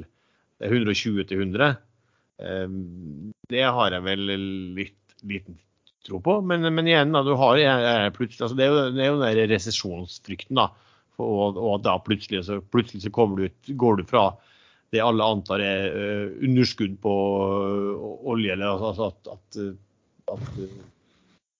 [0.66, 1.78] 120 til 100,
[2.42, 2.76] eh,
[3.54, 4.26] det har jeg vel
[4.76, 5.56] litt liten
[6.06, 6.38] tro på.
[6.46, 7.58] Men, men igjen, da, du har,
[8.16, 10.60] plutselig, altså, det er jo, det er jo den resesjonsfrykten.
[10.60, 10.68] da,
[11.22, 14.30] og, og da plutselig så, plutselig så du ut, går du fra
[14.92, 19.58] det alle antar er uh, underskudd på uh, olje, eller altså at, at,
[20.32, 20.78] at uh,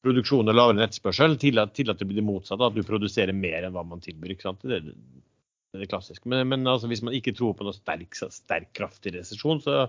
[0.07, 2.87] produksjonen er lavere enn etterspørsel, til at, til at, det blir det motsatte, at du
[2.87, 4.33] produserer mer enn hva man tilbyr.
[4.33, 4.65] ikke sant?
[4.65, 4.81] Det,
[5.77, 6.25] det er klassisk.
[6.25, 9.89] Men, men altså, hvis man ikke tror på noe sterk, sterk kraftig resesjon, så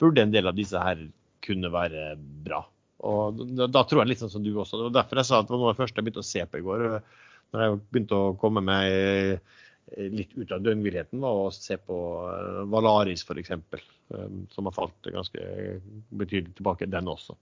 [0.00, 1.02] burde en del av disse her
[1.44, 2.14] kunne være
[2.46, 2.62] bra.
[3.08, 4.78] Og da, da tror jeg litt sånn som du også.
[4.78, 6.30] Det var derfor jeg sa at det var noe av det første jeg begynte å
[6.30, 6.86] se på i går
[7.50, 11.98] når jeg begynte å komme meg eh, litt ut av døgnvirheten, var å se på
[12.30, 15.46] eh, Valaris f.eks., eh, som har falt ganske
[16.10, 17.36] betydelig tilbake, den også.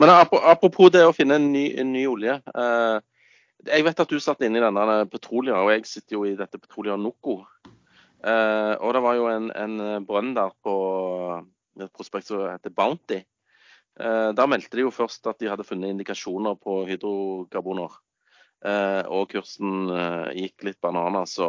[0.00, 2.38] Men Apropos det å finne en ny, en ny olje.
[3.68, 6.56] Jeg vet at du satt inne i denne Petrolia, og jeg sitter jo i dette
[6.56, 7.34] Petrolia Noco.
[8.24, 10.72] Og det var jo en, en brønn der på
[11.84, 13.20] et prospekt som heter Bounty.
[13.98, 17.96] Eh, da meldte de jo først at de hadde funnet indikasjoner på hydrokarboner.
[18.60, 21.48] Eh, og kursen eh, gikk litt bananer, så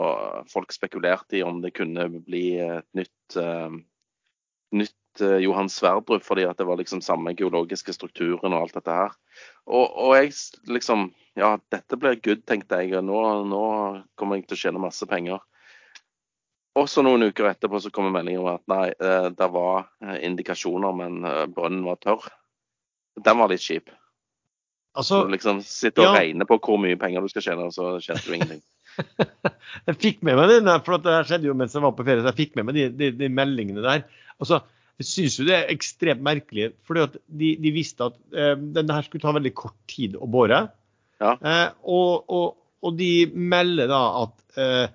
[0.51, 3.37] folk spekulerte i om det kunne bli et nytt,
[4.71, 9.17] nytt Johan Sverdrup, fordi det var liksom samme geologiske strukturen og alt dette her.
[9.67, 10.35] Og, og jeg
[10.71, 12.99] liksom Ja, dette blir good, tenkte jeg.
[13.07, 13.65] Nå, nå
[14.19, 15.39] kommer jeg til å tjene masse penger.
[16.79, 18.85] Og så noen uker etterpå så kommer meldingen om at nei,
[19.35, 19.89] det var
[20.23, 21.17] indikasjoner, men
[21.51, 22.29] brønnen var tørr.
[23.19, 23.91] Den var litt kjip.
[24.95, 26.19] Altså, du liksom sitter og ja.
[26.19, 28.61] regner på hvor mye penger du skal tjene, og så tjente du ingenting.
[29.87, 32.31] jeg fikk med meg det, for det skjedde jo mens jeg var på ferie, så
[32.33, 34.03] jeg fikk med meg de, de, de meldingene der.
[34.41, 34.59] Altså,
[34.99, 39.07] jeg syns jo det er ekstremt merkelig, for de, de, visste at eh, denne her
[39.07, 40.59] skulle ta veldig kort tid å bore.
[41.23, 41.37] Ja.
[41.37, 44.85] Eh, og, og, og, de melder da at, eh,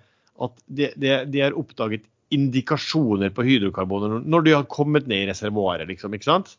[0.42, 5.86] at de, de, har oppdaget indikasjoner på hydrokarboner når de har kommet ned i reservoaret,
[5.88, 6.14] liksom.
[6.14, 6.56] ikke sant?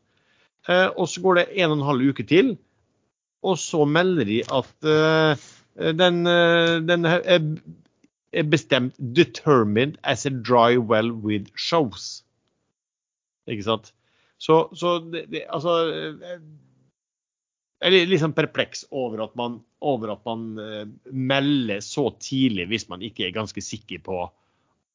[0.67, 2.55] Eh, og så går det en og en halv uke til,
[3.45, 5.47] og så melder de at eh,
[5.95, 12.23] den, eh, den er bestemt 'determined as a dry well with shows'.
[13.47, 13.93] Ikke sant?
[14.37, 15.71] Så, så det, det, altså
[17.77, 20.47] Jeg er liksom perpleks over at man, over at man
[21.13, 24.23] melder så tidlig hvis man ikke er ganske sikker på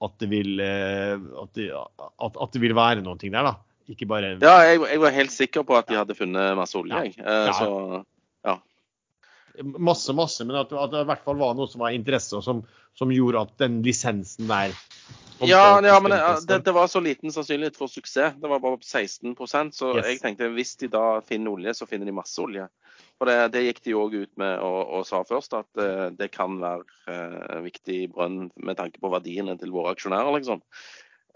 [0.02, 3.30] at det vil, at det, at, at det vil være noe der.
[3.38, 3.52] da.
[3.90, 7.04] Ikke bare Ja, jeg, jeg, var helt sikker på at de hadde funnet masse olje,
[7.06, 7.14] jeg.
[7.18, 7.54] Eh, ja.
[7.56, 8.02] Så ja.
[9.61, 12.45] Masse, masse, men at, at, det i hvert fall var noe som var interesse, og
[12.47, 12.62] som,
[12.99, 14.73] som gjorde at den lisensen der
[15.43, 16.12] ja, ja, men
[16.47, 18.37] det, det, var så liten sannsynlighet for suksess.
[18.39, 20.07] Det var bare 16% så yes.
[20.07, 22.69] jeg tenkte hvis de da finner olje, så finner de masse olje.
[23.19, 26.31] For det, det gikk de òg ut med og, og, sa først, at uh, det
[26.35, 30.62] kan være uh, viktig brønn med tanke på verdiene til våre aksjonærer, liksom.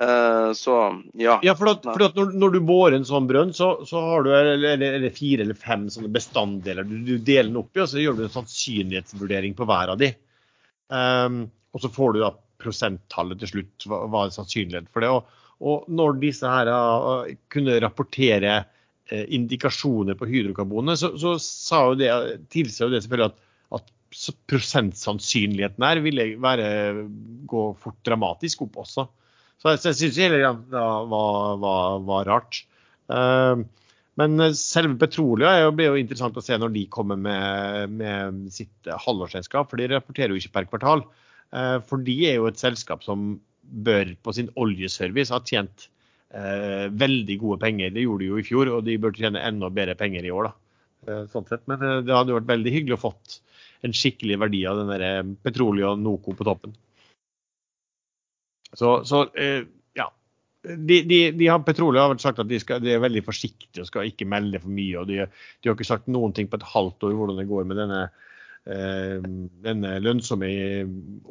[0.02, 1.38] Uh, så ja.
[1.42, 4.26] ja for, at, for at når, når, du borer en sånn brønn, så, så har
[4.26, 6.84] du eller, eller, fire eller fem sånne bestanddeler.
[6.84, 10.02] Du, du, deler den opp i, og så gjør du en sannsynlighetsvurdering på hver av
[10.02, 10.12] de.
[10.92, 15.12] Um, og så får du da prosenttallet til slutt, hva, hva er sannsynlighet for det.
[15.16, 21.86] Og, og når disse her uh, kunne rapportere uh, indikasjoner på hydrokarbonet, så, så sa
[21.88, 22.12] jo det,
[22.52, 23.44] tilsa jo det selvfølgelig at,
[23.80, 23.92] at
[24.52, 26.66] prosentsannsynligheten her ville være,
[27.48, 29.08] gå fort dramatisk opp også.
[29.62, 30.52] Så jeg, jeg syns hele greia
[31.10, 32.60] var, var, var, rart.
[33.08, 33.64] Uh,
[34.20, 39.68] men selve Petrolia blir jo interessant å se når de kommer med, med sitt halvårsregnskap,
[39.70, 41.04] for de rapporterer jo ikke per kvartal.
[41.54, 43.34] Uh, for de er jo et selskap som
[43.66, 45.88] bør på sin oljeservice ha tjent
[46.36, 47.92] uh, veldig gode penger.
[47.96, 50.50] Det gjorde de jo i fjor, og de bør tjene enda bedre penger i år.
[50.50, 51.20] da.
[51.32, 51.64] sånn sett.
[51.70, 53.40] Men det hadde jo vært veldig hyggelig å fått
[53.84, 56.74] en skikkelig verdi av den Petrolia Noco på toppen.
[58.74, 59.64] Så, så eh,
[59.96, 60.10] ja.
[60.62, 63.90] De, de, de har, Petroleum har sagt at de, skal, de, er veldig forsiktige og
[63.90, 64.98] skal ikke melde for mye.
[65.00, 67.68] og De, de har ikke sagt noen ting på et halvt år hvordan det går
[67.70, 68.02] med denne,
[68.66, 69.30] eh,
[69.66, 70.50] denne lønnsomme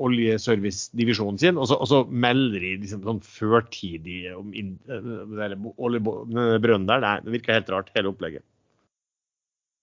[0.08, 1.60] oljeservice-divisjonen sin.
[1.60, 5.70] Og så, og så, melder de liksom sånn førtidig om den
[6.64, 7.04] brønnen der.
[7.04, 8.46] Nei, det virker helt rart, hele opplegget.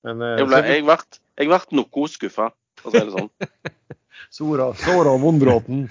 [0.03, 0.99] Men, eh, jeg, ble, jeg, ble,
[1.39, 2.49] jeg ble noe skuffa,
[2.81, 3.31] for å si det sånn.
[4.37, 5.87] Sora, Sora Vondbråten.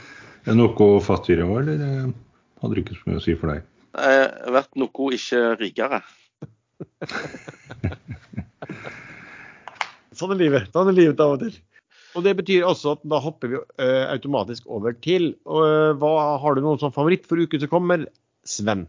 [0.49, 2.13] Er noe fattigere òg, eller eh,
[2.61, 3.65] hadde det ikke så mye å si for deg?
[3.91, 5.99] Jeg har vært noe ikke rikere.
[10.17, 10.71] sånn er livet.
[10.73, 11.53] Sånn er livet av og til.
[12.17, 16.11] Og Det betyr også at da hopper vi uh, automatisk over til uh, hva
[16.43, 18.03] Har du noen som favoritt for uken som kommer,
[18.43, 18.87] Sven?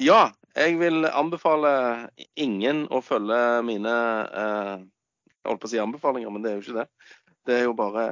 [0.00, 1.70] Ja, jeg vil anbefale
[2.34, 3.94] ingen å følge mine
[4.28, 6.88] uh, Jeg holdt på å si anbefalinger, men det er jo ikke det.
[7.48, 8.04] Det er jo bare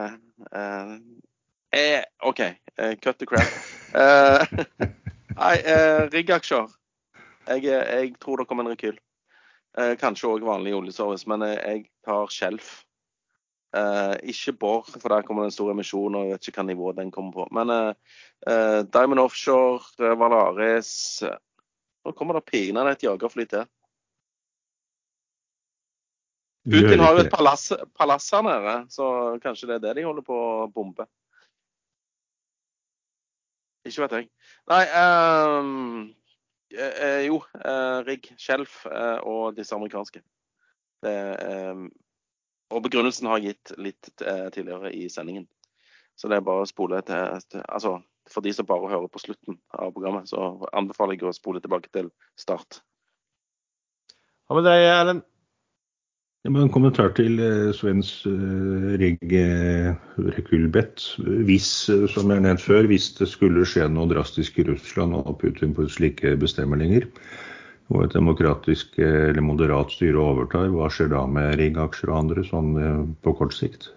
[1.71, 3.49] Eh, OK, eh, cut the crap.
[3.95, 4.47] Eh,
[5.41, 6.69] nei, eh, riggaksjer.
[7.49, 8.97] Jeg, jeg, tror det kommer en rekyl.
[9.79, 12.71] Eh, kanskje òg vanlig oljeservice, men jeg, tar Skjelf.
[13.77, 16.69] Eh, ikke Borr, for der kommer det en stor emisjon, og jeg vet ikke hva
[16.71, 17.49] nivå den kommer på.
[17.53, 17.91] Men eh,
[18.49, 20.93] eh, Diamond Offshore, eh, Valaris
[22.07, 23.67] Nå kommer det pinadø et jagerfly til.
[26.69, 27.67] Putin har jo et palass,
[27.97, 29.09] palass her nede, så
[29.43, 31.05] kanskje det er det de holder på å bombe.
[33.89, 34.29] Ikke vet jeg.
[34.71, 36.09] Nei um,
[37.25, 38.83] Jo, eh, rigg, skjelf
[39.25, 40.21] og disse amerikanske.
[41.05, 41.15] Det,
[41.73, 41.87] um,
[42.77, 44.11] og begrunnelsen har jeg gitt litt
[44.53, 45.47] tidligere i sendingen.
[46.19, 47.95] Så det er bare å spole til, til Altså,
[48.29, 51.89] for de som bare hører på slutten av programmet, så anbefaler jeg å spole tilbake
[51.95, 52.83] til start.
[54.49, 55.25] Hva med deg, Erlend?
[56.47, 59.97] En kommentar til eh, Svens eh, Rigg eh,
[61.49, 61.69] Hvis,
[62.15, 65.89] som jeg nevnt før, hvis det skulle skje noe drastisk i Russland og Putin på
[65.91, 67.09] slike bestemmelser,
[67.91, 72.75] og et demokratisk eller moderat styre overtar, hva skjer da med Rigg-aksjer og andre sånn
[73.25, 73.89] på kort sikt?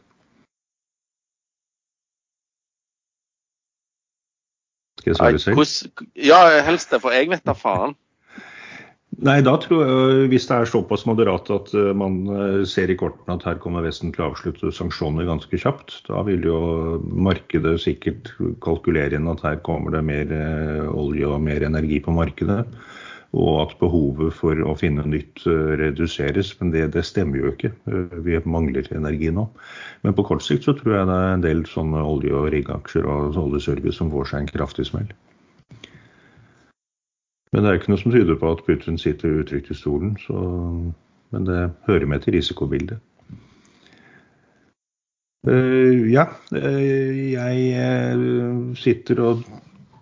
[5.01, 6.07] Skal jeg svare selv?
[6.15, 7.93] Ja, helst det, for jeg vet da faen.
[9.21, 12.95] Nei, da tror jeg hvis det er såpass moderat at eh, man eh, ser i
[12.97, 16.57] kortene at her kommer Vesten til å avslutte sanksjoner ganske kjapt, da vil jo
[17.05, 18.31] markedet sikkert
[18.65, 20.33] kalkulere inn at her kommer det mer
[20.89, 22.63] olje og mer energi på markedet.
[23.37, 25.45] Og at behovet for å finne nytt
[25.79, 26.49] reduseres.
[26.59, 27.69] Men det, det stemmer jo ikke.
[28.25, 29.45] Vi mangler energi nå.
[30.03, 33.07] Men på kort sikt så tror jeg det er en del sånne olje- og riggaksjer
[33.07, 35.07] og oljeservice som får seg en kraftig smell.
[37.51, 40.13] Men det er jo ikke noe som tyder på at Putin sitter utrygt i stolen.
[40.23, 40.41] Så,
[41.35, 43.01] men det hører med til risikobildet.
[45.41, 49.41] Uh, ja, uh, jeg uh, sitter og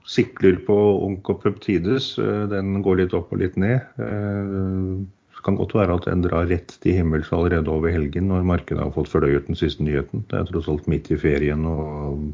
[0.10, 2.18] sikler på onkopeptides.
[2.52, 3.78] den går litt opp og litt ned.
[3.96, 8.82] det kan godt være at den drar rett til himmels allerede over helgen, når markedet
[8.82, 10.26] har fått fordøyet den siste nyheten.
[10.28, 12.34] Det er tross alt midt i ferien, og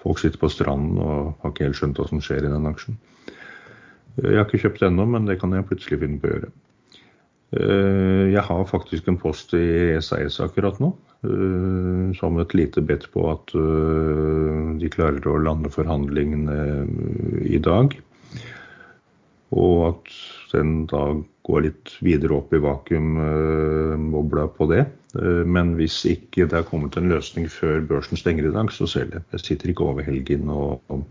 [0.00, 2.96] folk sitter på stranden og har ikke helt skjønt hva som skjer i den aksjen.
[4.18, 6.50] Jeg har ikke kjøpt ennå, men det kan jeg plutselig finne på å gjøre.
[7.50, 10.92] Eh, jeg har faktisk en post i SAS akkurat nå,
[11.26, 16.60] eh, som et lite bedt på at eh, de klarer å lande forhandlingene
[17.50, 17.96] i dag.
[19.50, 20.14] Og at
[20.52, 21.08] den da
[21.46, 24.84] går litt videre opp i vakuumbobla på det.
[25.50, 29.18] Men hvis ikke det er kommet en løsning før børsen stenger i dag, så selger
[29.18, 29.26] jeg.
[29.34, 31.02] Jeg sitter ikke over helgen og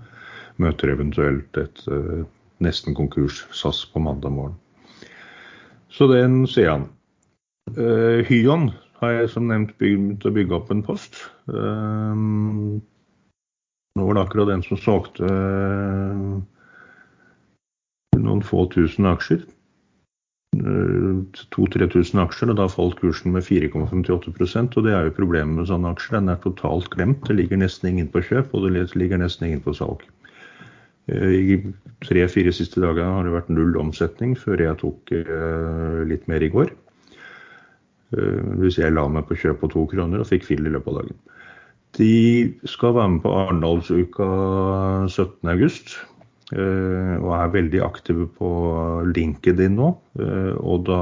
[0.64, 1.84] møter eventuelt et
[2.64, 4.56] nesten konkurs SAS på mandag morgen.
[5.90, 6.88] Så den ser han.
[7.78, 8.70] Uh, Hyon
[9.00, 11.22] har jeg som nevnt begynt å bygge opp en post.
[11.50, 12.14] Uh,
[13.98, 16.40] nå var det akkurat den som solgte uh,
[18.20, 19.46] noen få tusen aksjer.
[20.60, 25.94] 2000-3000 aksjer, og da falt kursen med 4,58% og Det er jo problemet med sånne
[25.94, 26.18] aksjer.
[26.18, 27.22] Den er totalt glemt.
[27.28, 30.02] Det ligger nesten ingen på kjøp, og det ligger nesten ingen på salg.
[31.10, 31.58] Eh, I
[32.06, 36.54] tre-fire siste dagene har det vært null omsetning før jeg tok eh, litt mer i
[36.54, 36.76] går.
[38.10, 41.04] Hvis jeg la meg på kjøp på to kroner og fikk fill i løpet av
[41.04, 41.18] dagen.
[42.00, 42.14] De
[42.66, 44.30] skal være med på Arendalsuka
[45.06, 46.00] 17.8.
[46.50, 48.50] Eh, og er veldig aktive på
[49.14, 49.90] LinkedIn nå.
[50.18, 51.02] Eh, og da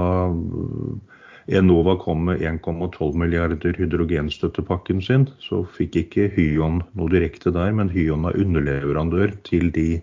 [1.47, 7.91] Enova kom med 1,12 milliarder hydrogenstøttepakken sin, så fikk ikke Hyon noe direkte der, men
[7.93, 10.01] Hyon er underleverandør til de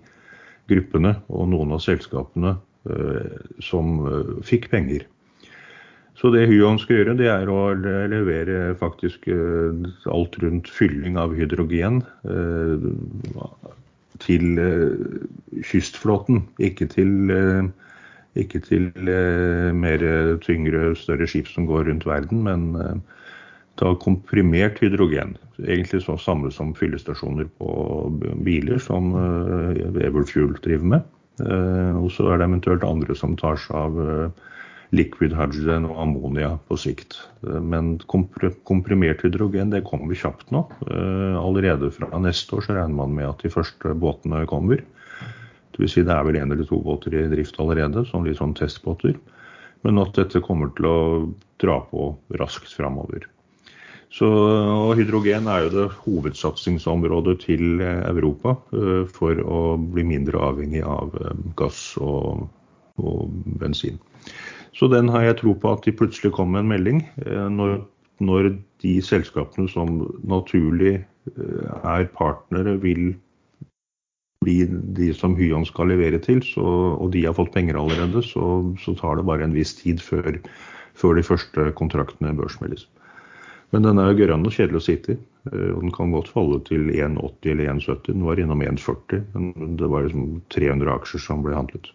[0.72, 2.54] gruppene og noen av selskapene
[2.88, 4.00] eh, som
[4.46, 5.04] fikk penger.
[6.16, 12.00] Så det Hyon skal gjøre, det er å levere faktisk alt rundt fylling av hydrogen
[14.22, 17.64] til eh, kystflåten, ikke til, eh,
[18.40, 20.04] ikke til eh, mer
[20.44, 23.02] tyngre, større skip som går rundt verden, men
[23.80, 25.36] ta komprimert hydrogen.
[25.58, 27.70] Egentlig så samme som fyllestasjoner på
[28.46, 29.10] biler, som
[29.98, 31.08] Everfuel driver med.
[31.98, 34.34] Og så er det eventuelt andre som tar seg av
[34.94, 37.16] liquid hydrogen og ammonia på sikt.
[37.42, 40.64] Men komprimert hydrogen det kommer kjapt nå.
[40.88, 44.82] Eh, allerede fra neste år så regner man med at de første båtene kommer.
[45.78, 48.54] Vil si det er vel én eller to båter i drift allerede, som litt sånn
[48.58, 49.16] testbåter.
[49.84, 50.98] Men at dette kommer til å
[51.62, 53.26] dra på raskt framover.
[54.14, 54.28] Så,
[54.94, 61.32] hydrogen er jo det hovedsatsingsområdet til Europa eh, for å bli mindre avhengig av eh,
[61.58, 62.44] gass og,
[63.02, 63.98] og bensin.
[64.74, 67.02] Så den har jeg tro på at de plutselig kommer med en melding.
[67.26, 67.80] Eh, når,
[68.22, 68.52] når
[68.86, 71.00] de selskapene som naturlig
[71.34, 73.14] er partnere, vil
[74.44, 76.64] bli de som Hyon skal levere til, så,
[76.94, 80.36] og de har fått penger allerede, så, så, tar det bare en viss tid før,
[81.00, 82.86] før de første kontraktene børsmeldes.
[83.74, 85.18] Men den er jo gørrende kjedelig å sitte i.
[85.50, 88.12] Eh, og den kan godt falle til 1,80 eller 1,70.
[88.12, 89.24] Den var innom 1,40.
[89.34, 91.90] Men det var liksom 300 aksjer som ble handlet.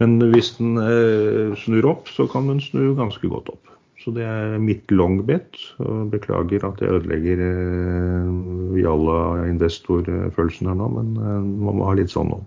[0.00, 3.74] Men hvis den eh, snur opp, så kan den snu ganske godt opp.
[4.04, 5.56] Så det er mitt long bet.
[5.80, 12.12] Og beklager at jeg ødelegger eh, Jalla-investorfølelsen her nå, men eh, man må ha litt
[12.12, 12.42] sånn nå.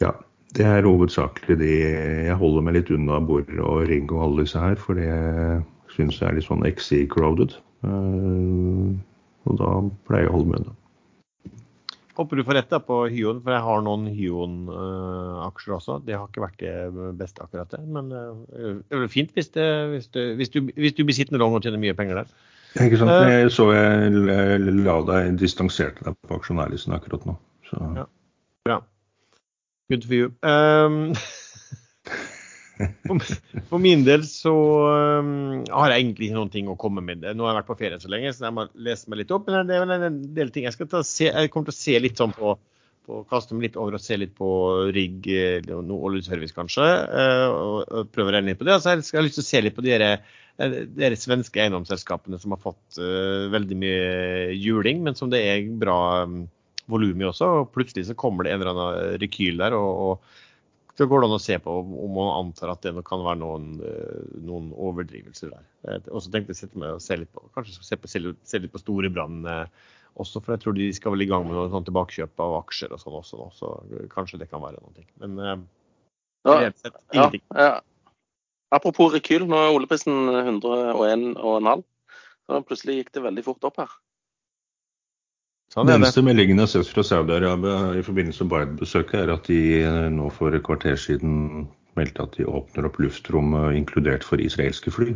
[0.00, 0.14] Ja,
[0.56, 1.74] det er hovedsakelig det.
[2.30, 5.12] Jeg holder meg litt unna Borre og Ring og alle disse her, for det
[5.92, 7.58] syns jeg er litt sånn XC-crowded.
[7.84, 8.90] Eh,
[9.46, 9.76] og da
[10.08, 10.78] pleier jeg å holde meg unna.
[12.16, 15.98] Håper du får rett da på Hyon, for jeg har noen Hyon-aksjer også.
[16.06, 19.66] Det har ikke vært det beste akkurat det, men eh, det er fint hvis, det,
[19.92, 22.36] hvis, du, hvis, du, hvis du blir sittende lang og tjener mye penger der.
[22.86, 23.12] Ikke sant.
[23.12, 23.32] Eh.
[23.42, 24.12] Jeg så jeg
[24.86, 27.36] la deg distanserte deg på aksjonærlisten akkurat nå.
[27.68, 27.80] Så.
[28.00, 28.06] Ja.
[28.66, 28.80] Bra.
[29.92, 30.32] Good for you.
[30.42, 31.12] Um,
[33.70, 37.24] For min del så um, har jeg egentlig ikke noen ting å komme med.
[37.24, 39.48] Nå har jeg vært på ferie så lenge, så jeg må lese meg litt opp.
[39.48, 41.80] Men det er vel en del ting jeg skal ta, se, jeg kommer til å
[41.80, 42.56] se litt sånn på,
[43.06, 44.50] på kaste meg litt over og se litt på
[44.96, 45.28] rigg,
[45.68, 46.88] noe oljeservice kanskje.
[47.12, 48.76] Uh, og, og prøve å regne litt på det.
[48.76, 49.96] Altså, jeg har lyst til å se litt på de
[50.56, 56.24] dere svenske eiendomsselskapene som har fått uh, veldig mye juling, men som det er bra
[56.24, 56.44] um,
[56.90, 57.52] volum i også.
[57.60, 59.76] og Plutselig så kommer det en eller annen rekyl der.
[59.76, 60.42] og, og
[60.96, 63.66] så går det an å se på om man antar at det kan være noen,
[63.84, 65.66] eh, noen overdrivelser der.
[65.88, 68.08] Eh, og så tenkte jeg å sette meg og se litt på kanskje se, på,
[68.08, 69.66] se litt på Storebrand eh,
[70.16, 72.94] også, for jeg tror de skal vel i gang med noe sånn tilbakekjøp av aksjer
[72.96, 73.74] og sånn også nå, så
[74.14, 75.04] kanskje det kan være noe.
[75.20, 75.66] Men
[76.46, 77.44] ja, sett, ingenting.
[77.52, 78.14] Ja, ja.
[78.72, 81.84] Apropos rekyl, nå er oljeprisen 101,5.
[82.46, 83.92] Så plutselig gikk det veldig fort opp her.
[85.74, 89.48] Sånn Den eneste meldingen jeg har sett fra Saudi-Arabia i forbindelse med Biden-besøket, er at
[89.50, 91.66] de eh, nå for et kvarter siden
[91.98, 95.14] meldte at de åpner opp luftrommet inkludert for israelske fly.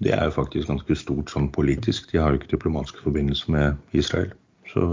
[0.00, 2.08] Det er jo faktisk ganske stort sånn politisk.
[2.12, 4.30] De har jo ikke diplomatiske forbindelser med Israel.
[4.70, 4.84] Så,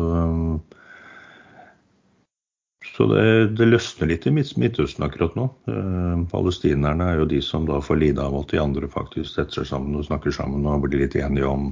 [2.93, 3.27] så det,
[3.59, 5.47] det, løsner litt i Midtøsten akkurat nå.
[5.71, 9.61] Eh, palestinerne er jo de som da får lide av at de andre faktisk setter
[9.61, 11.69] seg sammen og snakker sammen og blir litt enige om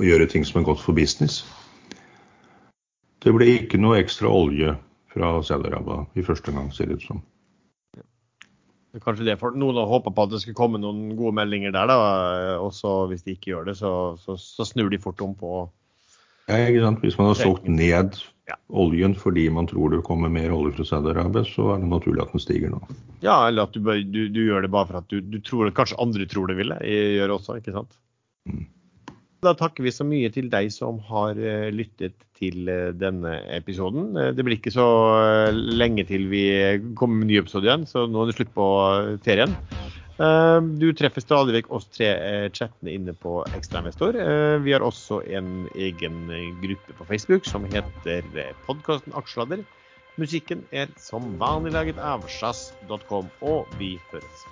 [0.00, 1.42] å gjøre ting som er godt for business.
[3.22, 4.74] Det ble ikke noe ekstra olje
[5.12, 7.20] fra Saudi-Arabia i første gang, ser det ut som.
[9.00, 11.88] Kanskje det for noen har håpa på at det skulle komme noen gode meldinger der,
[11.88, 12.58] da.
[12.60, 15.62] Og så hvis de ikke gjør det, så, så, så snur de fort om på
[16.50, 17.00] Ja, ikke sant.
[17.00, 18.18] Hvis man har solgt ned
[18.50, 18.58] ja.
[18.68, 22.34] oljen fordi man tror det kommer mer olje fra Saudi-Arabia, så er det naturlig at
[22.34, 22.82] den stiger nå.
[23.24, 26.00] Ja, eller at du, du, du gjør det bare for at du, du tror kanskje
[26.02, 27.96] andre tror det vil gjøre også, ikke sant.
[28.50, 28.66] Mm.
[29.42, 34.12] Da takker vi så mye til deg som har eh, lyttet til eh, denne episoden.
[34.14, 34.86] Eh, det blir ikke så
[35.50, 36.44] lenge til vi
[36.98, 38.68] kommer med ny episode igjen, så nå er det slutt på
[39.26, 39.56] ferien.
[40.78, 42.12] Du treffer stadig vekk oss tre
[42.54, 44.14] chattene inne på Ekstrainvestor.
[44.62, 46.20] Vi har også en egen
[46.62, 48.28] gruppe på Facebook som heter
[48.68, 49.64] podkasten Aksjeladder.
[50.20, 54.46] Musikken er som vanlig laget av sjazz.com, og vi høres.